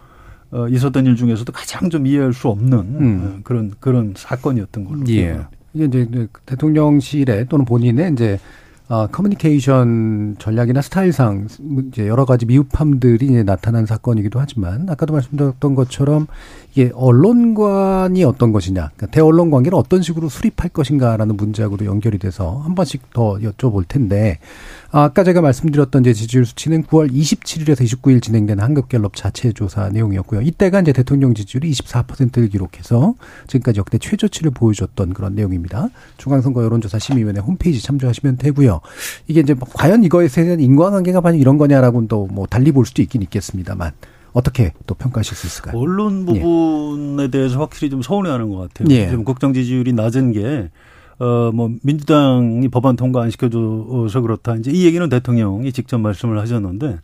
어, 0.50 0.68
있었던 0.68 1.06
일 1.06 1.16
중에서도 1.16 1.50
가장 1.52 1.90
좀 1.90 2.06
이해할 2.06 2.32
수 2.32 2.48
없는 2.48 2.78
음. 2.78 3.20
어, 3.22 3.40
그런 3.44 3.72
그런 3.80 4.14
사건이었던 4.16 4.84
걸로. 4.84 5.00
예. 5.10 5.40
이게 5.74 5.84
이제 5.84 6.28
대통령실에 6.46 7.44
또는 7.44 7.64
본인의 7.64 8.12
이제 8.12 8.38
어, 8.90 9.06
커뮤니케이션 9.06 10.34
전략이나 10.38 10.80
스타일상 10.80 11.46
이제 11.88 12.08
여러 12.08 12.24
가지 12.24 12.46
미흡함들이 12.46 13.26
이제 13.26 13.42
나타난 13.42 13.84
사건이기도 13.84 14.40
하지만 14.40 14.88
아까도 14.88 15.12
말씀드렸던 15.12 15.74
것처럼 15.74 16.26
이게 16.72 16.90
언론관이 16.94 18.24
어떤 18.24 18.50
것이냐, 18.50 18.90
그러니까 18.96 19.06
대언론 19.08 19.50
관계를 19.50 19.76
어떤 19.76 20.00
식으로 20.00 20.30
수립할 20.30 20.70
것인가라는 20.70 21.36
문제하고도 21.36 21.84
연결이 21.84 22.18
돼서 22.18 22.60
한 22.60 22.74
번씩 22.74 23.10
더 23.12 23.34
여쭤볼 23.34 23.86
텐데 23.88 24.38
아까 24.90 25.22
제가 25.22 25.42
말씀드렸던 25.42 26.02
이제 26.02 26.14
지지율 26.14 26.46
수치는 26.46 26.84
9월 26.84 27.12
27일에서 27.12 27.82
29일 27.82 28.22
진행된 28.22 28.58
한국갤럽 28.58 29.16
자체 29.16 29.52
조사 29.52 29.90
내용이었고요. 29.90 30.40
이때가 30.40 30.80
이제 30.80 30.92
대통령 30.94 31.34
지지율이 31.34 31.70
24%를 31.70 32.48
기록해서 32.48 33.14
지금까지 33.48 33.80
역대 33.80 33.98
최저치를 33.98 34.50
보여줬던 34.52 35.12
그런 35.12 35.34
내용입니다. 35.34 35.88
중앙선거 36.16 36.64
여론조사 36.64 36.98
심의위원회 36.98 37.40
홈페이지 37.40 37.82
참조하시면 37.82 38.38
되고요. 38.38 38.80
이게 39.26 39.40
이제 39.40 39.54
과연 39.74 40.04
이거에 40.04 40.26
대한 40.28 40.58
인과관계가 40.60 41.20
과연 41.20 41.38
이런 41.38 41.58
거냐라고는 41.58 42.08
또 42.08 42.28
뭐 42.30 42.46
달리 42.46 42.72
볼 42.72 42.84
수도 42.84 43.00
있긴 43.02 43.22
있겠습니다만 43.22 43.92
어떻게 44.32 44.72
또 44.86 44.94
평가하실 44.94 45.36
수 45.36 45.46
있을까요? 45.46 45.78
언론 45.78 46.26
예. 46.34 46.40
부분에 46.40 47.24
예. 47.24 47.28
대해서 47.28 47.58
확실히 47.58 47.90
좀 47.90 48.02
서운해하는 48.02 48.50
것 48.50 48.56
같아요. 48.56 48.94
예. 48.94 49.08
지금 49.08 49.24
국정 49.24 49.52
지지율이 49.54 49.92
낮은 49.92 50.32
게 50.32 50.70
어, 51.18 51.50
뭐, 51.52 51.70
민주당이 51.82 52.68
법안 52.68 52.96
통과 52.96 53.22
안 53.22 53.30
시켜줘서 53.30 54.20
그렇다. 54.20 54.56
이제 54.56 54.70
이 54.70 54.84
얘기는 54.84 55.06
대통령이 55.08 55.72
직접 55.72 55.98
말씀을 55.98 56.38
하셨는데, 56.38 56.98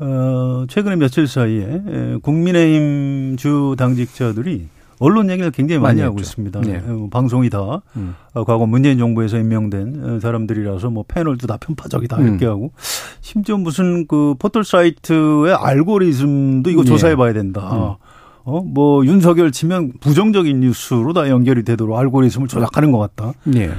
어, 0.00 0.64
최근에 0.68 0.96
며칠 0.96 1.26
사이에 1.26 2.18
국민의힘 2.22 3.36
주 3.36 3.74
당직자들이 3.76 4.68
언론 5.00 5.30
얘기를 5.30 5.50
굉장히 5.50 5.80
많이, 5.80 6.00
많이 6.00 6.02
하고 6.02 6.20
있습니다. 6.20 6.60
네. 6.62 6.82
어, 6.86 7.08
방송이 7.10 7.50
다 7.50 7.82
음. 7.96 8.14
어, 8.34 8.44
과거 8.44 8.66
문재인 8.66 8.98
정부에서 8.98 9.38
임명된 9.38 10.02
어, 10.04 10.20
사람들이라서 10.20 10.90
뭐 10.90 11.04
패널도 11.06 11.46
다 11.46 11.56
편파적이다 11.60 12.16
음. 12.18 12.26
이렇게 12.26 12.46
하고 12.46 12.72
심지어 13.20 13.56
무슨 13.56 14.06
그 14.06 14.34
포털 14.38 14.64
사이트의 14.64 15.54
알고리즘도 15.54 16.70
이거 16.70 16.82
네. 16.82 16.88
조사해 16.88 17.16
봐야 17.16 17.32
된다. 17.32 17.60
음. 17.72 18.07
어, 18.48 18.62
뭐, 18.62 19.04
윤석열 19.04 19.52
치면 19.52 19.92
부정적인 20.00 20.60
뉴스로 20.60 21.12
다 21.12 21.28
연결이 21.28 21.64
되도록 21.64 21.98
알고리즘을 21.98 22.48
조작하는 22.48 22.92
것 22.92 22.98
같다. 22.98 23.34
네. 23.44 23.70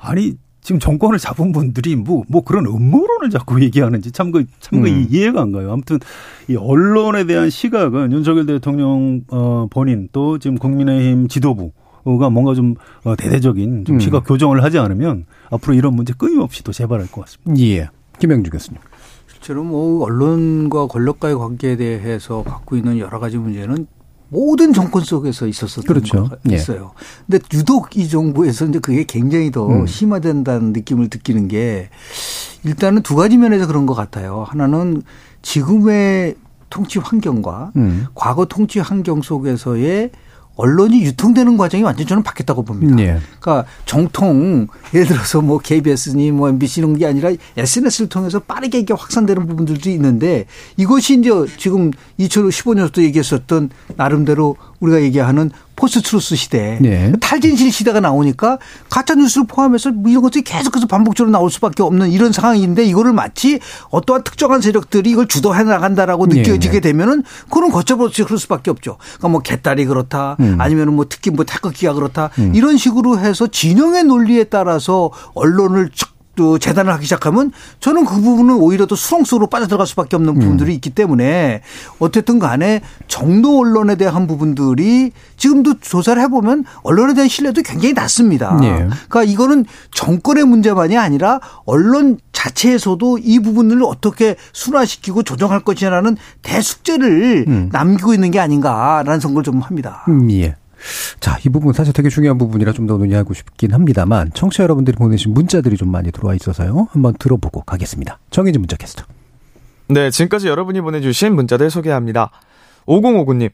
아니, 0.00 0.32
지금 0.62 0.78
정권을 0.78 1.18
잡은 1.18 1.52
분들이 1.52 1.94
뭐, 1.94 2.22
뭐 2.28 2.42
그런 2.42 2.64
음모론을 2.64 3.28
자꾸 3.28 3.62
얘기하는지 3.62 4.12
참 4.12 4.32
그, 4.32 4.46
참그 4.60 4.88
음. 4.88 5.06
이해가 5.10 5.42
안 5.42 5.52
가요. 5.52 5.70
아무튼 5.70 5.98
이 6.48 6.56
언론에 6.56 7.24
대한 7.24 7.50
시각은 7.50 8.12
윤석열 8.12 8.46
대통령, 8.46 9.20
어, 9.28 9.66
본인 9.68 10.08
또 10.10 10.38
지금 10.38 10.56
국민의힘 10.56 11.28
지도부, 11.28 11.72
가 12.18 12.30
뭔가 12.30 12.54
좀 12.54 12.76
어, 13.04 13.16
대대적인 13.16 13.84
좀 13.84 13.96
음. 13.96 14.00
시각 14.00 14.24
교정을 14.24 14.62
하지 14.62 14.78
않으면 14.78 15.26
앞으로 15.50 15.74
이런 15.74 15.94
문제 15.94 16.14
끊임없이 16.16 16.64
또 16.64 16.72
재발할 16.72 17.08
것 17.10 17.26
같습니다. 17.26 17.62
예. 17.62 17.88
김영주 18.18 18.50
교수님. 18.50 18.80
실제로 19.26 19.64
뭐 19.64 20.02
언론과 20.04 20.86
권력과의 20.86 21.36
관계에 21.36 21.76
대해서 21.76 22.42
갖고 22.42 22.76
있는 22.76 22.98
여러 22.98 23.18
가지 23.20 23.36
문제는 23.36 23.86
모든 24.34 24.72
정권 24.72 25.04
속에서 25.04 25.46
있었었던 25.46 25.84
그렇죠. 25.84 26.28
거 26.28 26.36
예. 26.50 26.56
있어요. 26.56 26.92
예. 26.98 27.04
근데 27.38 27.44
유독 27.54 27.96
이 27.96 28.08
정부에서 28.08 28.66
이제 28.66 28.80
그게 28.80 29.04
굉장히 29.04 29.52
더 29.52 29.68
음. 29.68 29.86
심화된다는 29.86 30.72
느낌을 30.72 31.04
느끼는 31.04 31.46
게 31.46 31.88
일단은 32.64 33.02
두 33.02 33.14
가지 33.14 33.36
면에서 33.36 33.68
그런 33.68 33.86
것 33.86 33.94
같아요. 33.94 34.44
하나는 34.48 35.02
지금의 35.42 36.34
통치 36.68 36.98
환경과 36.98 37.70
음. 37.76 38.06
과거 38.14 38.46
통치 38.46 38.80
환경 38.80 39.22
속에서의 39.22 40.10
언론이 40.56 41.02
유통되는 41.02 41.56
과정이 41.56 41.82
완전 41.82 42.06
저는 42.06 42.22
바뀌었다고 42.22 42.62
봅니다. 42.62 42.94
네. 42.94 43.18
그러니까 43.40 43.68
정통 43.86 44.68
예를 44.94 45.06
들어서 45.06 45.40
뭐 45.40 45.58
KBS니 45.58 46.30
뭐 46.30 46.48
MBC 46.48 46.80
이런 46.80 46.96
게 46.96 47.06
아니라 47.06 47.30
SNS를 47.56 48.08
통해서 48.08 48.38
빠르게 48.38 48.78
이게 48.78 48.94
확산되는 48.94 49.46
부분들도 49.46 49.90
있는데 49.90 50.46
이것이 50.76 51.18
이제 51.18 51.30
지금 51.58 51.90
2015년부터 52.20 53.02
얘기했었던 53.02 53.70
나름대로 53.96 54.56
우리가 54.84 55.02
얘기하는 55.02 55.50
post 55.76 56.02
truth 56.02 56.36
시대, 56.36 56.78
네. 56.80 57.12
탈진실 57.20 57.72
시대가 57.72 57.98
나오니까 57.98 58.58
가짜 58.88 59.14
뉴스를 59.14 59.46
포함해서 59.46 59.90
뭐 59.90 60.10
이런 60.10 60.22
것들이 60.22 60.44
계속해서 60.44 60.86
반복적으로 60.86 61.32
나올 61.32 61.50
수밖에 61.50 61.82
없는 61.82 62.10
이런 62.10 62.32
상황인데 62.32 62.84
이거를 62.84 63.12
마치 63.12 63.58
어떠한 63.90 64.22
특정한 64.22 64.60
세력들이 64.60 65.10
이걸 65.10 65.26
주도해 65.26 65.64
나간다라고 65.64 66.26
네. 66.26 66.42
느껴지게 66.42 66.74
네. 66.74 66.80
되면은 66.80 67.24
그런 67.50 67.70
걷잡없이 67.70 68.22
그럴 68.22 68.38
수밖에 68.38 68.70
없죠. 68.70 68.98
그러니까 69.00 69.28
뭐 69.28 69.40
개딸이 69.40 69.84
그렇다, 69.86 70.36
음. 70.38 70.60
아니면은 70.60 70.94
뭐 70.94 71.06
특히 71.08 71.30
뭐 71.30 71.44
태극기가 71.44 71.94
그렇다 71.94 72.30
음. 72.38 72.54
이런 72.54 72.76
식으로 72.76 73.18
해서 73.18 73.46
진영의 73.46 74.04
논리에 74.04 74.44
따라서 74.44 75.10
언론을 75.34 75.90
또 76.34 76.58
재단을 76.58 76.92
하기 76.94 77.04
시작하면 77.04 77.52
저는 77.80 78.04
그 78.04 78.20
부분은 78.20 78.56
오히려 78.56 78.86
또 78.86 78.96
수렁 78.96 79.24
속으로 79.24 79.48
빠져들어갈 79.48 79.86
수밖에 79.86 80.16
없는 80.16 80.34
부분들이 80.34 80.72
음. 80.72 80.74
있기 80.74 80.90
때문에 80.90 81.62
어쨌든 81.98 82.38
간에 82.38 82.80
정도 83.08 83.60
언론에 83.60 83.96
대한 83.96 84.26
부분들이 84.26 85.12
지금도 85.36 85.80
조사를 85.80 86.20
해보면 86.22 86.64
언론에 86.82 87.14
대한 87.14 87.28
신뢰도 87.28 87.62
굉장히 87.62 87.92
낮습니다. 87.94 88.56
네. 88.60 88.88
그러니까 89.08 89.24
이거는 89.24 89.64
정권의 89.92 90.44
문제만이 90.44 90.96
아니라 90.96 91.40
언론 91.64 92.18
자체에서도 92.32 93.18
이 93.18 93.38
부분을 93.40 93.82
어떻게 93.84 94.36
순화시키고 94.52 95.22
조정할 95.22 95.60
것이냐라는 95.60 96.16
대숙제를 96.42 97.44
음. 97.48 97.68
남기고 97.72 98.12
있는 98.12 98.30
게 98.30 98.40
아닌가라는 98.40 99.20
생각을 99.20 99.42
좀 99.42 99.60
합니다. 99.60 100.04
음, 100.08 100.30
예. 100.32 100.56
자, 101.20 101.38
이 101.44 101.48
부분 101.48 101.72
사실 101.72 101.92
되게 101.92 102.08
중요한 102.08 102.38
부분이라 102.38 102.72
좀 102.72 102.84
더 102.84 102.98
논의하고 102.98 103.32
싶긴 103.32 103.72
합니다만 103.72 104.30
청취자 104.34 104.64
여러분들이 104.64 104.94
보내신 104.96 105.32
문자들이 105.32 105.78
좀 105.78 105.90
많이 105.90 106.12
들어와 106.12 106.34
있어서요. 106.34 106.88
한번 106.90 107.14
들어보고 107.18 107.62
가겠습니다. 107.62 108.18
정해진 108.30 108.60
문자 108.60 108.76
캐스터. 108.76 109.04
네, 109.88 110.10
지금까지 110.10 110.48
여러분이 110.48 110.82
보내주신 110.82 111.34
문자들 111.34 111.70
소개합니다. 111.70 112.30
5059님. 112.86 113.50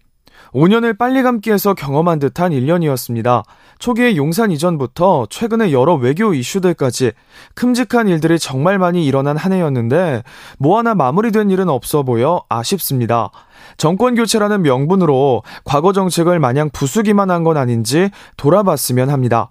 5년을 0.52 0.98
빨리 0.98 1.22
감기해서 1.22 1.74
경험한 1.74 2.18
듯한 2.18 2.50
1년이었습니다. 2.50 3.44
초기에 3.78 4.16
용산 4.16 4.50
이전부터 4.50 5.28
최근에 5.30 5.70
여러 5.70 5.94
외교 5.94 6.34
이슈들까지 6.34 7.12
큼직한 7.54 8.08
일들이 8.08 8.36
정말 8.38 8.78
많이 8.80 9.06
일어난 9.06 9.36
한 9.36 9.52
해였는데 9.52 10.24
뭐 10.58 10.78
하나 10.78 10.96
마무리된 10.96 11.50
일은 11.50 11.68
없어 11.68 12.02
보여 12.02 12.42
아쉽습니다. 12.48 13.30
정권 13.76 14.14
교체라는 14.14 14.62
명분으로 14.62 15.42
과거 15.64 15.92
정책을 15.92 16.38
마냥 16.38 16.70
부수기만 16.72 17.30
한 17.30 17.40
건 17.44 17.56
아닌지 17.56 18.10
돌아봤으면 18.36 19.08
합니다. 19.10 19.48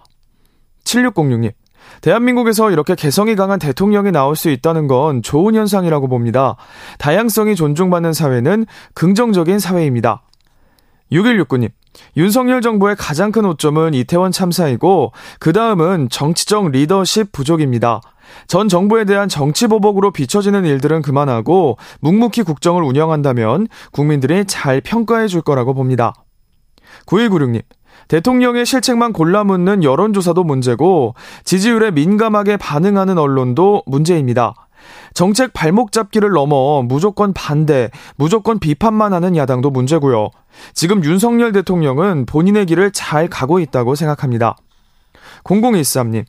7606님. 0.85 1.51
대한민국에서 2.01 2.69
이렇게 2.69 2.93
개성이 2.93 3.35
강한 3.35 3.57
대통령이 3.57 4.11
나올 4.11 4.35
수 4.35 4.49
있다는 4.49 4.87
건 4.87 5.21
좋은 5.23 5.55
현상이라고 5.55 6.07
봅니다. 6.07 6.55
다양성이 6.99 7.55
존중받는 7.55 8.13
사회는 8.13 8.67
긍정적인 8.93 9.57
사회입니다. 9.59 10.21
6169님. 11.11 11.71
윤석열 12.15 12.61
정부의 12.61 12.95
가장 12.95 13.31
큰 13.31 13.45
오점은 13.45 13.95
이태원 13.95 14.31
참사이고 14.31 15.11
그 15.39 15.51
다음은 15.51 16.09
정치적 16.09 16.69
리더십 16.71 17.31
부족입니다. 17.31 18.01
전 18.47 18.67
정부에 18.67 19.05
대한 19.05 19.29
정치 19.29 19.67
보복으로 19.67 20.11
비춰지는 20.11 20.65
일들은 20.65 21.01
그만하고 21.01 21.77
묵묵히 22.01 22.43
국정을 22.43 22.83
운영한다면 22.83 23.67
국민들이 23.91 24.45
잘 24.45 24.81
평가해 24.81 25.27
줄 25.27 25.41
거라고 25.41 25.73
봅니다. 25.73 26.13
9196님. 27.05 27.61
대통령의 28.07 28.65
실책만 28.65 29.13
골라 29.13 29.43
묻는 29.43 29.83
여론조사도 29.83 30.43
문제고 30.43 31.13
지지율에 31.43 31.91
민감하게 31.91 32.57
반응하는 32.57 33.17
언론도 33.17 33.83
문제입니다. 33.85 34.53
정책 35.13 35.53
발목 35.53 35.91
잡기를 35.91 36.31
넘어 36.31 36.81
무조건 36.81 37.33
반대, 37.33 37.89
무조건 38.15 38.59
비판만 38.59 39.13
하는 39.13 39.35
야당도 39.35 39.69
문제고요. 39.69 40.29
지금 40.73 41.03
윤석열 41.03 41.51
대통령은 41.51 42.25
본인의 42.25 42.65
길을 42.65 42.91
잘 42.91 43.27
가고 43.27 43.59
있다고 43.59 43.95
생각합니다. 43.95 44.55
0013님. 45.43 46.25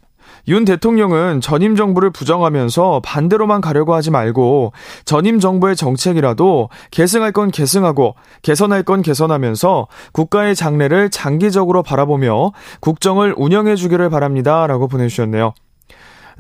윤 0.49 0.65
대통령은 0.65 1.41
전임 1.41 1.77
정부를 1.77 2.11
부정하면서 2.11 3.03
반대로만 3.05 3.61
가려고 3.61 3.95
하지 3.95 4.11
말고 4.11 4.73
전임 5.05 5.39
정부의 5.39 5.77
정책이라도 5.77 6.69
계승할 6.91 7.33
건 7.33 7.51
계승하고 7.51 8.15
개선할 8.43 8.83
건 8.83 9.03
개선하면서 9.03 9.87
국가의 10.13 10.55
장래를 10.55 11.11
장기적으로 11.11 11.83
바라보며 11.83 12.53
국정을 12.81 13.35
운영해 13.37 13.77
주기를 13.77 14.11
바랍니다. 14.11 14.67
라고 14.67 14.89
보내주셨네요. 14.89 15.55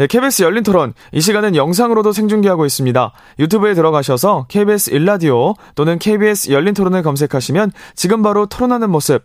네, 0.00 0.06
KBS 0.06 0.42
열린 0.44 0.62
토론. 0.62 0.94
이 1.12 1.20
시간은 1.20 1.56
영상으로도 1.56 2.12
생중계하고 2.12 2.64
있습니다. 2.64 3.12
유튜브에 3.38 3.74
들어가셔서 3.74 4.46
KBS 4.48 4.90
일라디오 4.94 5.54
또는 5.74 5.98
KBS 5.98 6.52
열린 6.52 6.72
토론을 6.72 7.02
검색하시면 7.02 7.72
지금 7.94 8.22
바로 8.22 8.46
토론하는 8.46 8.88
모습 8.88 9.24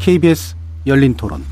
KBS 0.00 0.56
열린 0.86 1.14
토론 1.14 1.42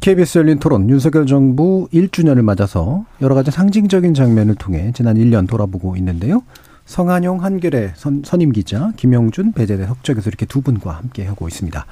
KBS 0.00 0.38
열린 0.38 0.58
토론 0.58 0.88
윤석열 0.88 1.26
정부 1.26 1.88
1주년을 1.92 2.42
맞아서 2.42 3.04
여러 3.20 3.34
가지 3.34 3.50
상징적인 3.50 4.14
장면을 4.14 4.54
통해 4.54 4.92
지난 4.94 5.16
1년 5.16 5.48
돌아보고 5.48 5.96
있는데요. 5.96 6.42
성한용 6.86 7.44
한결의 7.44 7.92
선, 7.94 8.22
선임 8.24 8.50
기자, 8.50 8.92
김영준, 8.96 9.52
배재대 9.52 9.86
석적에서 9.86 10.28
이렇게 10.28 10.46
두 10.46 10.60
분과 10.60 10.90
함께 10.90 11.24
하고 11.24 11.46
있습니다. 11.46 11.86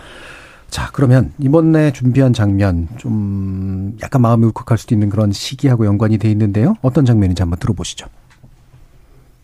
자, 0.71 0.91
그러면 0.93 1.33
이번에 1.39 1.93
준비한 1.93 2.33
장면 2.33 2.89
좀 2.97 3.97
약간 4.03 4.23
마음이 4.23 4.47
울컥할 4.47 4.79
수도 4.79 4.95
있는 4.95 5.09
그런 5.09 5.31
시기하고 5.31 5.87
연관이 5.87 6.19
돼 6.19 6.31
있는데요. 6.31 6.75
어떤 6.83 7.05
장면인지 7.05 7.43
한번 7.43 7.59
들어보시죠. 7.59 8.07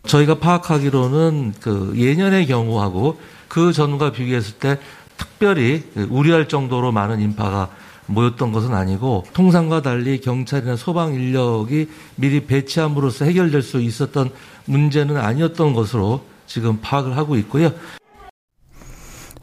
저희가 0.06 0.38
파악하기로는 0.38 1.54
그 1.60 1.92
예년의 1.96 2.46
경우하고 2.46 3.16
그 3.48 3.72
전과 3.72 4.12
비교했을 4.12 4.54
때 4.54 4.78
특별히 5.16 5.84
우려할 6.10 6.48
정도로 6.48 6.92
많은 6.92 7.20
인파가 7.20 7.70
모였던 8.06 8.52
것은 8.52 8.72
아니고 8.72 9.24
통상과 9.32 9.82
달리 9.82 10.20
경찰이나 10.20 10.76
소방 10.76 11.14
인력이 11.14 11.88
미리 12.16 12.46
배치함으로써 12.46 13.24
해결될 13.24 13.62
수 13.62 13.80
있었던 13.80 14.30
문제는 14.66 15.16
아니었던 15.16 15.72
것으로 15.72 16.22
지금 16.46 16.78
파악을 16.80 17.16
하고 17.16 17.36
있고요. 17.36 17.72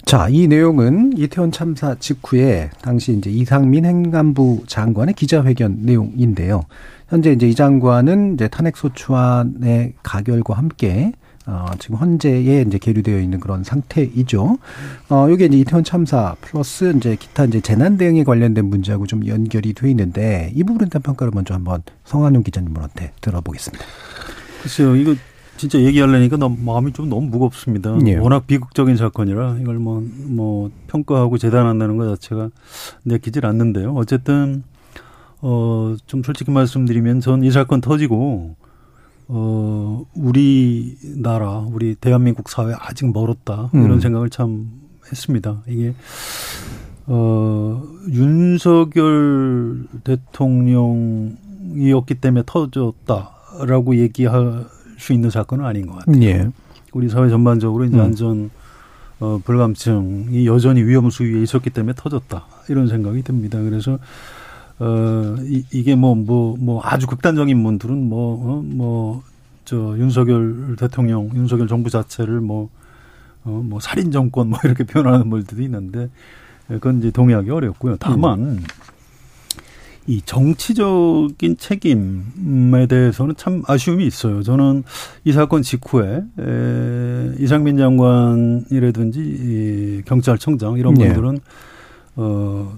자, 0.06 0.28
이 0.30 0.47
내용은 0.47 1.14
이태원 1.18 1.51
참사 1.51 1.95
직후에 1.95 2.70
당시 2.82 3.14
이제 3.14 3.32
이상민 3.32 3.86
행안부 3.86 4.64
장관의 4.68 5.16
기자회견 5.16 5.78
내용인데요. 5.82 6.62
현재 7.10 7.32
이제 7.32 7.49
이 7.49 7.56
장관은 7.56 8.36
이제 8.36 8.47
탄핵 8.47 8.78
소추안의 8.78 9.93
가결과 10.04 10.56
함께 10.56 11.14
어, 11.46 11.66
지금 11.80 11.98
헌재에 11.98 12.62
이제 12.68 12.78
계류되어 12.78 13.20
있는 13.20 13.39
그런 13.39 13.64
상태이죠. 13.64 14.58
어, 15.10 15.28
요게 15.30 15.46
이제 15.46 15.58
이태원 15.58 15.84
참사 15.84 16.36
플러스 16.41 16.94
이제 16.96 17.16
기타 17.18 17.44
이제 17.46 17.60
재난 17.60 17.98
대응에 17.98 18.24
관련된 18.24 18.66
문제하고 18.66 19.08
좀 19.08 19.28
연결이 19.28 19.74
돼 19.74 19.89
있는데 19.89 20.52
이 20.56 20.64
부분에 20.64 20.89
대한 20.89 21.02
평가를 21.02 21.32
먼저 21.36 21.54
한번 21.54 21.84
성한용 22.06 22.44
기자님한테 22.44 23.12
들어보겠습니다. 23.22 23.84
글쎄요, 24.62 24.96
이거 24.96 25.16
진짜 25.58 25.80
얘기하려니까 25.80 26.38
너무 26.38 26.58
마음이 26.64 26.94
좀 26.94 27.10
너무 27.10 27.28
무겁습니다. 27.28 27.98
예. 28.08 28.16
워낙 28.16 28.48
비극적인 28.48 28.96
사건이라 28.98 29.58
이걸 29.62 29.78
뭐, 29.80 30.02
뭐, 30.26 30.72
평가하고 30.88 31.38
재단한다는 31.38 31.98
것 31.98 32.08
자체가 32.10 32.50
내키질 33.04 33.46
않는데요. 33.46 33.94
어쨌든, 33.94 34.64
어, 35.41 35.96
좀 36.08 36.24
솔직히 36.24 36.52
말씀드리면 36.52 37.20
전 37.20 37.44
이 37.44 37.52
사건 37.52 37.82
터지고, 37.82 38.56
어, 39.28 40.05
우리나라, 40.13 41.59
우리 41.59 41.95
대한민국 41.95 42.49
사회 42.49 42.74
아직 42.78 43.11
멀었다. 43.11 43.69
이런 43.74 43.91
음. 43.91 43.99
생각을 43.99 44.30
참 44.30 44.69
했습니다. 45.11 45.61
이게, 45.67 45.93
어, 47.05 47.84
윤석열 48.09 49.86
대통령이었기 50.03 52.15
때문에 52.15 52.43
터졌다라고 52.45 53.97
얘기할 53.97 54.65
수 54.97 55.13
있는 55.13 55.30
사건은 55.30 55.65
아닌 55.65 55.88
것 55.88 55.99
같아요. 55.99 56.24
예. 56.24 56.49
우리 56.93 57.09
사회 57.09 57.30
전반적으로 57.30 57.86
이제 57.86 57.97
음. 57.97 58.01
안전 58.01 58.49
어, 59.19 59.39
불감증이 59.43 60.45
여전히 60.45 60.84
위험 60.84 61.09
수위에 61.09 61.41
있었기 61.43 61.69
때문에 61.69 61.93
터졌다. 61.95 62.45
이런 62.69 62.88
생각이 62.88 63.21
듭니다. 63.21 63.61
그래서 63.61 63.99
어, 64.80 65.36
이, 65.41 65.63
이게 65.71 65.95
뭐, 65.95 66.15
뭐, 66.15 66.55
뭐 66.59 66.82
아주 66.84 67.07
극단적인 67.07 67.61
분들은 67.61 68.09
뭐, 68.09 68.36
어, 68.36 68.61
뭐, 68.63 69.24
저, 69.65 69.76
윤석열 69.97 70.76
대통령, 70.78 71.30
윤석열 71.36 71.67
정부 71.67 71.89
자체를 71.89 72.41
뭐, 72.41 72.69
어, 73.43 73.61
뭐, 73.63 73.80
살인 73.80 74.11
정권 74.11 74.49
뭐 74.49 74.59
이렇게 74.65 74.84
표현하는 74.84 75.30
분들도 75.30 75.61
있는데, 75.63 76.09
그건 76.67 76.99
이제 76.99 77.11
동의하기 77.11 77.49
어렵고요. 77.49 77.97
다만, 77.99 78.39
음. 78.39 78.63
이 80.05 80.21
정치적인 80.21 81.57
책임에 81.57 82.88
대해서는 82.88 83.36
참 83.38 83.63
아쉬움이 83.65 84.05
있어요. 84.05 84.43
저는 84.43 84.84
이 85.24 85.32
사건 85.32 85.61
직후에 85.61 86.24
에, 86.39 87.36
이상민 87.39 87.78
장관이라든지 87.78 89.19
이 89.21 90.01
경찰청장 90.05 90.78
이런 90.78 90.93
네. 90.95 91.05
분들은 91.05 91.39
어, 92.17 92.78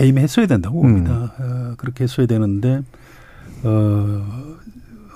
해임했어야 0.00 0.46
된다고 0.46 0.82
봅니다. 0.82 1.32
음. 1.40 1.44
어, 1.72 1.74
그렇게 1.76 2.04
했어야 2.04 2.26
되는데 2.26 2.82
어 3.62 4.22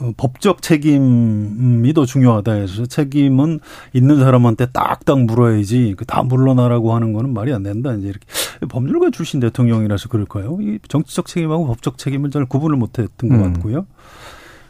어, 0.00 0.12
법적 0.16 0.60
책임이 0.60 1.92
더 1.94 2.04
중요하다 2.04 2.52
해서 2.52 2.84
책임은 2.86 3.60
있는 3.92 4.18
사람한테 4.18 4.66
딱딱 4.72 5.20
물어야지 5.24 5.94
그 5.96 6.04
다 6.04 6.22
물러나라고 6.22 6.94
하는 6.94 7.12
거는 7.12 7.32
말이 7.32 7.52
안 7.52 7.62
된다 7.62 7.94
이제 7.94 8.08
이렇게 8.08 8.26
법률가 8.68 9.10
출신 9.10 9.40
대통령이라서 9.40 10.08
그럴까요? 10.08 10.58
이 10.60 10.78
정치적 10.88 11.26
책임하고 11.26 11.66
법적 11.68 11.98
책임을 11.98 12.30
잘 12.30 12.44
구분을 12.44 12.76
못했던 12.76 13.28
것 13.30 13.36
음. 13.36 13.52
같고요. 13.54 13.86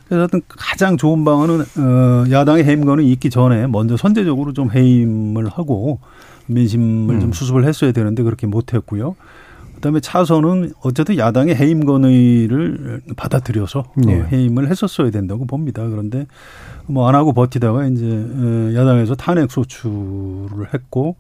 그래서 0.09 0.29
가장 0.49 0.97
좋은 0.99 1.25
방안은 1.25 1.61
어 1.61 2.31
야당의 2.31 2.65
해임권이 2.65 3.11
있기 3.13 3.31
전에 3.31 3.67
먼저 3.67 3.97
선제적으로 3.97 4.53
좀 4.53 4.71
해임을 4.71 5.49
하고 5.49 5.99
민심을 6.47 7.15
음. 7.15 7.21
좀 7.21 7.33
수습을 7.33 7.65
했어야 7.65 7.93
되는데 7.93 8.23
그렇게 8.23 8.47
못했고요. 8.47 9.17
그다음에 9.85 10.01
차선은 10.01 10.73
어쨌든 10.83 11.19
야당의 11.19 11.57
해임 11.57 11.85
건의를 11.85 13.03
받아들여서 13.17 13.85
네. 13.97 14.19
어, 14.19 14.25
해임을 14.33 14.71
했었어야 14.71 15.11
된다고 15.11 15.45
봅니다. 15.47 15.87
그런데 15.87 16.27
뭐 16.87 17.07
안 17.07 17.15
하고 17.15 17.35
버티다가 17.35 17.87
이제 17.89 18.07
야당에서 18.75 19.15
탄핵 19.15 19.51
소추를 19.51 20.73
했고 20.73 21.17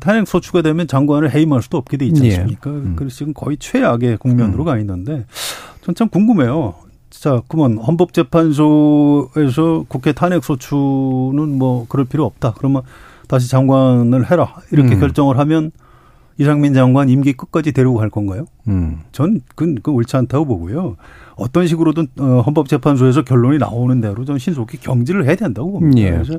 탄핵 0.00 0.26
소추가 0.26 0.62
되면 0.62 0.88
장관을 0.88 1.32
해임할 1.32 1.62
수도 1.62 1.78
없게 1.78 1.96
돼 1.96 2.06
있지 2.06 2.24
예. 2.24 2.30
않습니까? 2.38 2.70
예. 2.70 2.74
음. 2.74 2.94
그래서 2.96 3.14
지금 3.14 3.34
거의 3.34 3.56
최악의 3.58 4.16
국면으로 4.16 4.64
음. 4.64 4.66
가 4.66 4.78
있는데 4.78 5.24
전 5.82 5.94
참 5.94 6.08
궁금해요. 6.08 6.74
자, 7.10 7.40
그러면 7.46 7.78
헌법재판소에서 7.78 9.84
국회 9.86 10.12
탄핵 10.12 10.42
소추는 10.42 11.56
뭐 11.56 11.86
그럴 11.88 12.04
필요 12.06 12.24
없다. 12.24 12.54
그러면 12.58 12.82
다시 13.28 13.48
장관을 13.48 14.28
해라. 14.30 14.56
이렇게 14.72 14.96
음. 14.96 15.00
결정을 15.00 15.38
하면 15.38 15.70
이상민 16.38 16.74
장관 16.74 17.08
임기 17.08 17.34
끝까지 17.34 17.72
데리고 17.72 17.94
갈 17.94 18.10
건가요? 18.10 18.46
음. 18.68 19.00
전 19.12 19.40
그건, 19.48 19.76
그건 19.76 19.94
옳지 19.94 20.16
않다고 20.16 20.46
보고요. 20.46 20.96
어떤 21.36 21.66
식으로든 21.66 22.08
어, 22.18 22.42
헌법재판소에서 22.46 23.22
결론이 23.22 23.58
나오는 23.58 24.00
대로 24.00 24.24
전 24.24 24.38
신속히 24.38 24.78
경질을 24.78 25.26
해야 25.26 25.34
된다고 25.34 25.72
봅니다. 25.72 26.00
예. 26.00 26.10
그래서 26.10 26.38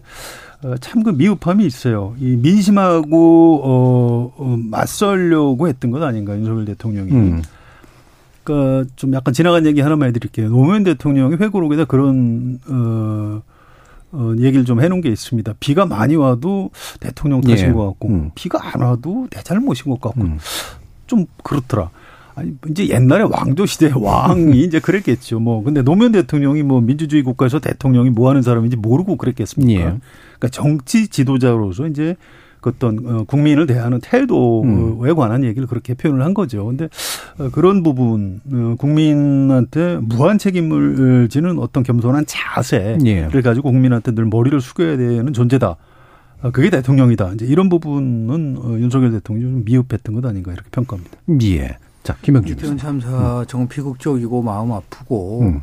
어, 0.63 0.75
참그 0.79 1.11
미흡함이 1.11 1.65
있어요. 1.65 2.15
이 2.19 2.35
민심하고 2.35 3.61
어, 3.63 4.33
어 4.37 4.57
맞설려고 4.57 5.67
했던 5.67 5.91
것 5.91 6.01
아닌가 6.01 6.35
윤석열 6.37 6.65
대통령이. 6.65 7.11
음. 7.11 7.41
그러니까 8.43 8.89
좀 8.95 9.13
약간 9.13 9.33
지나간 9.33 9.65
얘기 9.65 9.81
하나만 9.81 10.09
해드릴게요. 10.09 10.49
노무현 10.49 10.83
대통령이 10.83 11.35
회고록에다 11.35 11.85
그런 11.85 12.59
어. 12.67 13.41
어, 14.13 14.33
얘기를 14.37 14.63
좀 14.63 14.79
해놓은 14.79 15.01
게 15.01 15.09
있습니다. 15.09 15.53
비가 15.59 15.85
많이 15.85 16.15
와도 16.15 16.69
대통령 16.99 17.41
탓인 17.41 17.57
예. 17.57 17.71
것 17.71 17.87
같고, 17.87 18.07
음. 18.09 18.31
비가 18.35 18.59
안 18.61 18.81
와도 18.81 19.27
내 19.31 19.41
잘못인 19.41 19.91
것 19.91 19.99
같고, 19.99 20.21
음. 20.21 20.37
좀 21.07 21.25
그렇더라. 21.43 21.89
아니, 22.35 22.53
이제 22.69 22.87
옛날에 22.89 23.23
왕조 23.23 23.65
시대 23.65 23.91
왕이 23.93 24.63
이제 24.63 24.79
그랬겠죠. 24.79 25.39
뭐, 25.39 25.63
근데 25.63 25.81
노무현 25.81 26.11
대통령이 26.11 26.63
뭐 26.63 26.79
민주주의 26.81 27.23
국가에서 27.23 27.59
대통령이 27.59 28.11
뭐 28.11 28.29
하는 28.29 28.41
사람인지 28.41 28.77
모르고 28.77 29.17
그랬겠습니까? 29.17 29.81
예. 29.81 29.83
그러니까 29.83 30.47
정치 30.51 31.07
지도자로서 31.07 31.87
이제 31.87 32.15
그 32.63 32.69
어떤 32.69 32.99
어, 33.05 33.23
국민을 33.25 33.67
대하는 33.67 33.99
태도에 34.01 34.63
음. 34.63 35.15
관한 35.15 35.43
얘기를 35.43 35.67
그렇게 35.67 35.93
표현을 35.93 36.23
한 36.23 36.33
거죠. 36.33 36.65
근데 36.65 36.87
어, 37.37 37.49
그런 37.51 37.83
부분 37.83 38.39
어, 38.51 38.75
국민한테 38.79 39.97
무한 40.01 40.37
책임을 40.37 41.27
지는 41.29 41.59
어떤 41.59 41.83
겸손한 41.83 42.23
자세를 42.25 43.05
예. 43.05 43.41
가지고 43.41 43.71
국민한테 43.71 44.15
늘 44.15 44.25
머리를 44.25 44.59
숙여야 44.61 44.97
되는 44.97 45.33
존재다. 45.33 45.75
그게 46.51 46.69
대통령이다. 46.69 47.33
이제 47.35 47.45
이런 47.45 47.69
부분은 47.69 48.57
윤석열 48.81 49.11
대통령이 49.11 49.53
좀 49.53 49.63
미흡했던 49.65 50.15
것 50.15 50.25
아닌가 50.25 50.51
이렇게 50.51 50.69
평가합니다. 50.71 51.17
예. 51.43 51.77
자, 52.03 52.17
김영준 52.21 52.57
이태원 52.57 52.77
참사 52.77 53.39
음. 53.39 53.45
정말 53.47 53.69
비극적이고 53.69 54.41
마음 54.41 54.73
아프고 54.73 55.41
음. 55.41 55.61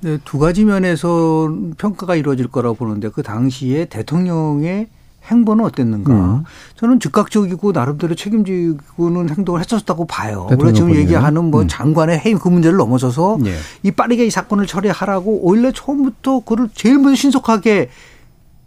네, 0.00 0.18
두 0.24 0.38
가지 0.38 0.64
면에서 0.64 1.52
평가가 1.78 2.16
이루어질 2.16 2.48
거라고 2.48 2.74
보는데 2.74 3.08
그 3.08 3.22
당시에 3.22 3.84
대통령의 3.84 4.88
행보는 5.26 5.64
어땠는가? 5.64 6.12
음. 6.12 6.44
저는 6.76 7.00
즉각적이고 7.00 7.72
나름대로 7.72 8.14
책임지고는 8.14 9.30
행동을 9.30 9.60
했었다고 9.60 10.06
봐요. 10.06 10.46
우리가 10.50 10.72
지금 10.72 10.94
얘기하는 10.94 11.44
뭐 11.50 11.62
음. 11.62 11.68
장관의 11.68 12.18
해임 12.20 12.38
그 12.38 12.48
문제를 12.48 12.76
넘어서서 12.76 13.38
예. 13.46 13.54
이 13.82 13.90
빠르게 13.90 14.26
이 14.26 14.30
사건을 14.30 14.66
처리하라고 14.66 15.40
오히려 15.42 15.72
처음부터 15.72 16.40
그를 16.40 16.68
제일 16.74 16.98
먼저 16.98 17.16
신속하게 17.16 17.90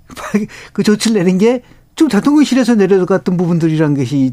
그 0.73 0.83
조치를 0.83 1.17
내는 1.17 1.37
게 1.37 1.61
좀 1.99 2.07
대통령실에서 2.07 2.75
내려갔던 2.75 3.35
부분들이란 3.35 3.93
것이 3.93 4.31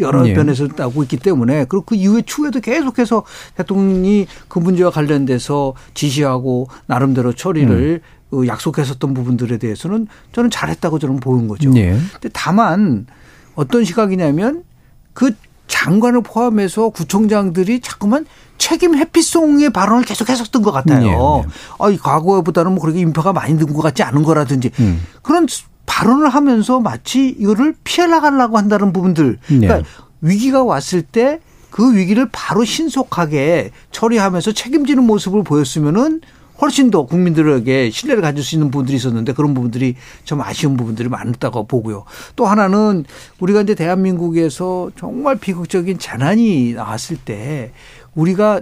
여러 0.00 0.28
예. 0.28 0.34
변에서 0.34 0.66
나오고 0.76 1.04
있기 1.04 1.18
때문에 1.18 1.64
그리고 1.68 1.84
그 1.84 1.94
이후에 1.94 2.22
추후에도 2.22 2.58
계속해서 2.58 3.22
대통령이 3.54 4.26
그 4.48 4.58
문제와 4.58 4.90
관련돼서 4.90 5.74
지시하고 5.94 6.66
나름대로 6.86 7.32
처리를 7.32 8.02
음. 8.02 8.13
그 8.34 8.46
약속했었던 8.46 9.14
부분들에 9.14 9.58
대해서는 9.58 10.08
저는 10.32 10.50
잘했다고 10.50 10.98
저는 10.98 11.20
보는 11.20 11.48
거죠. 11.48 11.70
네. 11.70 11.98
근데 12.12 12.28
다만 12.32 13.06
어떤 13.54 13.84
시각이냐면 13.84 14.64
그 15.12 15.32
장관을 15.66 16.22
포함해서 16.22 16.90
구청장들이 16.90 17.80
자꾸만 17.80 18.26
책임 18.58 18.94
회피송의 18.96 19.70
발언을 19.70 20.04
계속 20.04 20.28
했었던 20.28 20.62
것 20.62 20.72
같아요. 20.72 21.00
네, 21.00 21.48
네. 21.48 21.54
아, 21.78 21.90
이 21.90 21.96
과거보다는 21.96 22.72
뭐 22.72 22.82
그렇게 22.82 23.00
인파가 23.00 23.32
많이 23.32 23.56
든것 23.58 23.82
같지 23.82 24.02
않은 24.02 24.22
거라든지 24.22 24.70
음. 24.80 25.02
그런 25.22 25.46
발언을 25.86 26.28
하면서 26.28 26.80
마치 26.80 27.28
이거를 27.28 27.74
피해 27.84 28.06
나가려고 28.06 28.58
한다는 28.58 28.92
부분들. 28.92 29.38
그러니까 29.46 29.78
네. 29.78 29.84
위기가 30.20 30.62
왔을 30.62 31.02
때 31.02 31.40
그 31.74 31.96
위기를 31.96 32.28
바로 32.30 32.64
신속하게 32.64 33.72
처리하면서 33.90 34.52
책임지는 34.52 35.02
모습을 35.02 35.42
보였으면은 35.42 36.20
훨씬 36.60 36.90
더 36.90 37.04
국민들에게 37.04 37.90
신뢰를 37.90 38.22
가질 38.22 38.42
수 38.44 38.54
있는 38.54 38.70
부분들이 38.70 38.96
있었는데 38.96 39.32
그런 39.32 39.54
부분들이 39.54 39.96
좀 40.24 40.40
아쉬운 40.40 40.76
부분들이 40.76 41.08
많다고 41.08 41.66
보고요. 41.66 42.04
또 42.36 42.46
하나는 42.46 43.04
우리가 43.40 43.62
이제 43.62 43.74
대한민국에서 43.74 44.90
정말 44.96 45.36
비극적인 45.36 45.98
재난이 45.98 46.74
나왔을 46.74 47.16
때 47.16 47.72
우리가 48.14 48.60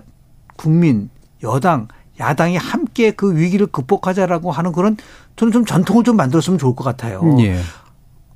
국민, 0.57 1.11
여당, 1.43 1.89
야당이 2.19 2.57
함께 2.57 3.11
그 3.11 3.37
위기를 3.37 3.67
극복하자라고 3.67 4.53
하는 4.53 4.73
그런 4.73 4.97
저는 5.37 5.53
좀 5.53 5.65
전통을 5.65 6.05
좀 6.05 6.17
만들었으면 6.17 6.59
좋을 6.59 6.75
것 6.75 6.85
같아요. 6.85 7.37
예. 7.41 7.59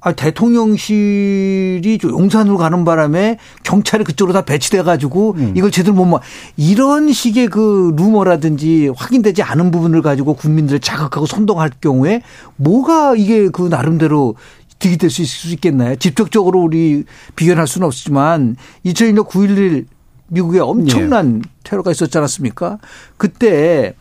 아, 0.07 0.13
대통령실이 0.13 1.99
용산으로 2.05 2.59
가는 2.59 2.85
바람에 2.85 3.39
경찰이 3.65 4.05
그쪽으로 4.05 4.33
다 4.33 4.45
배치돼 4.45 4.83
가지고 4.83 5.35
음. 5.37 5.53
이걸 5.57 5.73
제대로 5.73 5.95
못 5.95 6.07
막 6.07 6.21
이런 6.57 7.11
식의 7.11 7.49
그 7.49 7.93
루머라든지 7.97 8.93
확인되지 8.95 9.43
않은 9.43 9.73
부분을 9.73 10.03
가지고 10.03 10.35
국민들을 10.35 10.79
자극하고 10.79 11.27
선동할 11.27 11.73
경우에 11.81 12.23
뭐가 12.55 13.17
이게 13.17 13.49
그 13.49 13.63
나름대로 13.63 14.37
득이 14.79 14.97
될 14.99 15.11
수 15.11 15.23
있겠나요? 15.55 15.97
직접적으로 15.97 16.61
우리 16.61 17.03
비견할 17.35 17.67
수는 17.67 17.89
없지만 17.89 18.55
2001년 18.85 19.27
9.11 19.27 19.87
미국에 20.29 20.61
엄청난 20.61 21.43
예. 21.45 21.51
테러가 21.65 21.91
있었지 21.91 22.17
않았습니까? 22.17 22.79
그때 23.17 23.95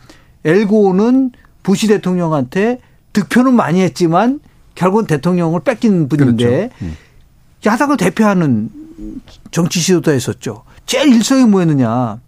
엘고는 0.44 1.32
부시 1.64 1.88
대통령한테 1.88 2.78
득표는 3.12 3.54
많이 3.54 3.80
했지만 3.80 4.38
결국은 4.76 5.06
대통령을 5.06 5.60
뺏긴 5.60 6.08
분인데 6.08 6.44
그렇죠. 6.44 6.74
음. 6.82 6.96
야당을 7.64 7.96
대표하는 7.96 8.70
정치 9.50 9.82
지도자였었죠. 9.82 10.62
제일 10.86 11.12
일성이 11.12 11.44
뭐였느냐. 11.44 12.20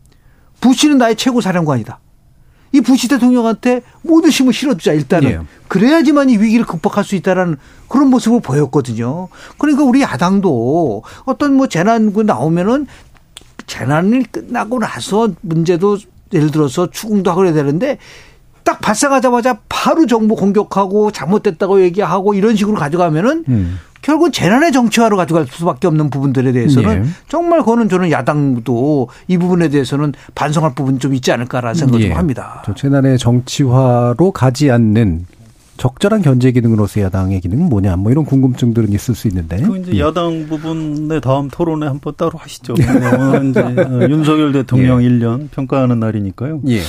부시는 0.61 0.99
나의 0.99 1.15
최고 1.15 1.41
사령관이다. 1.41 2.01
이 2.73 2.81
부시 2.81 3.09
대통령한테 3.09 3.83
모든 4.03 4.31
힘을 4.31 4.53
실어주자 4.53 4.93
일단은 4.93 5.31
예. 5.31 5.41
그래야지만 5.69 6.29
이 6.29 6.37
위기를 6.37 6.67
극복할 6.67 7.05
수 7.05 7.15
있다라는 7.15 7.57
그런 7.89 8.09
모습을 8.11 8.41
보였거든요. 8.41 9.29
그러니까 9.57 9.85
우리 9.85 10.03
야당도 10.03 11.03
어떤 11.25 11.55
뭐 11.55 11.67
재난구 11.69 12.25
나오면은 12.25 12.87
재난이 13.67 14.25
끝나고 14.31 14.81
나서 14.81 15.31
문제도 15.41 15.97
예를 16.33 16.51
들어서 16.51 16.91
추궁도 16.91 17.31
하고 17.31 17.39
그래야 17.39 17.55
되는데 17.55 17.99
딱 18.69 18.83
발사하자마자 18.83 19.61
바로 19.71 20.05
정부 20.05 20.37
공격하고 20.37 21.11
잘못됐다고 21.11 21.81
얘기하고 21.85 22.35
이런 22.35 22.55
식으로 22.55 22.77
가져가면은 22.77 23.45
음. 23.49 23.79
결국 24.03 24.31
재난의 24.31 24.73
정치화로 24.73 25.17
가져갈 25.17 25.47
수밖에 25.47 25.87
없는 25.87 26.11
부분들에 26.11 26.53
대해서는 26.53 27.07
예. 27.07 27.09
정말 27.29 27.61
그거는 27.61 27.89
저는 27.89 28.11
야당도 28.11 29.09
이 29.27 29.39
부분에 29.39 29.71
대해서는 29.71 30.13
반성할 30.35 30.75
부분이 30.75 30.99
좀 30.99 31.15
있지 31.15 31.33
않을까라는 31.33 31.75
생각을 31.77 32.05
예. 32.05 32.09
좀 32.09 32.19
합니다. 32.19 32.63
재난의 32.77 33.17
정치화로 33.17 34.33
가지 34.33 34.71
않는 34.71 35.25
적절한 35.79 36.21
견제 36.21 36.53
기능으로서 36.53 37.01
야당의 37.01 37.41
기능은 37.41 37.71
뭐냐 37.71 37.97
뭐 37.97 38.13
이런 38.13 38.27
궁금증들은 38.27 38.93
있을 38.93 39.15
수 39.15 39.29
있는데 39.29 39.63
그 39.63 39.79
이제 39.79 39.95
예. 39.95 40.01
야당 40.01 40.47
부분의 40.47 41.23
다음 41.23 41.49
토론에 41.49 41.87
한번 41.87 42.13
따로 42.19 42.33
하시죠. 42.37 42.75
오늘 42.75 43.51
이제 43.51 43.61
어, 43.61 44.09
윤석열 44.11 44.53
대통령 44.53 45.03
예. 45.03 45.09
1년 45.09 45.51
평가하는 45.53 45.99
날이니까요. 46.01 46.61
예. 46.69 46.83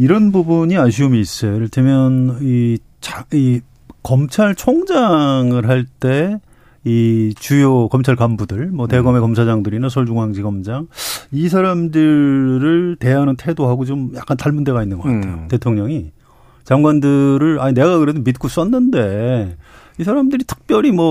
이런 0.00 0.32
부분이 0.32 0.76
아쉬움이 0.76 1.20
있어요. 1.20 1.56
이를테면 1.56 2.38
이, 2.42 2.78
자, 3.00 3.24
이 3.32 3.60
검찰총장을 4.02 5.68
할 5.68 5.86
때 6.00 6.38
이 6.84 7.34
주요 7.38 7.88
검찰 7.88 8.16
간부들, 8.16 8.68
뭐 8.68 8.86
대검의 8.86 9.20
음. 9.20 9.22
검사장들이나 9.22 9.90
서울중앙지검장 9.90 10.86
이 11.30 11.48
사람들을 11.50 12.96
대하는 12.98 13.36
태도하고 13.36 13.84
좀 13.84 14.12
약간 14.14 14.38
닮은 14.38 14.64
데가 14.64 14.82
있는 14.82 14.96
것 14.98 15.04
같아요. 15.04 15.34
음. 15.34 15.48
대통령이 15.48 16.10
장관들을 16.64 17.60
아니 17.60 17.74
내가 17.74 17.98
그래도 17.98 18.22
믿고 18.22 18.48
썼는데 18.48 19.56
이 19.98 20.04
사람들이 20.04 20.44
특별히 20.44 20.90
뭐, 20.90 21.04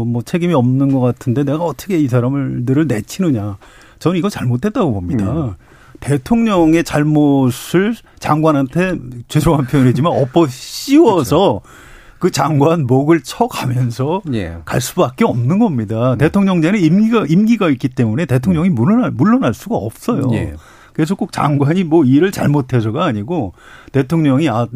어, 0.00 0.04
뭐 0.04 0.22
책임이 0.22 0.52
없는 0.54 0.90
것 0.92 0.98
같은데 0.98 1.44
내가 1.44 1.62
어떻게 1.62 1.98
이 2.00 2.08
사람을 2.08 2.64
늘을 2.64 2.88
내치느냐. 2.88 3.58
저는 4.00 4.18
이거 4.18 4.28
잘못됐다고 4.28 4.92
봅니다. 4.92 5.32
음. 5.32 5.54
대통령의 6.00 6.84
잘못을 6.84 7.94
장관한테 8.18 8.98
죄송한 9.28 9.66
표현이지만 9.66 10.12
엎어 10.12 10.46
씌워서 10.48 11.60
그렇죠. 11.62 11.86
그 12.18 12.30
장관 12.30 12.86
목을 12.86 13.22
쳐가면서 13.22 14.22
예. 14.32 14.58
갈 14.64 14.80
수밖에 14.80 15.24
없는 15.24 15.58
겁니다. 15.58 16.14
음. 16.14 16.18
대통령제는 16.18 16.80
임기가 16.80 17.26
임기가 17.28 17.70
있기 17.70 17.88
때문에 17.88 18.26
대통령이 18.26 18.70
음. 18.70 18.74
물러날 18.74 19.10
물러날 19.10 19.54
수가 19.54 19.76
없어요. 19.76 20.28
예. 20.32 20.54
그래서 20.92 21.14
꼭 21.14 21.30
장관이 21.30 21.84
뭐 21.84 22.04
일을 22.04 22.32
잘못해서가 22.32 23.04
아니고 23.04 23.52
대통령이 23.92 24.48
아, 24.48 24.66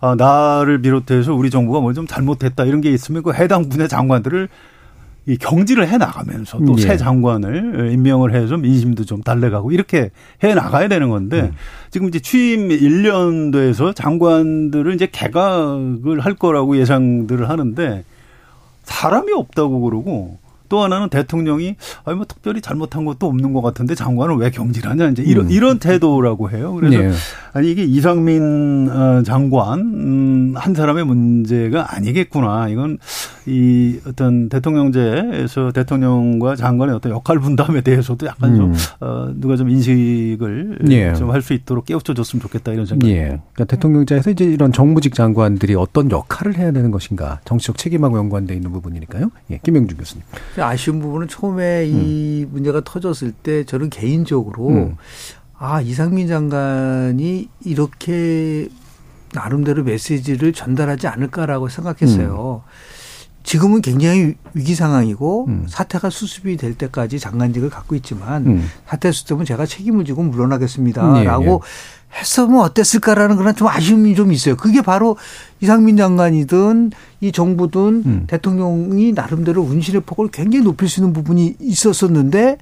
아 0.00 0.14
나를 0.14 0.80
비롯해서 0.80 1.34
우리 1.34 1.50
정부가 1.50 1.80
뭘좀 1.80 2.06
잘못했다 2.06 2.64
이런 2.64 2.80
게 2.80 2.92
있으면 2.92 3.24
그 3.24 3.32
해당 3.32 3.68
분야 3.68 3.88
장관들을 3.88 4.48
이 5.26 5.36
경질을 5.38 5.88
해 5.88 5.96
나가면서 5.96 6.58
또새 6.66 6.92
예. 6.92 6.96
장관을 6.96 7.90
임명을 7.92 8.34
해서 8.34 8.58
민심도 8.58 9.04
좀 9.04 9.22
달래가고 9.22 9.72
이렇게 9.72 10.10
해 10.42 10.54
나가야 10.54 10.88
되는 10.88 11.08
건데 11.08 11.40
음. 11.40 11.52
지금 11.90 12.08
이제 12.08 12.20
취임 12.20 12.68
1년 12.68 13.50
돼서 13.52 13.92
장관들은 13.92 14.94
이제 14.94 15.08
개각을 15.10 16.20
할 16.20 16.34
거라고 16.34 16.76
예상들을 16.76 17.48
하는데 17.48 18.04
사람이 18.82 19.32
없다고 19.32 19.80
그러고 19.80 20.38
또 20.68 20.82
하나는 20.82 21.08
대통령이 21.08 21.76
아니 22.04 22.16
뭐 22.16 22.24
특별히 22.26 22.60
잘못한 22.60 23.04
것도 23.04 23.26
없는 23.26 23.52
것 23.52 23.62
같은데 23.62 23.94
장관을 23.94 24.36
왜 24.36 24.50
경질하냐 24.50 25.08
이제 25.08 25.22
이런 25.22 25.46
음. 25.46 25.50
이런 25.50 25.78
태도라고 25.78 26.50
해요. 26.50 26.74
그래서 26.74 26.98
네. 26.98 27.12
아니 27.52 27.70
이게 27.70 27.84
이상민 27.84 28.90
어, 28.90 29.22
장관 29.22 29.80
음, 29.80 30.54
한 30.56 30.74
사람의 30.74 31.04
문제가 31.04 31.94
아니겠구나. 31.94 32.68
이건 32.68 32.98
이 33.46 34.00
어떤 34.06 34.48
대통령제에서 34.48 35.72
대통령과 35.72 36.56
장관의 36.56 36.94
어떤 36.94 37.12
역할 37.12 37.38
분담에 37.38 37.82
대해서도 37.82 38.26
약간 38.26 38.52
음. 38.52 38.56
좀 38.56 38.74
어, 39.00 39.30
누가 39.34 39.56
좀 39.56 39.68
인식을 39.68 40.78
예. 40.90 41.12
좀할 41.14 41.42
수 41.42 41.52
있도록 41.52 41.84
깨우쳐 41.84 42.14
줬으면 42.14 42.40
좋겠다 42.40 42.72
이런 42.72 42.86
생각이. 42.86 43.12
예. 43.12 43.40
그러니까 43.52 43.64
대통령제에서 43.64 44.30
이제 44.30 44.44
이런 44.44 44.72
정무직 44.72 45.14
장관들이 45.14 45.74
어떤 45.74 46.10
역할을 46.10 46.56
해야 46.56 46.72
되는 46.72 46.90
것인가 46.90 47.40
정치적 47.44 47.76
책임하고 47.76 48.16
연관돼 48.16 48.54
있는 48.54 48.72
부분이니까요. 48.72 49.30
예, 49.50 49.60
김영준 49.62 49.98
교수님. 49.98 50.24
아쉬운 50.58 51.00
부분은 51.00 51.28
처음에 51.28 51.84
음. 51.84 52.02
이 52.02 52.46
문제가 52.50 52.80
터졌을 52.82 53.32
때 53.32 53.64
저는 53.64 53.90
개인적으로 53.90 54.68
음. 54.68 54.96
아 55.58 55.82
이상민 55.82 56.28
장관이 56.28 57.48
이렇게 57.64 58.68
나름대로 59.34 59.82
메시지를 59.82 60.52
전달하지 60.52 61.08
않을까라고 61.08 61.68
생각했어요. 61.68 62.62
음. 62.64 62.93
지금은 63.44 63.82
굉장히 63.82 64.34
위기 64.54 64.74
상황이고 64.74 65.46
음. 65.48 65.66
사태가 65.68 66.10
수습이 66.10 66.56
될 66.56 66.74
때까지 66.74 67.20
장관직을 67.20 67.70
갖고 67.70 67.94
있지만 67.94 68.46
음. 68.46 68.68
사태 68.88 69.12
수습은 69.12 69.44
제가 69.44 69.66
책임을 69.66 70.06
지고 70.06 70.22
물러나겠습니다라고 70.22 71.44
네, 71.44 71.50
네. 71.50 71.58
했으면 72.18 72.60
어땠을까라는 72.60 73.36
그런 73.36 73.54
좀 73.54 73.68
아쉬움이 73.68 74.14
좀 74.14 74.32
있어요. 74.32 74.56
그게 74.56 74.80
바로 74.80 75.16
이상민 75.60 75.96
장관이든 75.96 76.92
이 77.20 77.32
정부든 77.32 78.02
음. 78.06 78.24
대통령이 78.28 79.12
나름대로 79.12 79.62
운신의 79.62 80.02
폭을 80.06 80.28
굉장히 80.28 80.64
높일 80.64 80.88
수 80.88 81.00
있는 81.00 81.12
부분이 81.12 81.56
있었었는데 81.60 82.56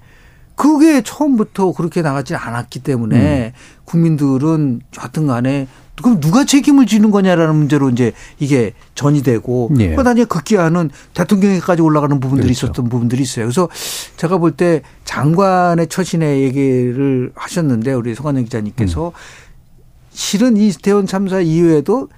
그게 0.56 1.02
처음부터 1.02 1.72
그렇게 1.72 2.02
나가지 2.02 2.34
않았기 2.34 2.82
때문에 2.82 3.46
음. 3.46 3.52
국민들은 3.84 4.80
여하튼 4.98 5.26
간에 5.28 5.68
그럼 6.02 6.20
누가 6.20 6.44
책임을 6.44 6.86
지는 6.86 7.10
거냐라는 7.10 7.54
문제로 7.54 7.88
이제 7.90 8.12
이게 8.38 8.74
전이 8.94 9.22
되고 9.22 9.70
예. 9.78 9.90
그러다 9.90 10.12
이제 10.12 10.24
극기하는 10.24 10.90
대통령에까지 11.14 11.82
올라가는 11.82 12.18
부분들이 12.20 12.48
그렇죠. 12.48 12.66
있었던 12.66 12.88
부분들이 12.88 13.22
있어요. 13.22 13.46
그래서 13.46 13.68
제가 14.16 14.38
볼 14.38 14.52
때 14.52 14.82
장관의 15.04 15.86
처신의 15.86 16.42
얘기를 16.42 17.32
하셨는데 17.34 17.92
우리 17.94 18.14
송한영 18.14 18.44
기자님께서 18.44 19.08
음. 19.08 19.12
실은 20.10 20.56
이 20.58 20.70
대원 20.72 21.06
참사 21.06 21.40
이후에도 21.40 22.08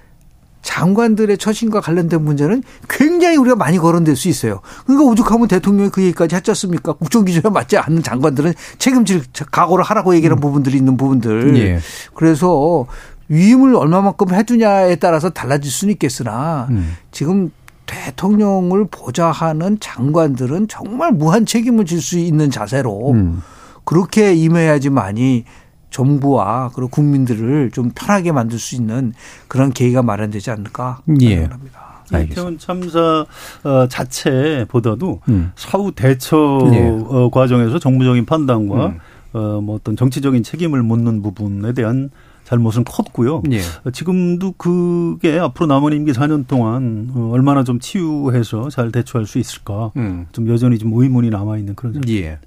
장관들의 0.61 1.37
처신과 1.37 1.79
관련된 1.79 2.23
문제는 2.23 2.63
굉장히 2.89 3.37
우리가 3.37 3.55
많이 3.55 3.77
거론될 3.77 4.15
수 4.15 4.27
있어요. 4.27 4.61
그러니까 4.85 5.09
오죽하면 5.11 5.47
대통령이 5.47 5.91
그 5.91 6.01
얘기까지 6.01 6.35
했지 6.35 6.51
않습니까? 6.51 6.93
국정기조에 6.93 7.51
맞지 7.51 7.77
않는 7.77 8.01
장관들은 8.01 8.53
책임질 8.79 9.23
각오를 9.51 9.83
하라고 9.85 10.15
얘기하는 10.15 10.37
음. 10.37 10.41
부분들이 10.41 10.77
있는 10.77 10.97
부분들. 10.97 11.55
예. 11.57 11.79
그래서 12.15 12.87
위임을 13.29 13.75
얼마만큼 13.75 14.33
해주냐에 14.33 14.95
따라서 14.97 15.29
달라질 15.29 15.71
수는 15.71 15.93
있겠으나 15.93 16.67
음. 16.69 16.95
지금 17.11 17.51
대통령을 17.85 18.87
보좌하는 18.89 19.79
장관들은 19.79 20.67
정말 20.67 21.11
무한 21.11 21.45
책임을 21.45 21.85
질 21.85 22.01
수 22.01 22.17
있는 22.17 22.49
자세로 22.51 23.11
음. 23.11 23.41
그렇게 23.83 24.33
임해야지만이 24.33 25.45
정부와 25.91 26.71
그리고 26.73 26.89
국민들을 26.89 27.71
좀 27.71 27.91
편하게 27.95 28.31
만들 28.31 28.59
수 28.59 28.75
있는 28.75 29.13
그런 29.47 29.71
계기가 29.71 30.01
마련되지 30.03 30.51
않을까 30.51 31.01
예. 31.21 31.37
생각합니다. 31.37 31.85
이태원 32.23 32.59
참사 32.59 33.25
어, 33.63 33.87
자체보다도 33.87 35.21
음. 35.29 35.51
사후 35.55 35.91
대처 35.93 36.59
예. 36.73 36.87
어, 36.87 37.29
과정에서 37.31 37.79
정부적인 37.79 38.25
판단과 38.25 38.87
음. 38.87 38.99
어, 39.33 39.61
뭐 39.61 39.75
어떤 39.75 39.95
정치적인 39.95 40.43
책임을 40.43 40.83
묻는 40.83 41.21
부분에 41.21 41.73
대한 41.73 42.09
잘못은 42.45 42.83
컸고요. 42.85 43.43
예. 43.51 43.61
지금도 43.91 44.53
그게 44.53 45.37
앞으로 45.39 45.65
남은 45.67 45.93
임기 45.93 46.13
4년 46.13 46.47
동안 46.47 47.11
얼마나 47.31 47.63
좀 47.63 47.79
치유해서 47.79 48.69
잘 48.69 48.91
대처할 48.91 49.25
수 49.25 49.39
있을까 49.39 49.91
음. 49.97 50.27
좀 50.31 50.47
여전히 50.47 50.77
좀 50.77 50.91
의문이 50.93 51.29
남아 51.31 51.57
있는 51.57 51.75
그런. 51.75 52.01
예. 52.09 52.39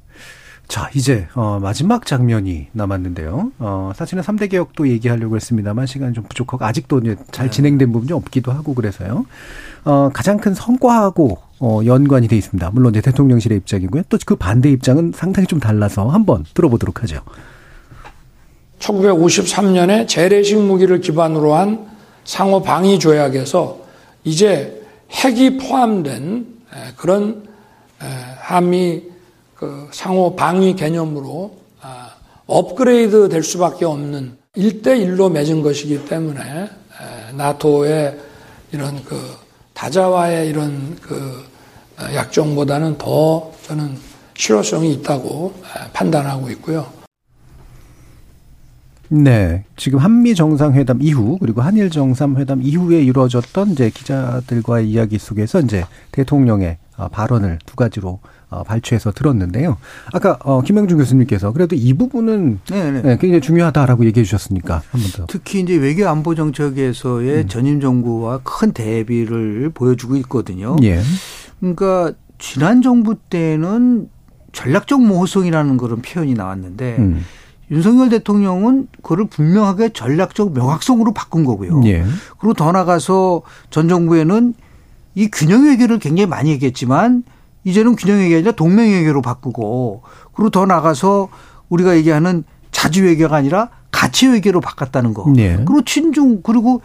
자, 0.68 0.90
이제 0.94 1.26
어 1.34 1.58
마지막 1.62 2.04
장면이 2.04 2.68
남았는데요. 2.72 3.52
어 3.58 3.92
사실은 3.96 4.22
3대 4.22 4.50
개혁도 4.50 4.88
얘기하려고 4.88 5.34
했습니다만 5.36 5.86
시간이 5.86 6.12
좀 6.12 6.24
부족하고 6.24 6.62
아직도 6.64 6.98
이제 6.98 7.16
잘 7.30 7.46
네. 7.46 7.50
진행된 7.50 7.90
부분이 7.90 8.12
없기도 8.12 8.52
하고 8.52 8.74
그래서요. 8.74 9.24
어 9.84 10.10
가장 10.12 10.36
큰 10.36 10.52
성과하고 10.52 11.38
어 11.60 11.80
연관이 11.86 12.28
돼 12.28 12.36
있습니다. 12.36 12.70
물론 12.70 12.92
이제 12.92 13.00
대통령실의 13.00 13.58
입장이고요. 13.58 14.02
또 14.10 14.18
그 14.26 14.36
반대 14.36 14.70
입장은 14.70 15.12
상당히 15.14 15.46
좀 15.46 15.58
달라서 15.58 16.08
한번 16.10 16.44
들어보도록 16.52 17.02
하죠. 17.02 17.22
1953년에 18.78 20.06
재래식 20.08 20.58
무기를 20.58 21.00
기반으로 21.00 21.54
한 21.54 21.88
상호 22.24 22.62
방위 22.62 22.98
조약에서 22.98 23.78
이제 24.24 24.82
핵이 25.10 25.58
포함된 25.58 26.46
그런 26.96 27.48
한미 28.38 29.02
그 29.54 29.88
상호 29.90 30.36
방위 30.36 30.76
개념으로 30.76 31.56
아, 31.80 32.10
업그레이드 32.46 33.28
될 33.28 33.42
수밖에 33.42 33.84
없는 33.84 34.36
1대1로 34.56 35.32
맺은 35.32 35.62
것이기 35.62 36.04
때문에 36.06 36.68
나토의 37.34 38.18
이런 38.72 39.02
그 39.04 39.20
다자와의 39.74 40.48
이런 40.48 40.96
그 41.00 41.44
어, 41.98 42.14
약정보다는 42.14 42.98
더 42.98 43.52
저는 43.66 43.96
실효성이 44.36 44.92
있다고 44.94 45.52
판단하고 45.92 46.50
있고요. 46.50 46.97
네. 49.10 49.64
지금 49.76 49.98
한미 49.98 50.34
정상회담 50.34 50.98
이후 51.02 51.38
그리고 51.40 51.62
한일 51.62 51.90
정상회담 51.90 52.62
이후에 52.62 53.00
이루어졌던 53.02 53.70
이제 53.70 53.90
기자들과의 53.90 54.88
이야기 54.90 55.18
속에서 55.18 55.60
이제 55.60 55.84
대통령의 56.12 56.78
어, 56.96 57.08
발언을 57.08 57.58
두 57.64 57.76
가지로 57.76 58.20
어, 58.50 58.62
발췌해서 58.64 59.12
들었는데요. 59.12 59.76
아까 60.12 60.38
어, 60.42 60.62
김영준 60.62 60.98
교수님께서 60.98 61.52
그래도 61.52 61.76
이 61.76 61.92
부분은 61.94 62.60
네네. 62.68 62.90
네. 62.90 63.02
네, 63.02 63.18
굉장히 63.18 63.40
중요하다라고 63.40 64.04
얘기해 64.06 64.24
주셨으니까 64.24 64.82
한 64.90 65.00
번 65.00 65.10
더. 65.12 65.26
특히 65.26 65.60
이제 65.60 65.76
외교 65.76 66.08
안보 66.08 66.34
정책에서의 66.34 67.42
음. 67.42 67.48
전임 67.48 67.80
정부와 67.80 68.40
큰 68.42 68.72
대비를 68.72 69.70
보여주고 69.74 70.16
있거든요. 70.16 70.76
예. 70.82 71.00
그러니까 71.60 72.12
지난 72.38 72.82
정부 72.82 73.16
때는 73.16 74.08
전략적 74.52 75.02
모호성이라는 75.02 75.76
그런 75.76 76.00
표현이 76.02 76.34
나왔는데 76.34 76.96
음. 76.98 77.24
윤석열 77.70 78.08
대통령은 78.08 78.88
그를 79.02 79.26
분명하게 79.26 79.90
전략적 79.90 80.52
명확성으로 80.52 81.12
바꾼 81.12 81.44
거고요. 81.44 81.82
예. 81.84 82.04
그리고 82.38 82.54
더 82.54 82.72
나가서 82.72 83.42
전 83.70 83.88
정부에는 83.88 84.54
이 85.14 85.28
균형 85.30 85.66
외교를 85.66 85.98
굉장히 85.98 86.26
많이 86.26 86.50
얘기했지만 86.50 87.24
이제는 87.64 87.96
균형 87.96 88.18
외교가 88.18 88.36
아니라 88.36 88.52
동맹 88.52 88.92
외교로 88.92 89.20
바꾸고 89.20 90.02
그리고 90.32 90.50
더 90.50 90.64
나가서 90.64 91.28
우리가 91.68 91.96
얘기하는 91.96 92.44
자주 92.70 93.04
외교가 93.04 93.36
아니라 93.36 93.70
가치 93.90 94.28
외교로 94.28 94.60
바꿨다는 94.60 95.12
거. 95.12 95.30
네. 95.34 95.56
그리고 95.56 95.82
친중 95.82 96.40
그리고 96.42 96.80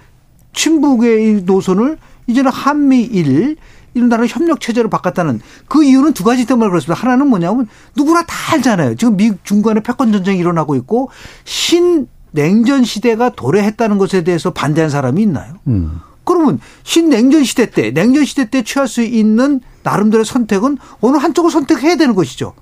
친북의 0.54 1.44
노선을 1.44 1.98
이제는 2.28 2.52
한미일 2.52 3.58
이런 3.94 4.10
나라 4.10 4.26
협력 4.26 4.60
체제로 4.60 4.89
바꿨다는 4.89 5.41
그 5.68 5.84
이유는 5.84 6.14
두 6.14 6.24
가지 6.24 6.46
때문에 6.46 6.70
그렇습니다. 6.70 7.00
하나는 7.00 7.28
뭐냐면 7.28 7.68
누구나 7.96 8.24
다 8.26 8.36
알잖아요. 8.54 8.96
지금 8.96 9.18
미국 9.18 9.44
중간에 9.44 9.82
패권 9.82 10.12
전쟁이 10.12 10.39
일어나고 10.39 10.76
있고 10.76 11.10
신 11.44 12.08
냉전 12.32 12.84
시대가 12.84 13.30
도래했다는 13.30 13.98
것에 13.98 14.24
대해서 14.24 14.52
반대한 14.52 14.89
사람이 14.89 15.22
있나요? 15.22 15.54
음. 15.68 16.00
그러면 16.24 16.60
신냉전 16.84 17.44
시대 17.44 17.70
때, 17.70 17.91
냉전 17.91 18.26
시대 18.26 18.50
때 18.50 18.64
취할 18.64 18.88
수 18.88 19.02
있는 19.02 19.60
나름대로의 19.84 20.26
선택은 20.26 20.78
어느 21.02 21.18
한쪽을 21.18 21.52
선택해야 21.52 21.96
되는 21.96 22.16
것이죠. 22.16 22.54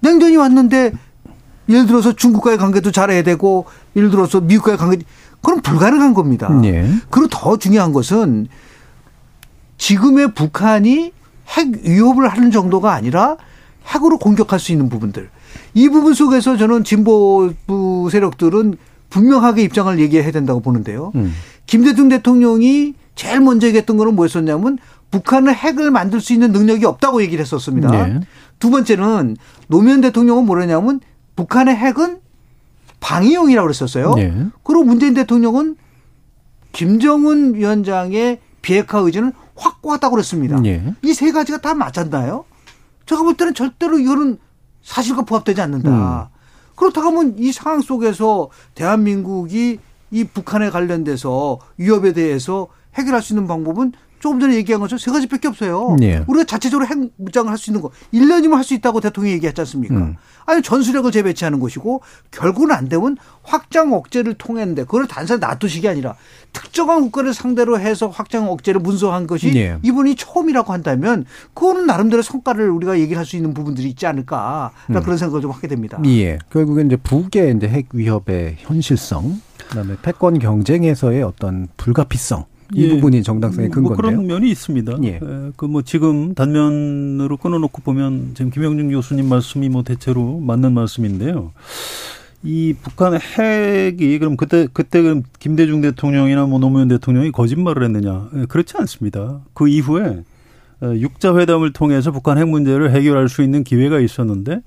냉전이 0.00 0.36
왔는데 0.36 0.92
예를 1.68 1.86
들어서 1.86 2.12
중국과의 2.12 2.58
관계도 2.58 2.90
잘해야 2.90 3.22
되고 3.22 3.66
예를 3.94 4.10
들어서 4.10 4.40
미국과의 4.40 4.78
관계 4.78 4.98
그럼 5.42 5.60
불가능한 5.60 6.14
겁니다. 6.14 6.50
예. 6.64 6.90
그리고 7.10 7.28
더 7.28 7.56
중요한 7.56 7.92
것은 7.92 8.48
지금의 9.80 10.34
북한이 10.34 11.12
핵 11.48 11.68
위협을 11.84 12.28
하는 12.28 12.50
정도가 12.50 12.92
아니라 12.92 13.36
핵으로 13.88 14.18
공격할 14.18 14.60
수 14.60 14.72
있는 14.72 14.88
부분들. 14.88 15.30
이 15.74 15.88
부분 15.88 16.14
속에서 16.14 16.56
저는 16.56 16.84
진보부 16.84 18.08
세력들은 18.12 18.76
분명하게 19.08 19.62
입장을 19.62 19.98
얘기해야 19.98 20.30
된다고 20.30 20.60
보는데요. 20.60 21.12
음. 21.16 21.32
김대중 21.66 22.08
대통령이 22.10 22.94
제일 23.14 23.40
먼저 23.40 23.66
얘기했던 23.66 23.96
거는 23.96 24.14
뭐였었냐면 24.14 24.78
북한은 25.10 25.52
핵을 25.54 25.90
만들 25.90 26.20
수 26.20 26.34
있는 26.34 26.52
능력이 26.52 26.84
없다고 26.84 27.22
얘기를 27.22 27.42
했었습니다. 27.42 27.90
네. 27.90 28.20
두 28.60 28.70
번째는 28.70 29.36
노무현 29.66 30.02
대통령은 30.02 30.44
뭐냐면 30.44 31.00
북한의 31.36 31.74
핵은 31.74 32.18
방위용이라고 33.00 33.66
그랬었어요. 33.66 34.14
네. 34.14 34.32
그리고 34.62 34.84
문재인 34.84 35.14
대통령은 35.14 35.76
김정은 36.72 37.54
위원장의 37.54 38.38
비핵화 38.62 38.98
의지는 38.98 39.32
확고하다고 39.60 40.16
그랬습니다. 40.16 40.60
네. 40.60 40.94
이세 41.02 41.30
가지가 41.32 41.58
다 41.58 41.74
맞았나요? 41.74 42.44
제가 43.06 43.22
볼 43.22 43.36
때는 43.36 43.54
절대로 43.54 43.98
이거는 43.98 44.38
사실과 44.82 45.22
부합되지 45.22 45.60
않는다. 45.60 45.90
음. 46.30 46.40
그렇다고 46.76 47.08
하면 47.08 47.34
이 47.38 47.52
상황 47.52 47.80
속에서 47.80 48.48
대한민국이 48.74 49.78
이 50.10 50.24
북한에 50.24 50.70
관련돼서 50.70 51.58
위협에 51.76 52.12
대해서 52.12 52.68
해결할 52.94 53.22
수 53.22 53.34
있는 53.34 53.46
방법은 53.46 53.92
조금 54.20 54.38
전에 54.38 54.54
얘기한 54.54 54.80
것처럼 54.80 54.98
세 54.98 55.10
가지밖에 55.10 55.48
없어요. 55.48 55.96
네. 55.98 56.22
우리가 56.28 56.44
자체적으로 56.44 56.86
핵 56.86 56.98
무장을 57.16 57.50
할 57.50 57.58
수 57.58 57.70
있는 57.70 57.80
거 57.82 57.90
1년이면 58.14 58.52
할 58.54 58.62
수 58.64 58.74
있다고 58.74 59.00
대통령이 59.00 59.34
얘기했지 59.34 59.60
않습니까? 59.62 59.96
음. 59.96 60.16
아니 60.46 60.62
전술핵을 60.62 61.10
재배치하는 61.10 61.58
것이고 61.60 62.02
결국은 62.30 62.70
안 62.72 62.88
되면 62.88 63.16
확장 63.42 63.92
억제를 63.92 64.34
통했는데 64.34 64.84
그걸 64.84 65.06
단순히 65.06 65.40
놔두식이 65.40 65.88
아니라 65.88 66.14
특정한 66.52 67.00
국가를 67.02 67.32
상대로 67.34 67.78
해서 67.78 68.08
확장 68.08 68.50
억제를 68.50 68.80
문서한 68.80 69.26
것이 69.26 69.50
네. 69.52 69.78
이분이 69.82 70.16
처음이라고 70.16 70.72
한다면 70.72 71.24
그거는 71.54 71.86
나름대로 71.86 72.22
성과를 72.22 72.68
우리가 72.70 72.98
얘기를 72.98 73.18
할 73.18 73.24
수 73.26 73.36
있는 73.36 73.54
부분들이 73.54 73.88
있지 73.88 74.06
않을까 74.06 74.72
음. 74.90 75.00
그런 75.02 75.16
생각을 75.16 75.40
좀 75.40 75.50
하게 75.52 75.68
됩니다. 75.68 75.98
예. 76.06 76.38
결국엔 76.52 76.86
이제 76.86 76.96
북의 76.96 77.54
이제 77.56 77.68
핵 77.68 77.86
위협의 77.92 78.56
현실성 78.58 79.40
그다음에 79.68 79.94
패권 80.02 80.38
경쟁에서의 80.38 81.22
어떤 81.22 81.68
불가피성 81.76 82.44
이 82.74 82.84
예. 82.84 82.88
부분이 82.88 83.22
정당성의 83.22 83.68
뭐 83.68 83.74
근거인데요. 83.74 83.96
그런 83.96 84.26
면이 84.26 84.50
있습니다. 84.50 84.98
예. 85.04 85.08
예. 85.22 85.50
그뭐 85.56 85.82
지금 85.82 86.34
단면으로 86.34 87.36
끊어놓고 87.36 87.82
보면 87.82 88.32
지금 88.34 88.50
김영준 88.50 88.90
교수님 88.90 89.28
말씀이 89.28 89.68
뭐 89.68 89.82
대체로 89.82 90.38
맞는 90.38 90.72
말씀인데요. 90.72 91.52
이 92.42 92.74
북한의 92.82 93.20
핵이 93.20 94.18
그럼 94.18 94.36
그때 94.36 94.66
그때 94.72 95.02
그럼 95.02 95.24
김대중 95.38 95.80
대통령이나 95.82 96.46
뭐 96.46 96.58
노무현 96.58 96.88
대통령이 96.88 97.32
거짓말을 97.32 97.82
했느냐? 97.84 98.30
예, 98.36 98.46
그렇지 98.46 98.76
않습니다. 98.78 99.40
그 99.52 99.68
이후에 99.68 100.22
어, 100.82 100.94
육자 100.96 101.36
회담을 101.36 101.72
통해서 101.72 102.10
북한 102.10 102.38
핵 102.38 102.48
문제를 102.48 102.92
해결할 102.92 103.28
수 103.28 103.42
있는 103.42 103.62
기회가 103.64 104.00
있었는데 104.00 104.62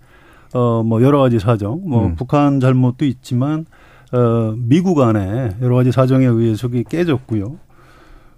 어뭐 0.53 1.01
여러 1.01 1.19
가지 1.19 1.39
사정, 1.39 1.81
뭐 1.83 2.05
음. 2.05 2.15
북한 2.15 2.59
잘못도 2.59 3.05
있지만 3.05 3.65
어 4.11 4.53
미국 4.55 5.01
안에 5.01 5.55
여러 5.61 5.75
가지 5.75 5.91
사정에 5.91 6.27
의해서 6.27 6.67
깨졌고요. 6.67 7.57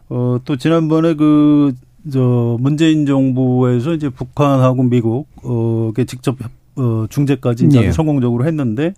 어, 0.10 0.38
또 0.46 0.56
지난번에 0.58 1.16
그, 1.16 1.74
저, 2.12 2.58
문재인 2.60 3.06
정부에서 3.06 3.94
이제 3.94 4.10
북한하고 4.10 4.84
미국, 4.84 5.28
어, 5.44 5.92
게 5.96 6.06
직접, 6.06 6.38
어, 6.76 7.06
중재까지 7.10 7.66
이제 7.66 7.86
예. 7.86 7.92
성공적으로 7.92 8.46
했는데, 8.46 8.94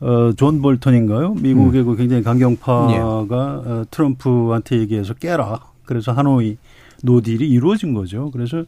어, 0.00 0.32
존 0.36 0.62
볼턴인가요? 0.62 1.34
미국의 1.34 1.82
음. 1.82 1.86
그 1.86 1.96
굉장히 1.96 2.22
강경파가 2.22 2.92
예. 2.92 2.98
어, 2.98 3.84
트럼프한테 3.90 4.78
얘기해서 4.78 5.14
깨라. 5.14 5.60
그래서 5.84 6.12
하노이 6.12 6.58
no 7.02 7.15
deal이 7.15 7.48
이루어진 7.48 7.94
거죠. 7.94 8.30
그래서 8.30 8.64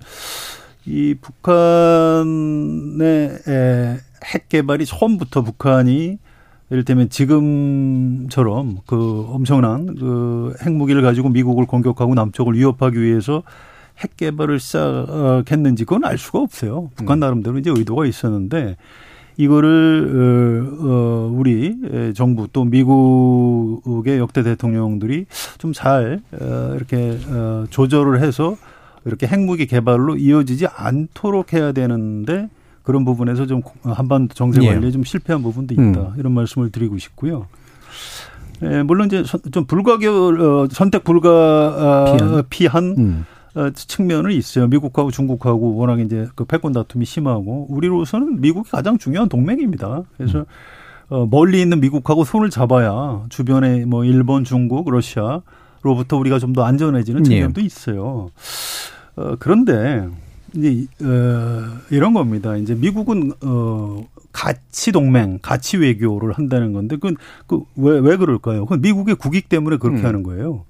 이 0.86 1.14
북한의 1.20 2.60
핵 4.24 4.48
개발이 4.48 4.86
처음부터 4.86 5.42
북한이 5.42 6.18
이를테면 6.70 7.10
지금처럼 7.10 8.78
그 8.86 9.26
엄청난 9.28 9.94
그 9.96 10.54
핵무기를 10.64 11.02
가지고 11.02 11.28
미국을 11.28 11.66
공격하고 11.66 12.14
남쪽을 12.14 12.54
위협하기 12.54 13.00
위해서 13.00 13.42
핵 13.98 14.16
개발을 14.16 14.60
시작했는지 14.60 15.84
그건 15.84 16.04
알 16.04 16.16
수가 16.16 16.38
없어요. 16.38 16.90
북한 16.94 17.18
음. 17.18 17.20
나름대로 17.20 17.58
이제 17.58 17.70
의도가 17.70 18.06
있었는데 18.06 18.76
이거를 19.36 20.76
어, 20.80 20.86
어 20.86 21.32
우리 21.34 21.76
정부 22.14 22.46
또 22.52 22.64
미국의 22.64 24.18
역대 24.18 24.42
대통령들이 24.42 25.26
좀잘 25.58 26.20
어, 26.32 26.72
이렇게 26.76 27.18
어, 27.28 27.64
조절을 27.70 28.22
해서 28.22 28.56
이렇게 29.04 29.26
핵무기 29.26 29.66
개발로 29.66 30.16
이어지지 30.16 30.66
않도록 30.66 31.52
해야 31.52 31.72
되는데 31.72 32.48
그런 32.82 33.04
부분에서 33.04 33.46
좀 33.46 33.62
한반도 33.82 34.34
정세 34.34 34.60
관리에 34.64 34.88
예. 34.88 34.90
좀 34.90 35.04
실패한 35.04 35.42
부분도 35.42 35.74
있다 35.74 36.00
음. 36.00 36.14
이런 36.18 36.32
말씀을 36.32 36.70
드리고 36.70 36.98
싶고요. 36.98 37.46
예, 38.62 38.82
물론 38.82 39.06
이제 39.06 39.22
좀 39.52 39.64
불가결 39.64 40.40
어, 40.40 40.68
선택 40.70 41.04
불가 41.04 42.16
피한, 42.16 42.42
피한 42.50 42.84
음. 42.98 43.26
어, 43.54 43.70
측면은 43.70 44.32
있어요. 44.32 44.66
미국하고 44.68 45.10
중국하고 45.10 45.76
워낙 45.76 45.98
이제 46.00 46.28
그 46.34 46.44
패권 46.44 46.72
다툼이 46.72 47.04
심하고 47.04 47.66
우리로서는 47.70 48.40
미국이 48.40 48.70
가장 48.70 48.98
중요한 48.98 49.28
동맹입니다. 49.28 50.02
그래서 50.16 50.40
음. 50.40 50.44
어, 51.08 51.26
멀리 51.26 51.60
있는 51.60 51.80
미국하고 51.80 52.24
손을 52.24 52.50
잡아야 52.50 53.24
주변에 53.30 53.84
뭐 53.84 54.04
일본, 54.04 54.44
중국, 54.44 54.88
러시아로부터 54.90 56.16
우리가 56.16 56.38
좀 56.38 56.52
더 56.52 56.64
안전해지는 56.64 57.24
측면도 57.24 57.60
예. 57.62 57.64
있어요. 57.64 58.30
어, 59.16 59.34
그런데 59.40 60.06
이제 60.54 60.86
어, 61.04 61.78
이런 61.90 62.12
겁니다. 62.14 62.56
이제 62.56 62.74
미국은 62.74 63.32
어 63.42 64.04
가치 64.32 64.92
동맹, 64.92 65.38
가치 65.42 65.76
외교를 65.76 66.32
한다는 66.32 66.72
건데 66.72 66.96
그건 66.96 67.16
그왜왜 67.46 68.00
왜 68.00 68.16
그럴까요? 68.16 68.64
그건 68.64 68.80
미국의 68.80 69.16
국익 69.16 69.48
때문에 69.48 69.76
그렇게 69.78 70.00
음. 70.00 70.06
하는 70.06 70.22
거예요. 70.22 70.64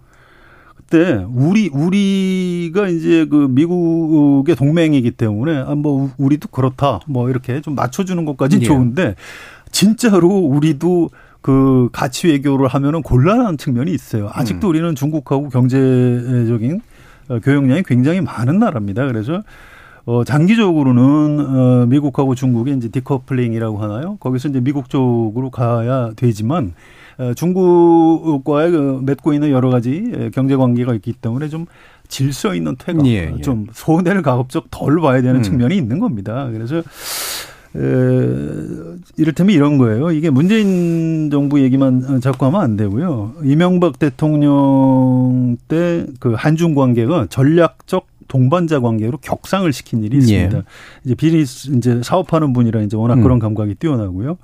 그때 0.77 1.25
우리 1.33 1.69
우리가 1.69 2.89
이제 2.89 3.25
그 3.27 3.47
미국의 3.51 4.57
동맹이기 4.57 5.13
때문에 5.13 5.59
아 5.59 5.75
뭐 5.75 6.11
우리도 6.19 6.49
그렇다. 6.49 7.01
뭐 7.07 7.31
이렇게 7.31 7.61
좀 7.61 7.75
맞춰 7.75 8.05
주는 8.05 8.25
것까지 8.25 8.59
예. 8.61 8.65
좋은데 8.65 9.15
진짜로 9.71 10.29
우리도 10.29 11.11
그 11.43 11.89
가치 11.93 12.27
외교를 12.27 12.67
하면은 12.69 13.03
곤란한 13.03 13.57
측면이 13.57 13.93
있어요. 13.93 14.31
아직도 14.33 14.67
음. 14.67 14.71
우리는 14.71 14.95
중국하고 14.95 15.49
경제적인 15.49 16.81
어, 17.29 17.39
교역량이 17.39 17.85
굉장히 17.85 18.21
많은 18.21 18.59
나라입니다. 18.59 19.07
그래서 19.07 19.43
어, 20.07 20.25
장기적으로는 20.25 21.47
어, 21.47 21.87
미국하고 21.87 22.35
중국의 22.35 22.77
이제 22.77 22.89
디커플링이라고 22.89 23.79
하나요? 23.79 24.17
거기서 24.21 24.49
이제 24.49 24.61
미국 24.61 24.89
쪽으로 24.89 25.51
가야 25.51 26.13
되지만 26.17 26.73
어, 27.19 27.35
중국과의 27.35 28.71
그 28.71 29.01
맺고 29.05 29.35
있는 29.35 29.51
여러 29.51 29.71
가지 29.71 30.31
경제 30.35 30.57
관계가 30.57 30.95
있기 30.95 31.13
때문에 31.13 31.49
좀 31.49 31.67
질서 32.09 32.55
있는 32.55 32.77
퇴가 32.77 33.05
예, 33.07 33.33
예. 33.37 33.41
좀 33.41 33.67
손해를 33.73 34.23
가급적 34.23 34.67
덜 34.71 35.01
봐야 35.01 35.23
되는 35.23 35.37
음. 35.37 35.43
측면이 35.43 35.77
있는 35.77 36.01
겁니다. 36.01 36.49
그래서 36.53 36.79
에, 36.79 36.83
이를테면 39.17 39.55
이런 39.55 39.79
거예요. 39.79 40.11
이게 40.11 40.29
문재인 40.29 41.31
정부 41.31 41.61
얘기만 41.61 42.21
자꾸 42.21 42.47
하면 42.47 42.61
안 42.63 42.77
되고요. 42.77 43.35
이명박 43.45 43.99
대통령 44.01 45.57
때 45.69 46.05
그 46.19 46.35
한중 46.37 46.75
관계가 46.75 47.27
전략적 47.31 48.07
동반자 48.31 48.81
관계로 48.81 49.19
격상을 49.19 49.71
시킨 49.73 50.03
일이 50.03 50.17
있습니다. 50.19 50.57
예. 50.57 50.63
이제 51.05 51.15
비리 51.15 51.43
이제 51.43 52.01
사업하는 52.03 52.55
분이라 52.55 52.81
이제 52.83 52.97
워낙 52.97 53.15
음. 53.15 53.23
그런 53.23 53.39
감각이 53.39 53.75
뛰어나고요. 53.75 54.39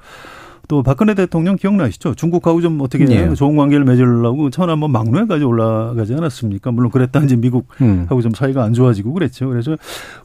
또 0.69 0.83
박근혜 0.83 1.15
대통령 1.15 1.55
기억나시죠? 1.55 2.15
중국하고 2.15 2.61
좀 2.61 2.81
어떻게 2.81 3.07
예. 3.09 3.33
좋은 3.35 3.57
관계를 3.57 3.85
맺으려고 3.85 4.51
처음 4.51 4.69
한번 4.69 4.91
막루에까지 4.91 5.45
올라가지 5.45 6.13
않았습니까? 6.15 6.73
물론 6.73 6.91
그랬다 6.91 7.21
이제 7.21 7.37
미국하고 7.37 7.85
음. 7.85 8.21
좀 8.21 8.33
사이가 8.35 8.65
안 8.65 8.75
좋아지고 8.75 9.13
그랬죠. 9.13 9.49
그래서 9.49 9.77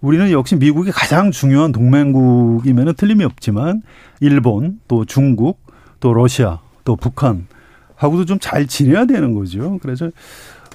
우리는 0.02 0.32
역시 0.32 0.56
미국이 0.56 0.90
가장 0.92 1.30
중요한 1.30 1.72
동맹국이면은 1.72 2.96
틀림이 2.96 3.24
없지만 3.24 3.84
일본 4.20 4.80
또 4.88 5.06
중국 5.06 5.60
또 6.00 6.12
러시아 6.14 6.58
또 6.84 6.96
북한 6.96 7.46
하고도 7.96 8.26
좀 8.26 8.40
잘 8.40 8.66
지내야 8.66 9.06
되는 9.06 9.36
거죠. 9.36 9.78
그래서 9.84 10.10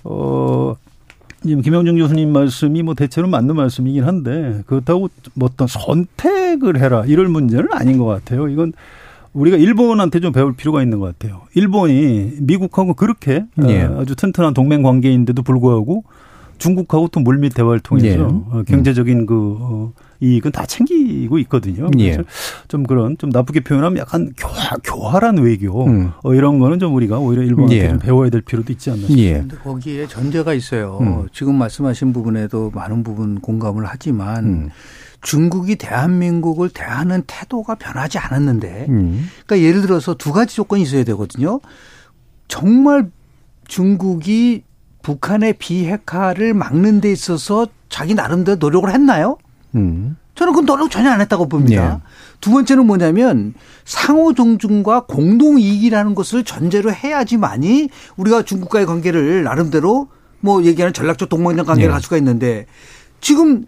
어 0.05 0.77
지금 1.47 1.63
김영준 1.63 1.97
교수님 1.97 2.33
말씀이 2.33 2.83
뭐 2.83 2.95
대체로 2.95 3.29
맞는 3.29 3.57
말씀이긴 3.57 4.05
한데 4.05 4.63
그렇다고 4.67 5.09
뭐 5.35 5.49
어떤 5.51 5.67
선택을 5.67 6.81
해라 6.81 7.05
이럴 7.07 7.29
문제는 7.29 7.69
아닌 7.73 7.99
것 7.99 8.07
같아요. 8.07 8.49
이건 8.49 8.73
우리가 9.33 9.57
일본한테 9.57 10.21
좀 10.21 10.33
배울 10.33 10.55
필요가 10.55 10.83
있는 10.83 10.99
것 10.99 11.07
같아요. 11.07 11.43
일본이 11.55 12.33
미국하고 12.41 12.95
그렇게 12.95 13.45
예. 13.69 13.83
아주 13.83 14.17
튼튼한 14.17 14.55
동맹 14.55 14.83
관계인데도 14.83 15.43
불구하고 15.43 16.05
중국하고 16.59 17.09
또 17.09 17.21
물밑 17.21 17.55
대화를 17.55 17.81
통해서 17.81 18.07
예. 18.09 18.23
어, 18.23 18.63
경제적인 18.67 19.27
그 19.27 19.57
어, 19.61 19.93
이익은 20.21 20.53
다 20.53 20.67
챙기고 20.67 21.39
있거든요. 21.41 21.89
예. 21.99 22.13
그래서 22.13 22.29
좀 22.69 22.85
그런 22.85 23.17
좀 23.19 23.31
나쁘게 23.31 23.61
표현하면 23.61 23.99
약간 23.99 24.33
교활, 24.37 24.55
교활한 24.83 25.39
외교 25.39 25.87
음. 25.87 26.13
어, 26.23 26.35
이런 26.35 26.59
거는 26.59 26.79
좀 26.79 26.95
우리가 26.95 27.19
오히려 27.19 27.43
일본한테 27.43 27.77
예. 27.77 27.89
좀 27.89 27.99
배워야 27.99 28.31
될 28.31 28.41
필요도 28.41 28.73
있지 28.73 28.91
않나 28.91 29.07
싶습니다. 29.07 29.57
예. 29.57 29.59
거기에 29.63 30.07
전제가 30.07 30.55
있어요. 30.55 30.99
음. 31.01 31.27
지금 31.33 31.57
말씀하신 31.57 32.13
부분에도 32.13 32.71
많은 32.75 33.03
부분 33.03 33.41
공감을 33.41 33.85
하지만 33.87 34.45
음. 34.45 34.71
중국이 35.23 35.77
대한민국을 35.77 36.69
대하는 36.69 37.23
태도가 37.27 37.75
변하지 37.75 38.19
않았는데, 38.19 38.87
음. 38.89 39.29
그러니까 39.45 39.67
예를 39.67 39.83
들어서 39.83 40.15
두 40.15 40.33
가지 40.33 40.55
조건이 40.55 40.83
있어야 40.83 41.03
되거든요. 41.05 41.61
정말 42.49 43.11
중국이 43.67 44.63
북한의 45.03 45.55
비핵화를 45.55 46.55
막는 46.55 47.01
데 47.01 47.11
있어서 47.11 47.67
자기 47.89 48.15
나름대로 48.15 48.57
노력을 48.59 48.89
했나요? 48.93 49.39
음. 49.77 50.17
저는 50.35 50.53
그 50.53 50.67
노력 50.67 50.91
전혀 50.91 51.11
안 51.11 51.21
했다고 51.21 51.49
봅니다. 51.49 51.95
네. 51.95 52.01
두 52.41 52.51
번째는 52.51 52.87
뭐냐면 52.87 53.55
상호 53.85 54.35
존중과 54.35 55.07
공동 55.07 55.59
이익이라는 55.59 56.15
것을 56.15 56.45
전제로 56.45 56.93
해야지만이 56.93 57.89
우리가 58.17 58.43
중국과의 58.43 58.87
관계를 58.87 59.45
나름대로 59.45 60.09
뭐 60.41 60.63
얘기하는 60.63 60.93
전략적 60.93 61.29
동맹 61.31 61.57
관계를 61.57 61.89
네. 61.89 61.93
할 61.93 62.03
수가 62.03 62.19
있는데 62.19 62.67
지금 63.21 63.65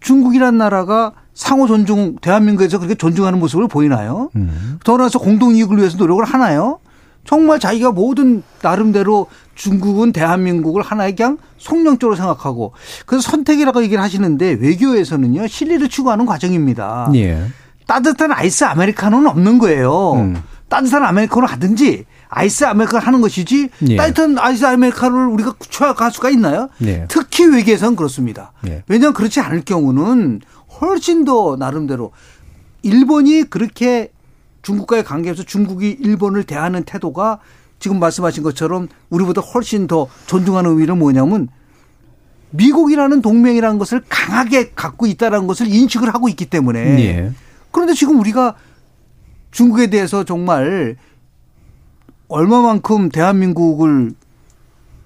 중국이란 0.00 0.56
나라가 0.56 1.12
상호 1.34 1.66
존중 1.66 2.16
대한민국에서 2.22 2.78
그렇게 2.78 2.94
존중하는 2.94 3.38
모습을 3.38 3.68
보이나요? 3.68 4.30
음. 4.36 4.78
더 4.84 4.96
나아서 4.96 5.18
공동 5.18 5.54
이익을 5.54 5.76
위해서 5.76 5.98
노력을 5.98 6.24
하나요? 6.24 6.78
정말 7.26 7.58
자기가 7.58 7.92
모든 7.92 8.42
나름대로 8.62 9.26
중국은 9.54 10.12
대한민국을 10.12 10.82
하나의 10.82 11.16
그냥 11.16 11.38
속령적으로 11.58 12.16
생각하고 12.16 12.72
그래서 13.04 13.30
선택이라고 13.30 13.82
얘기를 13.82 14.02
하시는데 14.02 14.52
외교에서는요 14.60 15.46
실리를 15.48 15.88
추구하는 15.88 16.24
과정입니다. 16.24 17.10
예. 17.14 17.42
따뜻한 17.86 18.32
아이스 18.32 18.64
아메리카노는 18.64 19.28
없는 19.28 19.58
거예요. 19.58 20.14
음. 20.14 20.42
따뜻한 20.68 21.04
아메리카노 21.04 21.46
하든지 21.46 22.04
아이스 22.28 22.64
아메리카노 22.64 23.04
하는 23.04 23.20
것이지 23.20 23.68
예. 23.88 23.96
따뜻한 23.96 24.38
아이스 24.38 24.64
아메리카노를 24.64 25.26
우리가 25.26 25.54
취할 25.60 25.94
수가 26.12 26.30
있나요? 26.30 26.68
예. 26.84 27.06
특히 27.08 27.46
외교에서는 27.46 27.96
그렇습니다. 27.96 28.52
예. 28.66 28.82
왜냐하면 28.88 29.14
그렇지 29.14 29.40
않을 29.40 29.62
경우는 29.64 30.40
훨씬 30.80 31.24
더 31.24 31.56
나름대로 31.58 32.12
일본이 32.82 33.44
그렇게 33.44 34.10
중국과의 34.66 35.04
관계에서 35.04 35.44
중국이 35.44 35.90
일본을 35.90 36.42
대하는 36.42 36.82
태도가 36.82 37.38
지금 37.78 38.00
말씀하신 38.00 38.42
것처럼 38.42 38.88
우리보다 39.10 39.40
훨씬 39.40 39.86
더 39.86 40.08
존중하는 40.26 40.70
의미는 40.70 40.98
뭐냐면 40.98 41.46
미국이라는 42.50 43.22
동맹이라는 43.22 43.78
것을 43.78 44.02
강하게 44.08 44.70
갖고 44.70 45.06
있다는 45.06 45.46
것을 45.46 45.68
인식을 45.68 46.12
하고 46.12 46.28
있기 46.28 46.46
때문에 46.46 46.80
예. 46.80 47.32
그런데 47.70 47.94
지금 47.94 48.18
우리가 48.18 48.56
중국에 49.52 49.88
대해서 49.88 50.24
정말 50.24 50.96
얼마만큼 52.26 53.10
대한민국을 53.10 54.14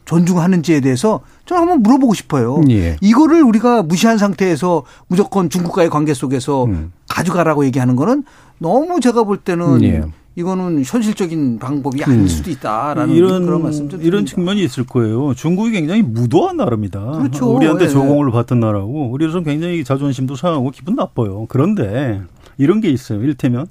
존중하는지에 0.07 0.81
대해서 0.81 1.21
저는 1.51 1.63
한번 1.63 1.83
물어보고 1.83 2.15
싶어요. 2.15 2.61
예. 2.71 2.97
이거를 3.01 3.43
우리가 3.43 3.83
무시한 3.83 4.19
상태에서 4.19 4.85
무조건 5.09 5.51
중국과의 5.51 5.91
관계 5.91 6.15
속에서 6.15 6.67
음. 6.67 6.93
가져가라고 7.09 7.65
얘기하는 7.65 7.97
거는 7.97 8.23
너무 8.59 9.01
제가 9.01 9.25
볼 9.25 9.37
때는 9.37 9.83
예. 9.83 10.05
이거는 10.37 10.85
현실적인 10.87 11.59
방법이 11.59 12.05
아닐 12.05 12.21
음. 12.21 12.29
수도 12.29 12.53
있다라는 12.53 13.17
이런 13.17 13.45
그런 13.47 13.65
말씀 13.65 13.89
좀 13.89 14.01
이런 14.01 14.27
측면이 14.27 14.63
있을 14.63 14.87
거예요. 14.87 15.35
중국이 15.35 15.73
굉장히 15.73 16.03
무도한 16.03 16.57
나라입니다. 16.57 17.01
그렇죠. 17.01 17.53
우리한테 17.57 17.87
예. 17.87 17.89
조공을 17.89 18.31
받던 18.31 18.61
나라고 18.61 19.11
우리로서 19.11 19.41
굉장히 19.41 19.83
자존심도 19.83 20.37
상하고 20.37 20.71
기분 20.71 20.95
나빠요. 20.95 21.47
그런데 21.49 22.23
이런 22.59 22.81
게 22.81 22.91
있어요. 22.91 23.25
일테면 23.25 23.67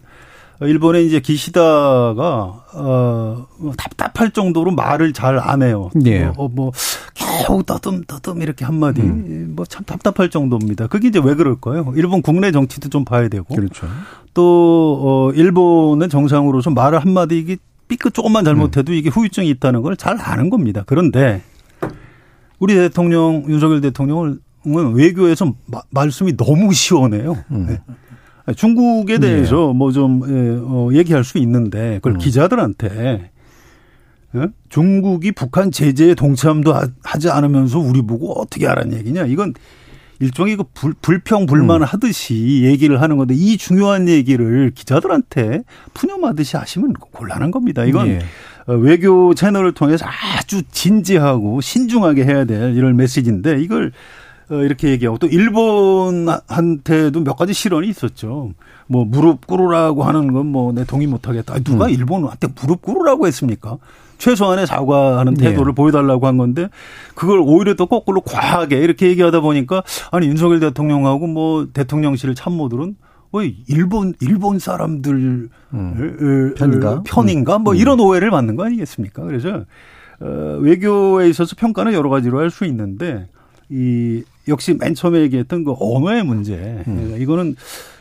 일본의 0.62 1.08
이제 1.08 1.20
기시다가 1.22 2.64
어 2.74 3.46
답답할 3.78 4.32
정도로 4.32 4.72
말을 4.72 5.14
잘 5.14 5.40
안 5.40 5.62
해요. 5.64 5.90
네. 5.96 6.30
어, 6.38 6.48
뭐 6.50 6.72
겨우 7.14 7.64
떠듬 7.64 8.04
떠듬 8.06 8.42
이렇게 8.42 8.66
한 8.66 8.76
마디 8.80 9.02
음. 9.02 9.54
뭐참 9.56 9.84
답답할 9.86 10.30
정도입니다. 10.30 10.88
그게 10.88 11.08
이제 11.08 11.20
왜 11.24 11.34
그럴까요? 11.36 11.94
일본 11.96 12.22
국내 12.22 12.52
정치도 12.52 12.90
좀 12.90 13.06
봐야 13.06 13.28
되고 13.30 13.56
그렇죠. 13.56 13.88
또 14.34 15.00
어, 15.02 15.32
일본의 15.34 16.10
정상으로서 16.10 16.72
말을 16.72 17.00
한 17.00 17.14
마디 17.14 17.38
이게 17.40 17.58
삐끗 17.88 18.14
조금만 18.14 18.44
잘못해도 18.46 18.92
음. 18.92 18.98
이게 18.98 19.10
후유증이 19.10 19.50
있다는 19.50 19.82
걸 19.82 19.96
잘 19.96 20.18
아는 20.20 20.50
겁니다. 20.50 20.84
그런데 20.86 21.42
우리 22.60 22.76
대통령 22.76 23.46
윤석열 23.48 23.80
대통령은 23.82 24.40
외교에서 24.94 25.54
마, 25.66 25.82
말씀이 25.90 26.36
너무 26.36 26.74
시원해요. 26.74 27.38
음. 27.52 27.66
네. 27.70 27.80
중국에 28.56 29.18
네. 29.18 29.28
대해서 29.28 29.68
네. 29.68 29.78
뭐좀 29.78 30.22
예, 30.28 30.60
어, 30.64 30.90
얘기할 30.94 31.24
수 31.24 31.38
있는데 31.40 31.96
그걸 31.96 32.14
음. 32.14 32.18
기자들한테 32.18 33.32
어? 34.34 34.46
중국이 34.70 35.32
북한 35.32 35.72
제재에 35.72 36.14
동참도 36.16 36.74
하지 37.04 37.30
않으면서 37.30 37.80
우리 37.80 38.02
보고 38.02 38.40
어떻게 38.40 38.68
하라는 38.68 38.98
얘기냐 38.98 39.26
이건 39.26 39.54
일종의 40.20 40.58
그 40.58 40.64
불, 40.74 40.94
불평 41.02 41.46
불만 41.46 41.82
음. 41.82 41.86
하듯이 41.86 42.64
얘기를 42.64 43.02
하는 43.02 43.18
건데 43.18 43.34
이 43.36 43.58
중요한 43.58 44.08
얘기를 44.10 44.72
기자들한테 44.76 45.64
푸념하듯이 45.94 46.58
하시면 46.58 46.94
곤란한 46.94 47.52
겁니다. 47.52 47.86
이건 47.86 48.08
네. 48.10 48.20
외교 48.68 49.34
채널을 49.34 49.72
통해서 49.72 50.06
아주 50.38 50.62
진지하고 50.72 51.62
신중하게 51.62 52.26
해야 52.26 52.46
될 52.46 52.76
이런 52.76 52.96
메시지인데 52.98 53.62
이걸 53.62 53.88
어, 53.88 53.94
이렇게 54.50 54.90
얘기하고 54.90 55.18
또 55.20 55.28
일본한테도 55.28 57.22
몇 57.24 57.36
가지 57.36 57.54
실언이 57.54 57.88
있었죠. 57.90 58.52
뭐 58.88 59.06
무릎 59.06 59.46
꿇으라고 59.48 60.04
하는 60.04 60.34
건 60.34 60.48
뭐 60.48 60.72
내 60.74 60.84
동의 60.86 61.08
못 61.08 61.28
하겠다. 61.28 61.60
누가 61.60 61.86
음. 61.86 61.92
일본한테 61.92 62.48
무릎 62.60 62.82
꿇으라고 62.82 63.28
했습니까? 63.28 63.78
최소한의 64.18 64.68
사과하는 64.68 65.36
네. 65.36 65.50
태도를 65.52 65.72
네. 65.74 65.76
보여달라고 65.76 66.28
한 66.28 66.38
건데 66.38 66.68
그걸 67.16 67.40
오히려 67.44 67.76
또 67.76 67.86
거꾸로 67.86 68.22
과하게 68.22 68.80
이렇게 68.80 69.08
얘기하다 69.08 69.40
보니까 69.42 69.84
아니 70.12 70.28
윤석열 70.28 70.60
대통령하고 70.60 71.28
뭐 71.28 71.68
대통령실 71.72 72.36
참모들은 72.36 72.96
왜 73.32 73.54
일본 73.68 74.14
일본 74.20 74.58
사람들 74.60 75.50
음. 75.74 76.54
편인가 76.58 77.04
편인가 77.06 77.60
뭐 77.60 77.74
음. 77.74 77.78
이런 77.78 78.00
오해를 78.00 78.32
받는 78.32 78.56
거 78.56 78.66
아니겠습니까? 78.66 79.24
그래서 79.24 79.64
어, 80.20 80.58
외교에 80.60 81.30
있어서 81.30 81.56
평가는 81.58 81.94
여러 81.94 82.10
가지로 82.10 82.40
할 82.40 82.50
수 82.50 82.66
있는데 82.66 83.28
이 83.70 84.24
역시 84.50 84.74
맨 84.74 84.94
처음에 84.96 85.22
얘기했던 85.22 85.64
그 85.64 85.74
언어의 85.80 86.24
문제 86.24 86.84
음. 86.88 87.18
이거는 87.20 87.56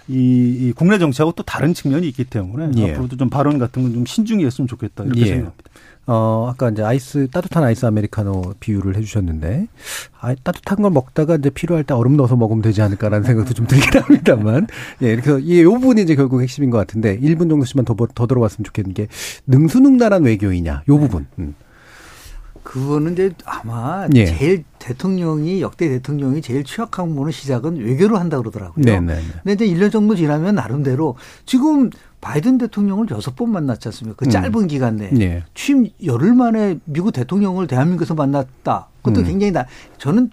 이, 0.09 0.15
이, 0.15 0.73
국내 0.75 0.99
정치하고 0.99 1.33
또 1.33 1.43
다른 1.43 1.75
측면이 1.75 2.09
있기 2.09 2.25
때문에 2.25 2.71
예. 2.79 2.93
앞으로도 2.93 3.17
좀 3.19 3.29
발언 3.29 3.59
같은 3.59 3.83
건 3.83 3.93
좀 3.93 4.07
신중히 4.07 4.45
했으면 4.47 4.67
좋겠다 4.67 5.05
이렇게 5.05 5.21
예. 5.21 5.27
생각합니다. 5.27 5.71
어, 6.11 6.49
아까 6.51 6.71
이제 6.71 6.83
아이스, 6.83 7.29
따뜻한 7.31 7.63
아이스 7.63 7.85
아메리카노 7.85 8.55
비유를 8.61 8.97
해주셨는데, 8.97 9.67
아, 10.19 10.35
따뜻한 10.43 10.81
걸 10.81 10.91
먹다가 10.91 11.37
이제 11.37 11.51
필요할 11.51 11.85
때 11.85 11.93
얼음 11.93 12.17
넣어서 12.17 12.35
먹으면 12.35 12.63
되지 12.63 12.81
않을까라는 12.81 13.27
생각도 13.27 13.53
좀 13.53 13.67
들긴 13.67 14.01
합니다만, 14.01 14.69
예, 15.03 15.13
이렇게, 15.13 15.39
이, 15.43 15.61
요 15.61 15.75
부분이 15.75 16.01
이제 16.01 16.15
결국 16.17 16.41
핵심인 16.41 16.71
것 16.71 16.79
같은데, 16.79 17.21
1분 17.21 17.51
정도씩만 17.51 17.85
더, 17.85 17.95
더 17.95 18.27
들어봤으면 18.27 18.65
좋겠는 18.65 18.95
게, 18.95 19.09
능수능란한 19.47 20.25
외교이냐, 20.25 20.85
요 20.89 20.99
부분. 20.99 21.27
음. 21.41 21.55
그거는 22.69 23.15
이제 23.15 23.31
아마 23.47 24.07
예. 24.15 24.27
제일 24.27 24.63
대통령이 24.79 25.63
역대 25.63 25.89
대통령이 25.89 26.43
제일 26.43 26.65
취약한 26.65 27.09
부분은 27.09 27.33
시작은 27.33 27.79
외교로 27.79 28.19
한다 28.19 28.37
그러더라고요. 28.37 28.85
네네. 28.85 29.15
네. 29.15 29.23
근데 29.43 29.65
이제 29.65 29.75
1년 29.75 29.91
정도 29.91 30.15
지나면 30.15 30.57
나름대로 30.57 31.17
지금 31.47 31.89
바이든 32.21 32.59
대통령을 32.59 33.07
여섯 33.11 33.35
번 33.37 33.53
만났지 33.53 33.89
않습니까? 33.89 34.19
그 34.19 34.27
음. 34.27 34.31
짧은 34.31 34.55
음. 34.55 34.67
기간 34.67 34.97
내에 34.97 35.11
네. 35.13 35.45
취임 35.55 35.89
열흘 36.05 36.35
만에 36.35 36.79
미국 36.85 37.13
대통령을 37.13 37.69
대한민국에서 37.69 38.15
만났다. 38.15 38.89
그것도 39.01 39.21
음. 39.21 39.25
굉장히 39.25 39.51
나 39.51 39.65
저는 39.97 40.31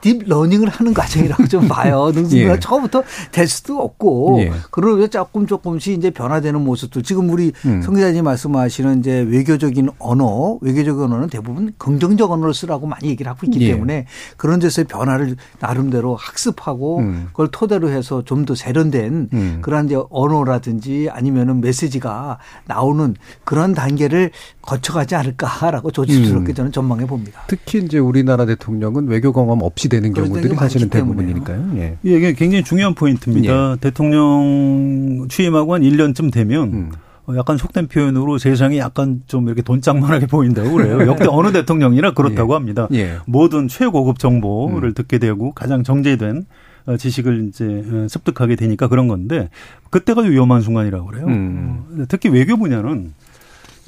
deep 0.00 0.18
learning을 0.18 0.68
하는 0.68 0.94
과정이라고 0.94 1.46
좀 1.46 1.68
봐요. 1.68 2.10
능수가 2.14 2.42
예. 2.54 2.58
처음부터 2.58 3.04
될 3.30 3.46
수도 3.46 3.80
없고 3.80 4.38
예. 4.40 4.52
그러고 4.70 5.06
조금 5.08 5.46
조금씩 5.46 5.94
이제 5.94 6.10
변화되는 6.10 6.60
모습도 6.60 7.02
지금 7.02 7.30
우리 7.30 7.52
음. 7.66 7.82
성 7.82 7.94
기자님 7.94 8.24
말씀하시는 8.24 9.00
이제 9.00 9.20
외교적인 9.20 9.90
언어, 9.98 10.58
외교적 10.60 11.00
언어는 11.00 11.28
대부분 11.28 11.72
긍정적 11.78 12.30
언어를 12.30 12.54
쓰라고 12.54 12.86
많이 12.86 13.08
얘기를 13.08 13.30
하고 13.30 13.46
있기 13.46 13.60
예. 13.60 13.72
때문에 13.72 14.06
그런 14.36 14.58
데서의 14.58 14.86
변화를 14.86 15.36
나름대로 15.60 16.16
학습하고 16.16 16.98
음. 16.98 17.26
그걸 17.28 17.48
토대로 17.52 17.90
해서 17.90 18.22
좀 18.24 18.38
더 18.48 18.54
세련된 18.54 19.28
음. 19.32 19.58
그러한 19.60 19.86
이제 19.86 20.00
언어라든지 20.10 21.08
아니면은 21.10 21.60
메시지가 21.60 22.38
나오는 22.66 23.14
그런 23.44 23.74
단계를 23.74 24.30
거쳐가지 24.68 25.14
않을까라고 25.14 25.90
조심스럽게 25.90 26.52
음. 26.52 26.54
저는 26.54 26.72
전망해 26.72 27.06
봅니다. 27.06 27.40
특히 27.46 27.78
이제 27.78 27.98
우리나라 27.98 28.44
대통령은 28.44 29.08
외교 29.08 29.32
경험 29.32 29.62
없이 29.62 29.88
되는 29.88 30.12
경우들이 30.12 30.54
사실은 30.56 30.90
대부분이니까요. 30.90 31.72
예. 31.76 31.96
이게 32.02 32.34
굉장히 32.34 32.62
중요한 32.62 32.94
포인트입니다. 32.94 33.72
예. 33.72 33.76
대통령 33.80 35.26
취임하고 35.30 35.72
한 35.72 35.80
1년쯤 35.80 36.30
되면 36.30 36.72
음. 36.72 36.92
어, 37.26 37.34
약간 37.36 37.56
속된 37.56 37.88
표현으로 37.88 38.36
세상이 38.36 38.76
약간 38.76 39.22
좀 39.26 39.46
이렇게 39.46 39.62
돈짝만하게 39.62 40.26
보인다고 40.28 40.70
그래요. 40.72 41.06
역대 41.06 41.24
어느 41.28 41.50
대통령이나 41.50 42.12
그렇다고 42.12 42.52
예. 42.52 42.54
합니다. 42.54 42.88
예. 42.92 43.16
모든 43.26 43.68
최고급 43.68 44.18
정보를 44.18 44.90
음. 44.90 44.94
듣게 44.94 45.16
되고 45.18 45.52
가장 45.52 45.82
정제된 45.82 46.44
어, 46.84 46.96
지식을 46.98 47.48
이제 47.48 47.84
어, 47.90 48.06
습득하게 48.06 48.56
되니까 48.56 48.88
그런 48.88 49.08
건데 49.08 49.48
그때가 49.88 50.22
위험한 50.22 50.60
순간이라고 50.60 51.06
그래요. 51.06 51.26
음. 51.26 52.04
특히 52.08 52.28
외교 52.28 52.58
분야는 52.58 53.14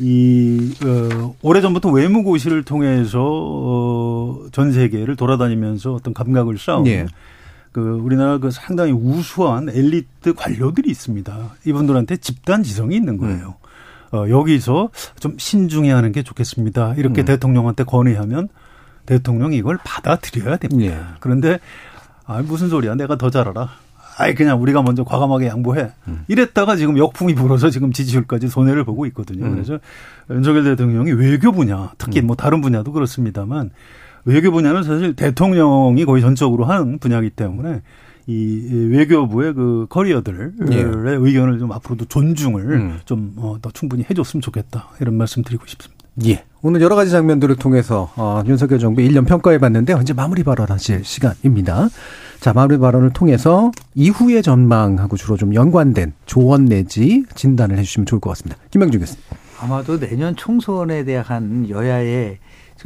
이 0.01 0.75
어, 0.83 1.35
오래 1.43 1.61
전부터 1.61 1.91
외무고시를 1.91 2.63
통해서 2.65 3.19
어, 3.23 4.47
전 4.51 4.73
세계를 4.73 5.15
돌아다니면서 5.15 5.93
어떤 5.93 6.15
감각을 6.15 6.57
쌓은 6.59 6.87
예. 6.87 7.07
그 7.73 7.81
우리나라 8.03 8.39
그 8.39 8.51
상당히 8.51 8.93
우수한 8.93 9.69
엘리트 9.69 10.35
관료들이 10.35 10.91
있습니다. 10.91 11.51
이분들한테 11.67 12.17
집단 12.17 12.63
지성이 12.63 12.97
있는 12.97 13.19
거예요. 13.19 13.55
음. 14.13 14.17
어, 14.17 14.29
여기서 14.29 14.89
좀 15.21 15.37
신중해 15.39 15.93
하는 15.93 16.13
게 16.13 16.23
좋겠습니다. 16.23 16.95
이렇게 16.97 17.23
음. 17.23 17.25
대통령한테 17.27 17.85
건의하면 17.85 18.49
대통령이 19.07 19.57
이걸 19.57 19.79
받아들여야 19.85 20.57
됩니다. 20.57 20.95
예. 20.95 21.01
그런데 21.21 21.59
아 22.25 22.41
무슨 22.43 22.69
소리야? 22.71 22.95
내가 22.95 23.17
더 23.17 23.31
잘 23.31 23.49
알아. 23.49 23.69
아이 24.17 24.35
그냥 24.35 24.61
우리가 24.61 24.83
먼저 24.83 25.05
과감하게 25.05 25.47
양보해. 25.47 25.91
음. 26.09 26.25
이랬다가 26.29 26.77
지금 26.77 26.99
역풍이 26.99 27.35
불어서 27.35 27.71
지금 27.71 27.93
지지율까지 27.93 28.49
손해를 28.49 28.85
보고 28.85 29.07
있거든요. 29.07 29.47
음. 29.47 29.53
그래서 29.53 29.79
윤석열 30.31 30.65
대통령이 30.65 31.13
외교 31.13 31.53
분야, 31.53 31.93
특히 31.99 32.21
음. 32.21 32.27
뭐 32.27 32.37
다른 32.37 32.61
분야도 32.61 32.93
그렇습니다만 32.93 33.71
외교 34.25 34.51
분야는 34.51 34.83
사실 34.83 35.15
대통령이 35.17 36.05
거의 36.05 36.21
전적으로 36.23 36.65
하는 36.65 36.99
분야이기 36.99 37.31
때문에 37.31 37.83
이 38.27 38.89
외교부의 38.91 39.55
그 39.55 39.87
커리어들의 39.89 40.51
예. 40.71 40.77
의견을 40.77 41.59
좀 41.59 41.73
앞으로도 41.73 42.05
존중을 42.05 42.63
음. 42.73 43.01
좀더 43.05 43.43
어, 43.43 43.59
충분히 43.73 44.05
해줬으면 44.09 44.41
좋겠다 44.41 44.89
이런 45.01 45.17
말씀 45.17 45.43
드리고 45.43 45.67
싶습니다. 45.67 46.01
예. 46.27 46.45
오늘 46.63 46.81
여러 46.81 46.95
가지 46.95 47.11
장면들을 47.11 47.57
통해서 47.57 48.13
어, 48.17 48.43
윤석열 48.47 48.79
정부 48.79 49.01
1년 49.01 49.27
평가해 49.27 49.59
봤는데 49.59 49.95
언제 49.95 50.13
마무리 50.13 50.45
발언하실 50.45 51.05
시간입니다. 51.05 51.89
자, 52.41 52.55
마무리 52.55 52.79
발언을 52.79 53.13
통해서 53.13 53.71
이후의 53.95 54.43
전망하고 54.43 55.17
주로 55.19 55.37
좀 55.37 55.55
연관된 55.55 56.15
조언 56.25 56.65
내지 56.65 57.25
진단을 57.35 57.77
해주시면 57.79 58.07
좋을 58.07 58.19
것 58.21 58.31
같습니다. 58.31 58.57
김명중 58.71 59.01
교수님. 59.01 59.23
아마도 59.61 60.01
내년 60.01 60.35
총선에 60.35 61.05
대한 61.05 61.69
여야의 61.69 62.39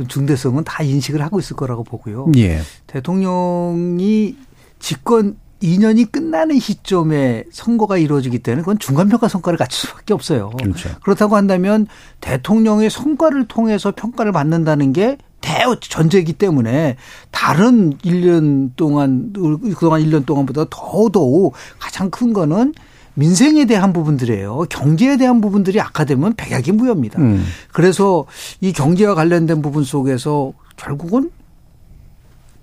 중대성은 0.08 0.64
다 0.64 0.82
인식을 0.82 1.22
하고 1.22 1.38
있을 1.38 1.54
거라고 1.54 1.84
보고요. 1.84 2.32
예. 2.36 2.58
대통령이 2.88 4.36
집권 4.80 5.36
2년이 5.62 6.10
끝나는 6.10 6.58
시점에 6.58 7.44
선거가 7.52 7.96
이루어지기 7.96 8.40
때문에 8.40 8.62
그건 8.62 8.80
중간평가 8.80 9.28
성과를 9.28 9.56
갖출 9.56 9.88
수밖에 9.88 10.12
없어요. 10.12 10.50
그렇죠. 10.50 10.90
그렇다고 11.02 11.36
한다면 11.36 11.86
대통령의 12.20 12.90
성과를 12.90 13.46
통해서 13.46 13.92
평가를 13.94 14.32
받는다는 14.32 14.92
게 14.92 15.16
대전제이기 15.44 16.32
때문에 16.32 16.96
다른 17.30 17.98
1년 17.98 18.70
동안 18.76 19.32
그동안 19.76 20.00
1년 20.00 20.24
동안보다 20.24 20.64
더더욱 20.70 21.52
가장 21.78 22.10
큰 22.10 22.32
거는 22.32 22.72
민생에 23.12 23.66
대한 23.66 23.92
부분들이에요. 23.92 24.64
경제에 24.70 25.18
대한 25.18 25.40
부분들이 25.40 25.80
악화되면 25.80 26.34
백약이 26.34 26.72
무효입니다. 26.72 27.20
음. 27.20 27.44
그래서 27.72 28.24
이 28.60 28.72
경제와 28.72 29.14
관련된 29.14 29.60
부분 29.60 29.84
속에서 29.84 30.52
결국은 30.76 31.30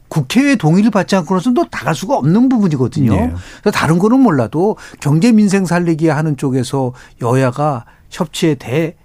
국회의 0.10 0.58
동의를 0.58 0.92
받지 0.92 1.16
않고는 1.16 1.54
또 1.54 1.66
나갈 1.70 1.96
수가 1.96 2.18
없는 2.18 2.50
부분이거든요. 2.50 3.14
네. 3.14 3.34
그래서 3.62 3.78
다른 3.78 3.98
거는 3.98 4.20
몰라도 4.20 4.76
경제 5.00 5.32
민생 5.32 5.66
살리기 5.66 6.10
하는 6.10 6.36
쪽에서 6.36 6.92
여야가 7.22 7.86
협치에 8.10 8.56
대 8.56 8.96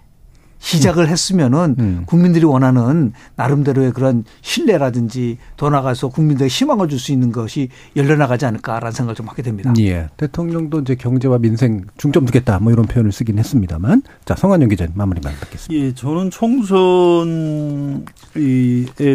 시작을 0.66 1.08
했으면은 1.08 1.76
음. 1.78 2.02
국민들이 2.06 2.44
원하는 2.44 3.12
나름대로의 3.36 3.92
그런 3.92 4.24
신뢰라든지 4.42 5.38
더 5.56 5.70
나가서 5.70 6.08
국민들에게 6.08 6.52
희망을 6.52 6.88
줄 6.88 6.96
수 6.96 7.12
있는 7.12 7.30
것이 7.30 7.68
열려나가지 7.94 8.46
않을까라는 8.46 8.90
생각을 8.90 9.14
좀 9.14 9.28
하게 9.28 9.42
됩니다. 9.42 9.70
예. 9.78 10.08
대통령도 10.16 10.80
이제 10.80 10.94
경제와 10.94 11.36
민생 11.38 11.84
중점 11.98 12.24
두겠다 12.24 12.58
뭐 12.58 12.72
이런 12.72 12.86
표현을 12.86 13.12
쓰긴 13.12 13.38
했습니다만 13.38 14.02
자 14.24 14.34
성한영 14.34 14.70
기자 14.70 14.86
마무리만 14.94 15.34
받겠습니다. 15.38 15.74
예, 15.74 15.94
저는 15.94 16.30
총선에 16.30 18.04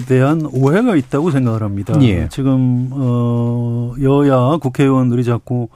대한 0.07 0.47
오해가 0.53 0.95
있다고 0.95 1.31
생각을 1.31 1.63
합니다. 1.63 1.99
예. 2.03 2.29
지금 2.29 2.89
어 2.91 3.93
여야 3.99 4.57
국회의원들이 4.61 5.23
자꾸 5.23 5.69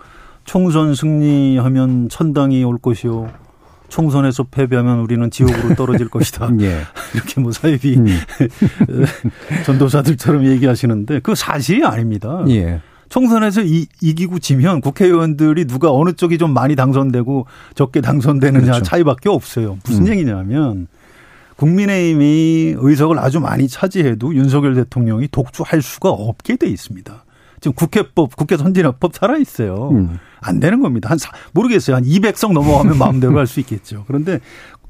총선 0.45 0.93
승리하면 0.93 2.09
천당이 2.09 2.63
올 2.63 2.77
것이요. 2.77 3.29
총선에서 3.95 4.43
패배하면 4.43 4.99
우리는 4.99 5.31
지옥으로 5.31 5.75
떨어질 5.75 6.09
것이다. 6.09 6.51
예. 6.59 6.81
이렇게 7.13 7.39
뭐 7.39 7.53
사이비 7.53 7.95
음. 7.95 8.07
전도사들처럼 9.65 10.45
얘기하시는데 10.47 11.21
그 11.21 11.33
사실이 11.33 11.85
아닙니다. 11.85 12.43
예. 12.49 12.81
총선에서 13.07 13.61
이, 13.61 13.87
이기고 14.01 14.39
지면 14.39 14.81
국회의원들이 14.81 15.65
누가 15.65 15.93
어느 15.93 16.11
쪽이 16.11 16.37
좀 16.37 16.53
많이 16.53 16.75
당선되고 16.75 17.45
적게 17.73 18.01
당선되느냐 18.01 18.65
그렇죠. 18.65 18.83
차이밖에 18.83 19.29
없어요. 19.29 19.77
무슨 19.85 20.07
음. 20.07 20.11
얘기냐면 20.11 20.87
국민의힘이 21.55 22.75
의석을 22.77 23.17
아주 23.17 23.39
많이 23.39 23.69
차지해도 23.69 24.35
윤석열 24.35 24.75
대통령이 24.75 25.29
독주할 25.31 25.81
수가 25.81 26.09
없게 26.09 26.57
돼 26.57 26.67
있습니다. 26.67 27.23
지금 27.61 27.73
국회법, 27.73 28.35
국회 28.35 28.57
선진화법 28.57 29.15
살아 29.15 29.37
있어요. 29.37 29.89
음. 29.91 30.19
안 30.41 30.59
되는 30.59 30.79
겁니다. 30.79 31.09
한 31.09 31.17
모르겠어요. 31.53 31.95
한 31.95 32.03
200석 32.03 32.53
넘어가면 32.53 32.97
마음대로 32.97 33.37
할 33.37 33.47
수 33.47 33.59
있겠죠. 33.61 34.03
그런데 34.07 34.39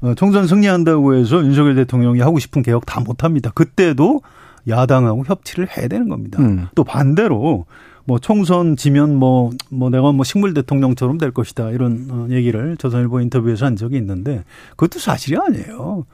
어, 0.00 0.14
총선 0.14 0.46
승리한다고 0.46 1.14
해서 1.14 1.42
윤석열 1.42 1.74
대통령이 1.76 2.20
하고 2.20 2.38
싶은 2.38 2.62
개혁 2.62 2.84
다 2.84 3.00
못합니다. 3.00 3.50
그때도 3.54 4.20
야당하고 4.68 5.24
협치를 5.26 5.68
해야 5.76 5.88
되는 5.88 6.08
겁니다. 6.08 6.42
음. 6.42 6.66
또 6.74 6.84
반대로 6.84 7.66
뭐 8.04 8.18
총선 8.18 8.76
지면 8.76 9.16
뭐뭐 9.16 9.50
뭐 9.70 9.90
내가 9.90 10.12
뭐 10.12 10.24
식물 10.24 10.54
대통령처럼 10.54 11.18
될 11.18 11.30
것이다 11.32 11.70
이런 11.70 12.06
어, 12.10 12.26
얘기를 12.30 12.76
조선일보 12.76 13.20
인터뷰에서 13.20 13.66
한 13.66 13.76
적이 13.76 13.96
있는데 13.96 14.44
그것도 14.76 14.98
사실이 15.00 15.36
아니에요. 15.36 16.04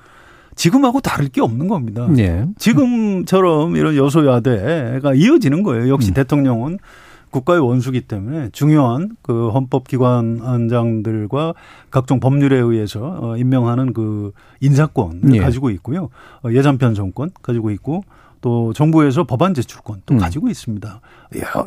지금하고 0.54 1.00
다를 1.00 1.28
게 1.28 1.40
없는 1.40 1.68
겁니다. 1.68 2.08
예. 2.18 2.46
지금처럼 2.58 3.76
이런 3.76 3.96
여소야대가 3.96 5.14
이어지는 5.14 5.62
거예요. 5.62 5.88
역시 5.88 6.10
음. 6.10 6.14
대통령은 6.14 6.78
국가의 7.30 7.60
원수기 7.60 8.02
때문에 8.02 8.50
중요한 8.52 9.16
그 9.22 9.48
헌법기관장들과 9.50 11.54
각종 11.90 12.20
법률에 12.20 12.58
의해서 12.58 13.18
어, 13.20 13.36
임명하는 13.36 13.94
그 13.94 14.32
인사권을 14.60 15.34
예. 15.34 15.38
가지고 15.38 15.70
있고요. 15.70 16.10
어, 16.44 16.52
예산 16.52 16.78
편성권 16.78 17.30
가지고 17.42 17.70
있고 17.70 18.04
또 18.42 18.72
정부에서 18.74 19.24
법안 19.24 19.54
제출권 19.54 20.02
또 20.04 20.14
음. 20.14 20.18
가지고 20.18 20.48
있습니다. 20.48 21.00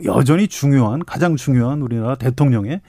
여전히 0.05 0.47
중요한 0.47 1.03
가장 1.03 1.35
중요한 1.35 1.81
우리나라 1.81 2.15
대통령의 2.15 2.81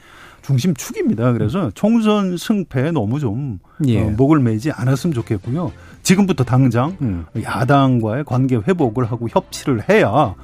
중심축입니다. 0.46 1.32
그래서 1.32 1.70
총선 1.74 2.36
승패에 2.36 2.92
너무 2.92 3.18
좀 3.18 3.58
예. 3.86 4.00
어, 4.02 4.10
목을 4.10 4.38
매지 4.40 4.70
않았으면 4.70 5.12
좋겠고요. 5.14 5.72
지금부터 6.02 6.44
당장 6.44 6.96
음. 7.00 7.24
야당과의 7.42 8.24
관계 8.24 8.56
회복을 8.56 9.04
하고 9.10 9.28
협치를 9.28 9.88
해야 9.88 10.34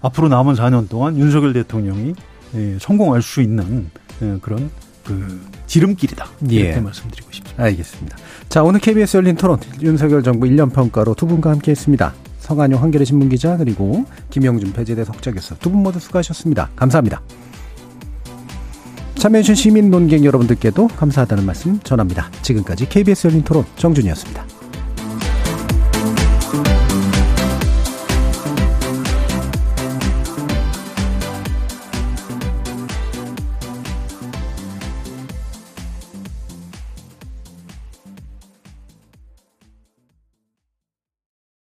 앞으로 0.00 0.28
남은 0.28 0.54
4년 0.54 0.88
동안 0.88 1.18
윤석열 1.18 1.52
대통령이 1.52 2.14
예, 2.54 2.76
성공할 2.80 3.22
수 3.22 3.40
있는 3.42 3.90
예, 4.22 4.38
그런 4.40 4.70
그 5.04 5.40
지름길이다. 5.66 6.24
이렇게 6.42 6.76
예. 6.76 6.80
말씀드리고 6.80 7.30
싶습니다. 7.32 7.62
알겠습니다. 7.62 8.16
자, 8.48 8.62
오늘 8.62 8.80
KBS 8.80 9.16
열린 9.18 9.36
토론 9.36 9.58
윤석열 9.80 10.22
정부 10.22 10.46
1년 10.46 10.72
평가로 10.72 11.14
두 11.14 11.26
분과 11.26 11.50
함께 11.50 11.72
했습니다. 11.72 12.14
성한용 12.38 12.82
한겨레 12.82 13.04
신문 13.04 13.28
기자 13.28 13.56
그리고 13.56 14.04
김영준 14.30 14.72
배재대 14.72 15.04
석좌 15.04 15.30
교수 15.32 15.56
두 15.58 15.70
분 15.70 15.82
모두 15.82 15.98
수고하셨습니다. 16.00 16.70
감사합니다. 16.74 17.20
참여해주신 19.22 19.54
시민 19.54 19.88
논객 19.88 20.24
여러분들께도 20.24 20.88
감사하다는 20.88 21.46
말씀 21.46 21.78
전합니다. 21.84 22.28
지금까지 22.42 22.88
KBS 22.88 23.28
열린 23.28 23.44
토론 23.44 23.64
정준이었습니다. 23.76 24.61